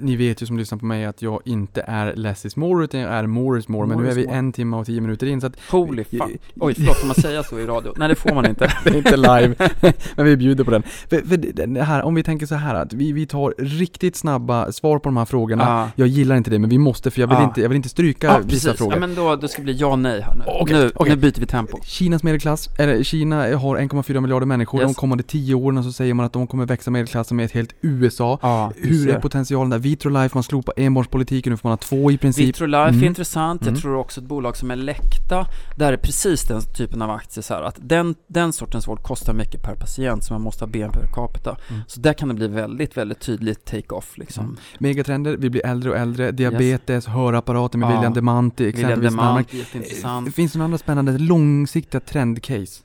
[0.00, 3.00] ni vet ju som lyssnar på mig att jag inte är less is more utan
[3.00, 3.86] jag är more is more.
[3.86, 4.36] Men nu More är vi more.
[4.36, 6.22] en timme och tio minuter in så att Holy fuck.
[6.60, 7.92] Oj, förlåt, får man säga så i radio?
[7.96, 8.72] Nej, det får man inte.
[8.84, 9.54] det är inte live,
[10.16, 10.82] men vi bjuder på den.
[10.82, 11.36] För, för
[11.66, 15.08] det här, om vi tänker så här att vi, vi tar riktigt snabba svar på
[15.08, 15.64] de här frågorna.
[15.64, 15.90] Ja.
[15.96, 17.44] Jag gillar inte det, men vi måste för jag vill, Ja.
[17.44, 18.78] inte, jag vill inte stryka Ja, vissa precis.
[18.78, 18.94] frågor.
[18.94, 20.42] Ja, men då, då ska det bli ja nej här nu.
[20.46, 21.14] Okej, nu, okej.
[21.14, 21.78] nu byter vi tempo.
[21.84, 24.88] Kinas medelklass, eller Kina har 1,4 miljarder människor, Yes.
[24.90, 27.74] de kommande 10 åren så säger man att de kommer växa medelklassen med ett helt
[27.80, 28.72] USA.
[28.82, 29.78] Du Hur är potentialen där?
[29.78, 32.48] Vitrolife, man slopar enbarnspolitiken, nu får man ha två i princip.
[32.48, 33.02] Vitrolife Mm.
[33.02, 33.60] är intressant.
[33.62, 33.80] Jag Mm.
[33.80, 35.46] tror också ett bolag som Elekta,
[35.76, 39.32] där är precis den typen av aktier så här att den, den sortens vård kostar
[39.34, 41.56] mycket per patient så man måste ha BNP per capita.
[41.68, 41.82] Mm.
[41.86, 44.44] Så där kan det bli väldigt, väldigt tydligt take-off liksom.
[44.44, 44.56] Mm.
[44.78, 47.94] Megatrender, vi blir äldre och äldre, diabetes, hörapparater med Ja.
[47.94, 49.10] William Demant William exempelvis.
[49.10, 49.58] Demant, närmare.
[49.58, 50.34] jätteintressant.
[50.34, 52.82] Finns det några andra spännande långsiktiga trendcase?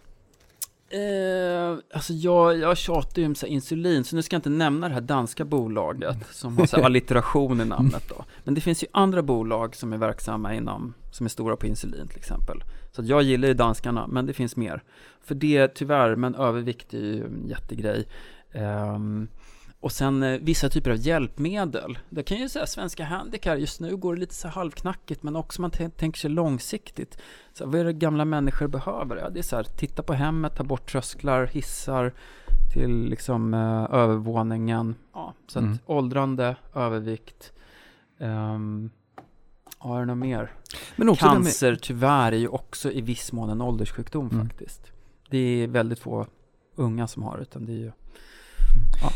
[0.89, 4.87] Eh, alltså jag, jag tjatar ju om så insulin, så nu ska jag inte nämna
[4.87, 8.25] det här danska bolaget som har så här allitteration i namnet då.
[8.43, 12.07] Men det finns ju andra bolag som är verksamma inom, som är stora på insulin
[12.07, 12.63] till exempel.
[12.91, 14.83] Så jag gillar ju danskarna, men det finns mer.
[15.23, 18.07] För det tyvärr, men övervikt är ju en jättegrej.
[18.51, 19.27] Ehm,
[19.81, 21.99] och sen eh, vissa typer av hjälpmedel.
[22.09, 25.61] Det kan ju säga Svenska Handicare, just nu går det lite så halvknackigt, men också
[25.61, 27.17] man tänker sig långsiktigt.
[27.53, 29.15] Så vad är det gamla människor behöver?
[29.17, 32.13] Ja, det är så här, titta på hemmet, ta bort trösklar, hissar
[32.73, 34.95] till liksom eh, övervåningen.
[35.13, 35.77] Ja, så att Mm.
[35.85, 37.53] åldrande, övervikt.
[38.19, 38.89] Um,
[39.77, 40.51] har du något mer?
[40.95, 44.47] Men också här med- Cancer tyvärr är ju också i viss mån en ålderssjukdom Mm.
[44.49, 44.91] faktiskt.
[45.29, 46.27] Det är väldigt få
[46.75, 47.91] unga som har det, utan det är ju...
[47.91, 47.93] B-
[49.01, 49.07] b-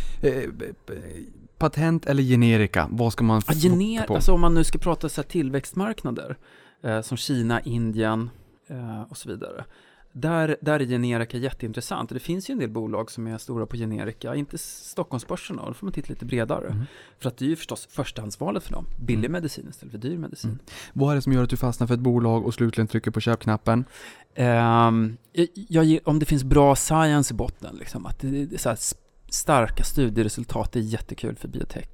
[1.57, 4.15] patent eller generika, vad ska man gener, på?
[4.15, 6.37] alltså om man nu ska prata så tillväxtmarknader,
[6.83, 8.29] eh, som Kina, Indien
[8.67, 9.65] eh, och så vidare.
[10.17, 12.09] Där, där är generika jätteintressant.
[12.09, 15.73] Det finns ju en del bolag som är stora på generika, inte Stockholmsbörsen då, då
[15.73, 16.67] får man titta lite bredare.
[16.67, 16.85] Mm.
[17.19, 18.85] För att det är ju förstås förstahandsvalet för dem.
[18.99, 19.31] Billig Mm.
[19.31, 20.49] medicin istället för dyr medicin.
[20.49, 20.63] Mm.
[20.93, 23.19] Vad är det som gör att du fastnar för ett bolag och slutligen trycker på
[23.19, 23.85] köpknappen?
[24.35, 28.59] Ehm, jag, jag, om det finns bra science i botten, liksom, att det, det är
[28.59, 28.75] så här
[29.29, 31.87] starka studieresultat, det är jättekul för biotech.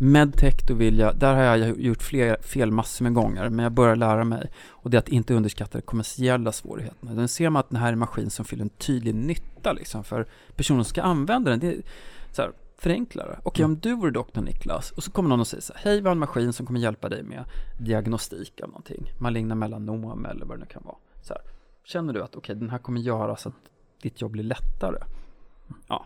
[0.00, 3.72] Medtech, då vill jag, där har jag gjort fler, fel massor med gånger, men jag
[3.72, 4.50] börjar lära mig.
[4.68, 7.14] Och det är att inte underskatta de kommersiella svårigheterna.
[7.14, 10.04] Den ser man att den här är en maskin som fyller en tydlig nytta liksom,
[10.04, 10.26] för
[10.56, 11.60] personen som ska använda den.
[11.60, 11.82] Det är
[12.32, 13.40] så här, förenklare.
[13.42, 13.74] Okej, Mm.
[13.74, 16.04] om du vore doktor Niklas och så kommer någon och säger så här, hej, vi
[16.06, 17.44] har en maskin som kommer hjälpa dig med
[17.78, 20.96] diagnostik av någonting, maligna melanom eller vad det nu kan vara.
[21.22, 21.42] Så här,
[21.84, 23.54] känner du att okej, den här kommer göra så att
[24.02, 24.98] ditt jobb blir lättare?
[25.88, 26.04] Ja,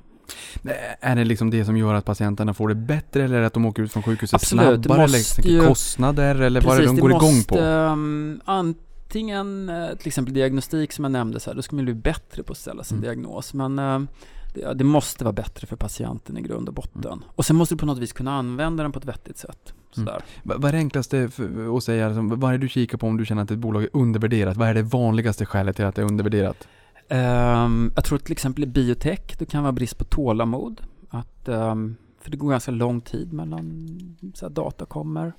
[1.01, 3.83] är det liksom det som gör att patienterna får det bättre eller att de åker
[3.83, 5.01] ut från sjukhuset Absolut, det snabbare?
[5.09, 7.59] måste eller ju- kostnader eller vad är det de går igång måste, på?
[7.61, 11.95] ehm, antingen eh, till exempel diagnostik som jag nämnde, så här, då ska man bli
[11.95, 13.05] bättre på att ställa sin Mm.
[13.09, 13.55] diagnos.
[13.55, 14.09] Men ehm,
[14.55, 17.25] det, det måste vara bättre för patienten i grund och botten.
[17.29, 19.75] Och sen måste du på något vis kunna använda den på ett vettigt sätt.
[19.97, 20.09] Mm.
[20.43, 21.31] Vad är det enklaste
[21.77, 22.09] att säga?
[22.09, 24.57] Liksom, vad är det du kikar på om du känner att ett bolag är undervärderat?
[24.57, 26.69] Vad är det vanligaste skälet till att det är undervärderat?
[27.13, 30.81] Ehm, jag tror till exempel i biotech, det kan vara brist på tålamod.
[31.11, 33.89] Att, ehm, för det går ganska lång tid mellan
[34.35, 35.33] så här, data kommer.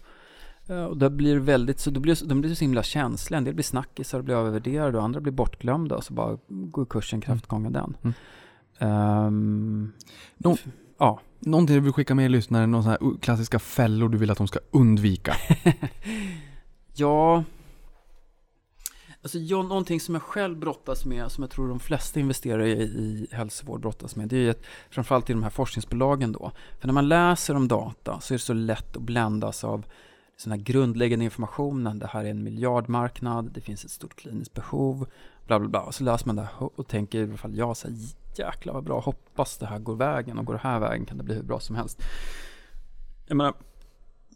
[0.68, 3.38] Eh, och då blir det väldigt, så då blir, de blir så himla känsliga.
[3.38, 6.86] En del blir snackisar och blir övervärderade och andra blir bortglömda och så bara går
[6.86, 7.98] kursen kraftgånga den.
[8.04, 8.14] Mm.
[8.80, 9.92] Ehm,
[10.38, 10.66] Nå- f-
[10.98, 14.60] ja, Någonting du vill skicka med lyssnaren, några klassiska fällor du vill att de ska
[14.72, 15.34] undvika?
[16.96, 17.44] Ja,
[19.24, 22.82] alltså jag, någonting som jag själv brottas med, som jag tror de flesta investerare i,
[22.84, 26.52] i hälsovård brottas med, det är ju att, framförallt i de här forskningsbolagen då.
[26.80, 29.86] För när man läser om data så är det så lätt att bländas av
[30.38, 32.00] sån här grundläggande informationen.
[32.00, 35.08] Det här är en miljardmarknad, det finns ett stort kliniskt behov,
[35.48, 35.82] bla bla bla.
[35.82, 37.98] Och så läser man det här och tänker i alla fall jag så här,
[38.36, 41.24] jäklar vad bra, hoppas det här går vägen och går det här vägen kan det
[41.24, 42.02] bli hur bra som helst.
[43.28, 43.54] Jag menar,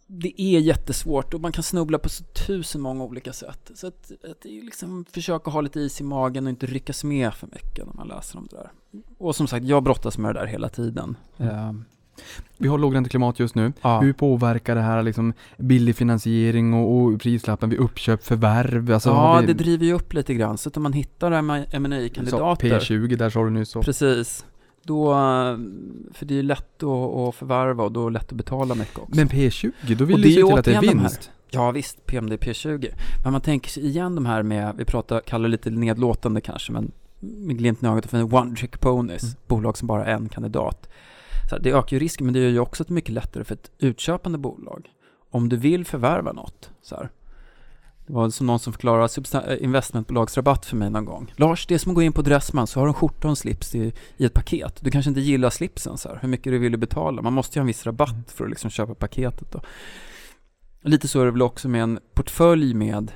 [0.08, 3.72] det är jättesvårt och man kan snubbla på så tusen många olika sätt.
[3.76, 7.48] Så att, att liksom försöka ha lite is i magen och inte ryckas med för
[7.48, 8.72] mycket när man läser om det där.
[9.18, 11.18] Och som sagt, jag brottas med det där hela tiden.
[11.38, 11.86] Mm.
[12.58, 13.74] Vi har lågränteklimat just nu.
[13.82, 14.00] Ja.
[14.00, 18.92] Hur påverkar det här liksom billig finansiering och, och prislappen vid uppköp, förvärv?
[18.92, 20.58] Alltså, ja, vi, det driver ju upp lite grann.
[20.58, 21.70] Så att om man hittar ma så
[22.14, 23.70] kandidater P20, där sa du nyss.
[23.70, 23.82] Så.
[23.82, 24.46] Precis.
[24.88, 25.14] Då,
[26.14, 28.76] för det är ju lätt att, att förvärva och då är det lätt att betala
[28.76, 29.16] mycket också.
[29.16, 31.32] Men P20, då vill det du är se ju till att det är de vinst.
[31.50, 32.94] Ja visst, PMD P20.
[33.24, 36.72] Men man tänker sig igen de här med, vi pratar, kallar det lite nedlåtande kanske,
[36.72, 39.36] men med glimten i ögat för one trick ponies, Mm.
[39.48, 40.90] bolag som bara har en kandidat.
[41.50, 43.44] Så det ökar ju risken, men det gör ju också att det är mycket lättare
[43.44, 44.90] för ett utköpande bolag.
[45.32, 47.10] Om du vill förvärva något, så här.
[48.08, 51.34] Det var som någon som förklarade eh, investmentbolagsrabatt för mig någon gång.
[51.36, 53.30] Lars, det är som att gå in på Dressman så har du en skjorta och
[53.30, 54.78] en slips i, i ett paket.
[54.80, 57.22] Du kanske inte gillar slipsen så här, hur mycket du vill betala.
[57.22, 59.62] Man måste ju ha en viss rabatt för att liksom köpa paketet då.
[60.82, 63.12] Lite så är det väl också med en portfölj med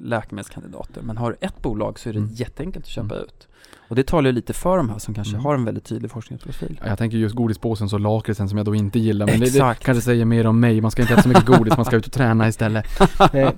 [0.00, 1.02] läkemedelskandidater.
[1.02, 2.30] Men har du ett bolag så är det Mm.
[2.34, 3.24] jätteenkelt att köpa Mm.
[3.26, 3.48] ut.
[3.88, 5.44] Och det talar ju lite för de här som kanske Mm.
[5.44, 6.80] har en väldigt tydlig forskningsprofil.
[6.82, 9.26] Ja, Jag tänker just godispåsen så lakritsen som jag då inte gillar.
[9.26, 9.84] Men det, det Exakt.
[9.84, 10.80] kanske säger mer om mig.
[10.80, 12.86] Man ska inte äta så mycket godis, man ska ut och träna istället.
[13.34, 13.50] Eh,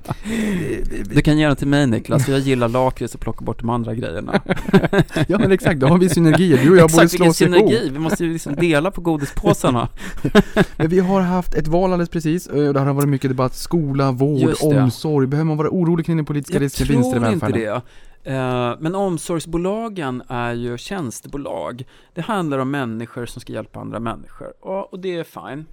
[1.14, 3.94] Du kan ge den till mig Niklas, jag gillar lakrits och plocka bort de andra
[3.94, 4.40] grejerna.
[5.28, 6.58] ja men exakt, då har vi synergier.
[6.64, 7.68] Du och jag borde Exakt, slå vilken oss ihop.
[7.70, 7.90] synergi!
[7.92, 9.88] Vi måste ju liksom dela på godispåsarna.
[10.76, 13.54] Men Vi har haft ett val alldeles precis och det har varit mycket debatt.
[13.54, 15.26] Skola, vård, omsorg.
[15.26, 17.82] Behöver man vara orolig kring den politiska Jag risken, vinster i tror inte välfärden?
[18.22, 18.32] det.
[18.34, 21.84] Eh, Men omsorgsbolagen är ju tjänstebolag.
[22.14, 24.52] Det handlar om människor som ska hjälpa andra människor.
[24.60, 25.66] Och och det är fine.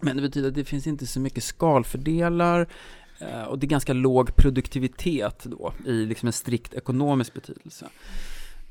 [0.00, 2.66] Men det betyder att det finns inte så mycket skalfördelar
[3.18, 7.86] eh, och det är ganska låg produktivitet då i liksom en strikt ekonomisk betydelse.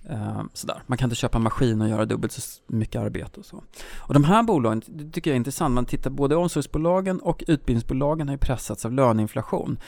[0.09, 0.83] Eh, Sådär.
[0.87, 3.63] Man kan inte köpa en maskin och göra dubbelt så mycket arbete och så.
[3.97, 8.27] Och de här bolagen, det tycker jag är intressant, man tittar både omsorgsbolagen och utbildningsbolagen
[8.27, 9.79] har ju pressats av löneinflation.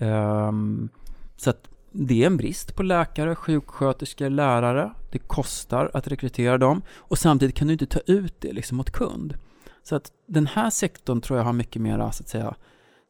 [0.00, 0.88] Ehm,
[1.36, 4.92] Så att det är en brist på läkare, sjuksköterskor, lärare.
[5.10, 8.90] Det kostar att rekrytera dem och samtidigt kan du inte ta ut det liksom mot
[8.90, 9.34] kund.
[9.82, 12.54] Så att den här sektorn tror jag har mycket mera, så att säga,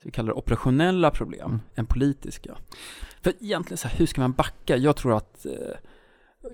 [0.02, 1.60] så vi kallar det operationella problem Mm.
[1.74, 2.56] än politiska.
[3.22, 4.76] För egentligen så här, hur ska man backa?
[4.76, 5.76] Jag tror att, eh,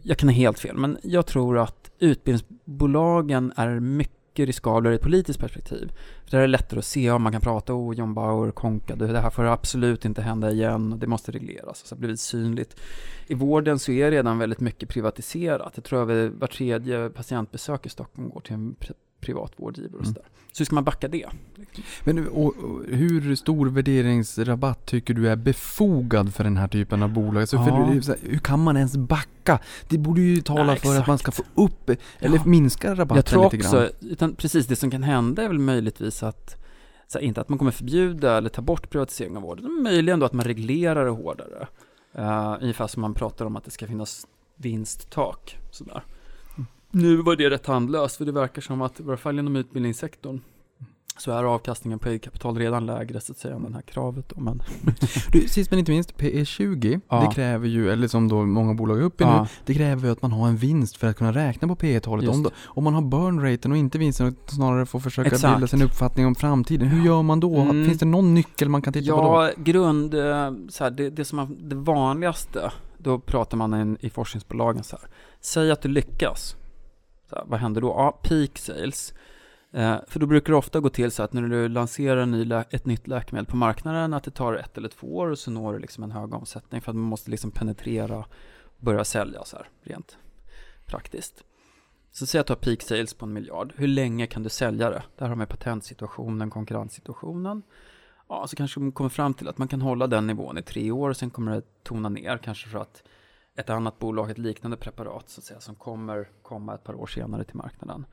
[0.02, 5.02] jag kan ha helt fel, men jag tror att utbildningsbolagen är mycket riskablare i ett
[5.02, 5.92] politiskt perspektiv.
[6.24, 8.96] För där är det lättare att se om man kan prata, oh John Bauer, Konka,
[8.96, 12.76] det här får absolut inte hända igen, det måste regleras, och så blir det synligt.
[13.26, 15.72] I vården så är redan väldigt mycket privatiserat.
[15.74, 18.74] Jag tror att var tredje patientbesök i Stockholm går till en
[19.26, 20.14] pri- privat vårdgivare och Mm.
[20.14, 20.28] sådär.
[20.52, 21.26] Så hur ska man backa det?
[22.04, 27.02] Men nu, och, och, hur stor värderingsrabatt tycker du är befogad för den här typen
[27.02, 27.40] av bolag?
[27.40, 27.62] Alltså, Ja.
[27.62, 29.58] här, hur kan man ens backa?
[29.88, 32.42] Det borde ju tala Nej, för att man ska få upp, eller Ja.
[32.44, 33.66] minska rabatten Jag tror lite grann.
[33.84, 36.56] också, utan precis det som kan hända är väl möjligtvis att,
[37.08, 40.20] så här, inte att man kommer förbjuda eller ta bort privatisering av vården, men möjligen
[40.20, 41.66] då att man reglerar det hårdare.
[42.18, 44.26] Uh, ungefär som man pratar om att det ska finnas
[44.56, 46.02] vinsttak, sådär.
[46.90, 50.40] Nu var det rätt tandlöst, för det verkar som att, i varje fall inom utbildningssektorn,
[51.18, 54.28] så är avkastningen på eget kapital redan lägre så att säga än det här kravet
[54.28, 54.62] då, men
[55.32, 57.20] Du, sist men inte minst, PE20, Ja.
[57.20, 60.06] det kräver ju, eller som då många bolag är uppe i nu, ja, det kräver
[60.06, 62.84] ju att man har en vinst för att kunna räkna på P talet om, om
[62.84, 65.54] man har burn raten och inte vinsten och snarare får försöka Exakt.
[65.54, 67.56] bilda sin uppfattning om framtiden, hur gör man då?
[67.56, 67.86] Mm.
[67.86, 69.28] Finns det någon nyckel man kan titta på då?
[69.28, 73.96] Ja, grund, eh, så här, det, det som är det vanligaste, då pratar man in,
[74.00, 75.08] i forskningsbolagen så här.
[75.40, 76.56] Säg att du lyckas.
[77.30, 77.88] Så här, vad händer då?
[77.88, 79.14] Ja, peak sales.
[79.72, 82.52] Eh, för då brukar det ofta gå till så att när du lanserar en ny
[82.70, 85.72] ett nytt läkemedel på marknaden, att det tar ett eller två år och så når
[85.72, 88.26] du liksom en hög omsättning för att man måste liksom penetrera och
[88.78, 90.18] börja sälja så här, rent
[90.86, 91.44] praktiskt.
[92.12, 93.72] Så säg att du har peak sales på en miljard.
[93.76, 95.02] Hur länge kan du sälja det?
[95.16, 97.62] Där har man patentsituationen, konkurrenssituationen.
[98.28, 100.90] Ja, så kanske man kommer fram till att man kan hålla den nivån i tre
[100.90, 103.02] år och sen kommer det tona ner kanske för att
[103.56, 107.06] ett annat bolag, ett liknande preparat så att säga, som kommer komma ett par år
[107.06, 108.06] senare till marknaden.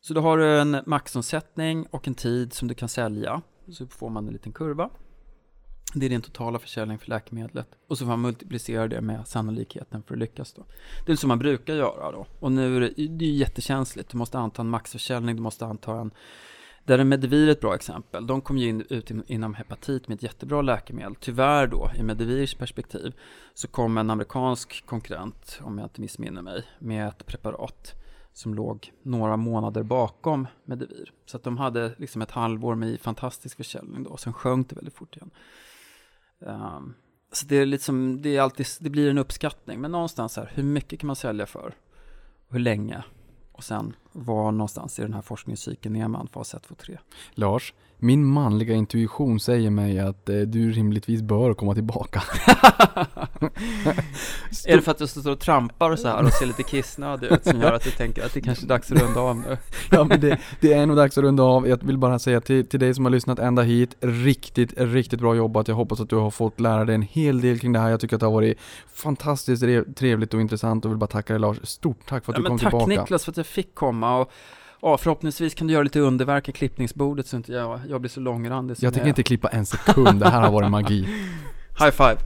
[0.00, 3.42] Så då har du en maxomsättning och en tid som du kan sälja.
[3.68, 4.90] Så får man en liten kurva.
[5.94, 7.68] Det är din totala försäljning för läkemedlet.
[7.88, 10.64] Och så får man multiplicera det med sannolikheten för att lyckas då.
[11.06, 12.26] Det är så man brukar göra då.
[12.40, 14.10] Och nu är det, det är jättekänsligt.
[14.10, 16.10] Du måste anta en maxförsäljning, du måste anta en
[16.84, 18.26] där är Medivir ett bra exempel.
[18.26, 21.14] De kom ju in, ut inom hepatit med ett jättebra läkemedel.
[21.20, 23.14] Tyvärr då, i Medivirs perspektiv,
[23.54, 27.94] så kom en amerikansk konkurrent, om jag inte missminner mig, med ett preparat
[28.32, 31.12] som låg några månader bakom Medivir.
[31.26, 34.76] Så att de hade liksom ett halvår med fantastisk försäljning då, och sen sjönk det
[34.76, 35.30] väldigt fort igen.
[36.38, 36.94] Um,
[37.32, 40.62] så det är liksom, det är alltid, det blir en uppskattning, men någonstans här, hur
[40.62, 41.74] mycket kan man sälja för?
[42.48, 43.04] Hur länge?
[43.52, 46.98] Och sen, var någonstans i den här forskningscykeln är man, fas 1, 2, 3?
[47.34, 52.22] Lars, min manliga intuition säger mig att eh, du rimligtvis bör komma tillbaka.
[54.66, 57.32] är det för att du står och trampar och så här och ser lite kissnödig
[57.32, 59.56] ut som gör att du tänker att det kanske är dags att runda av nu?
[59.90, 61.68] ja men det, det är nog dags att runda av.
[61.68, 65.34] Jag vill bara säga till, till dig som har lyssnat ända hit, riktigt, riktigt bra
[65.34, 65.68] jobbat.
[65.68, 67.90] Jag hoppas att du har fått lära dig en hel del kring det här.
[67.90, 68.58] Jag tycker att det har varit
[68.94, 69.64] fantastiskt
[69.96, 71.58] trevligt och intressant och vill bara tacka dig Lars.
[71.62, 72.90] Stort tack för att ja, du kom tack, tillbaka.
[72.90, 74.32] Tack Niklas för att jag fick komma och
[74.82, 78.20] Ja, förhoppningsvis kan du göra lite underverk i klippningsbordet så inte jag, jag blir så
[78.20, 81.00] långrandig Jag tänker inte klippa en sekund, det här har varit magi.
[81.78, 82.16] High five!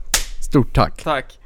[0.41, 1.03] Stort tack!
[1.03, 1.39] Tack!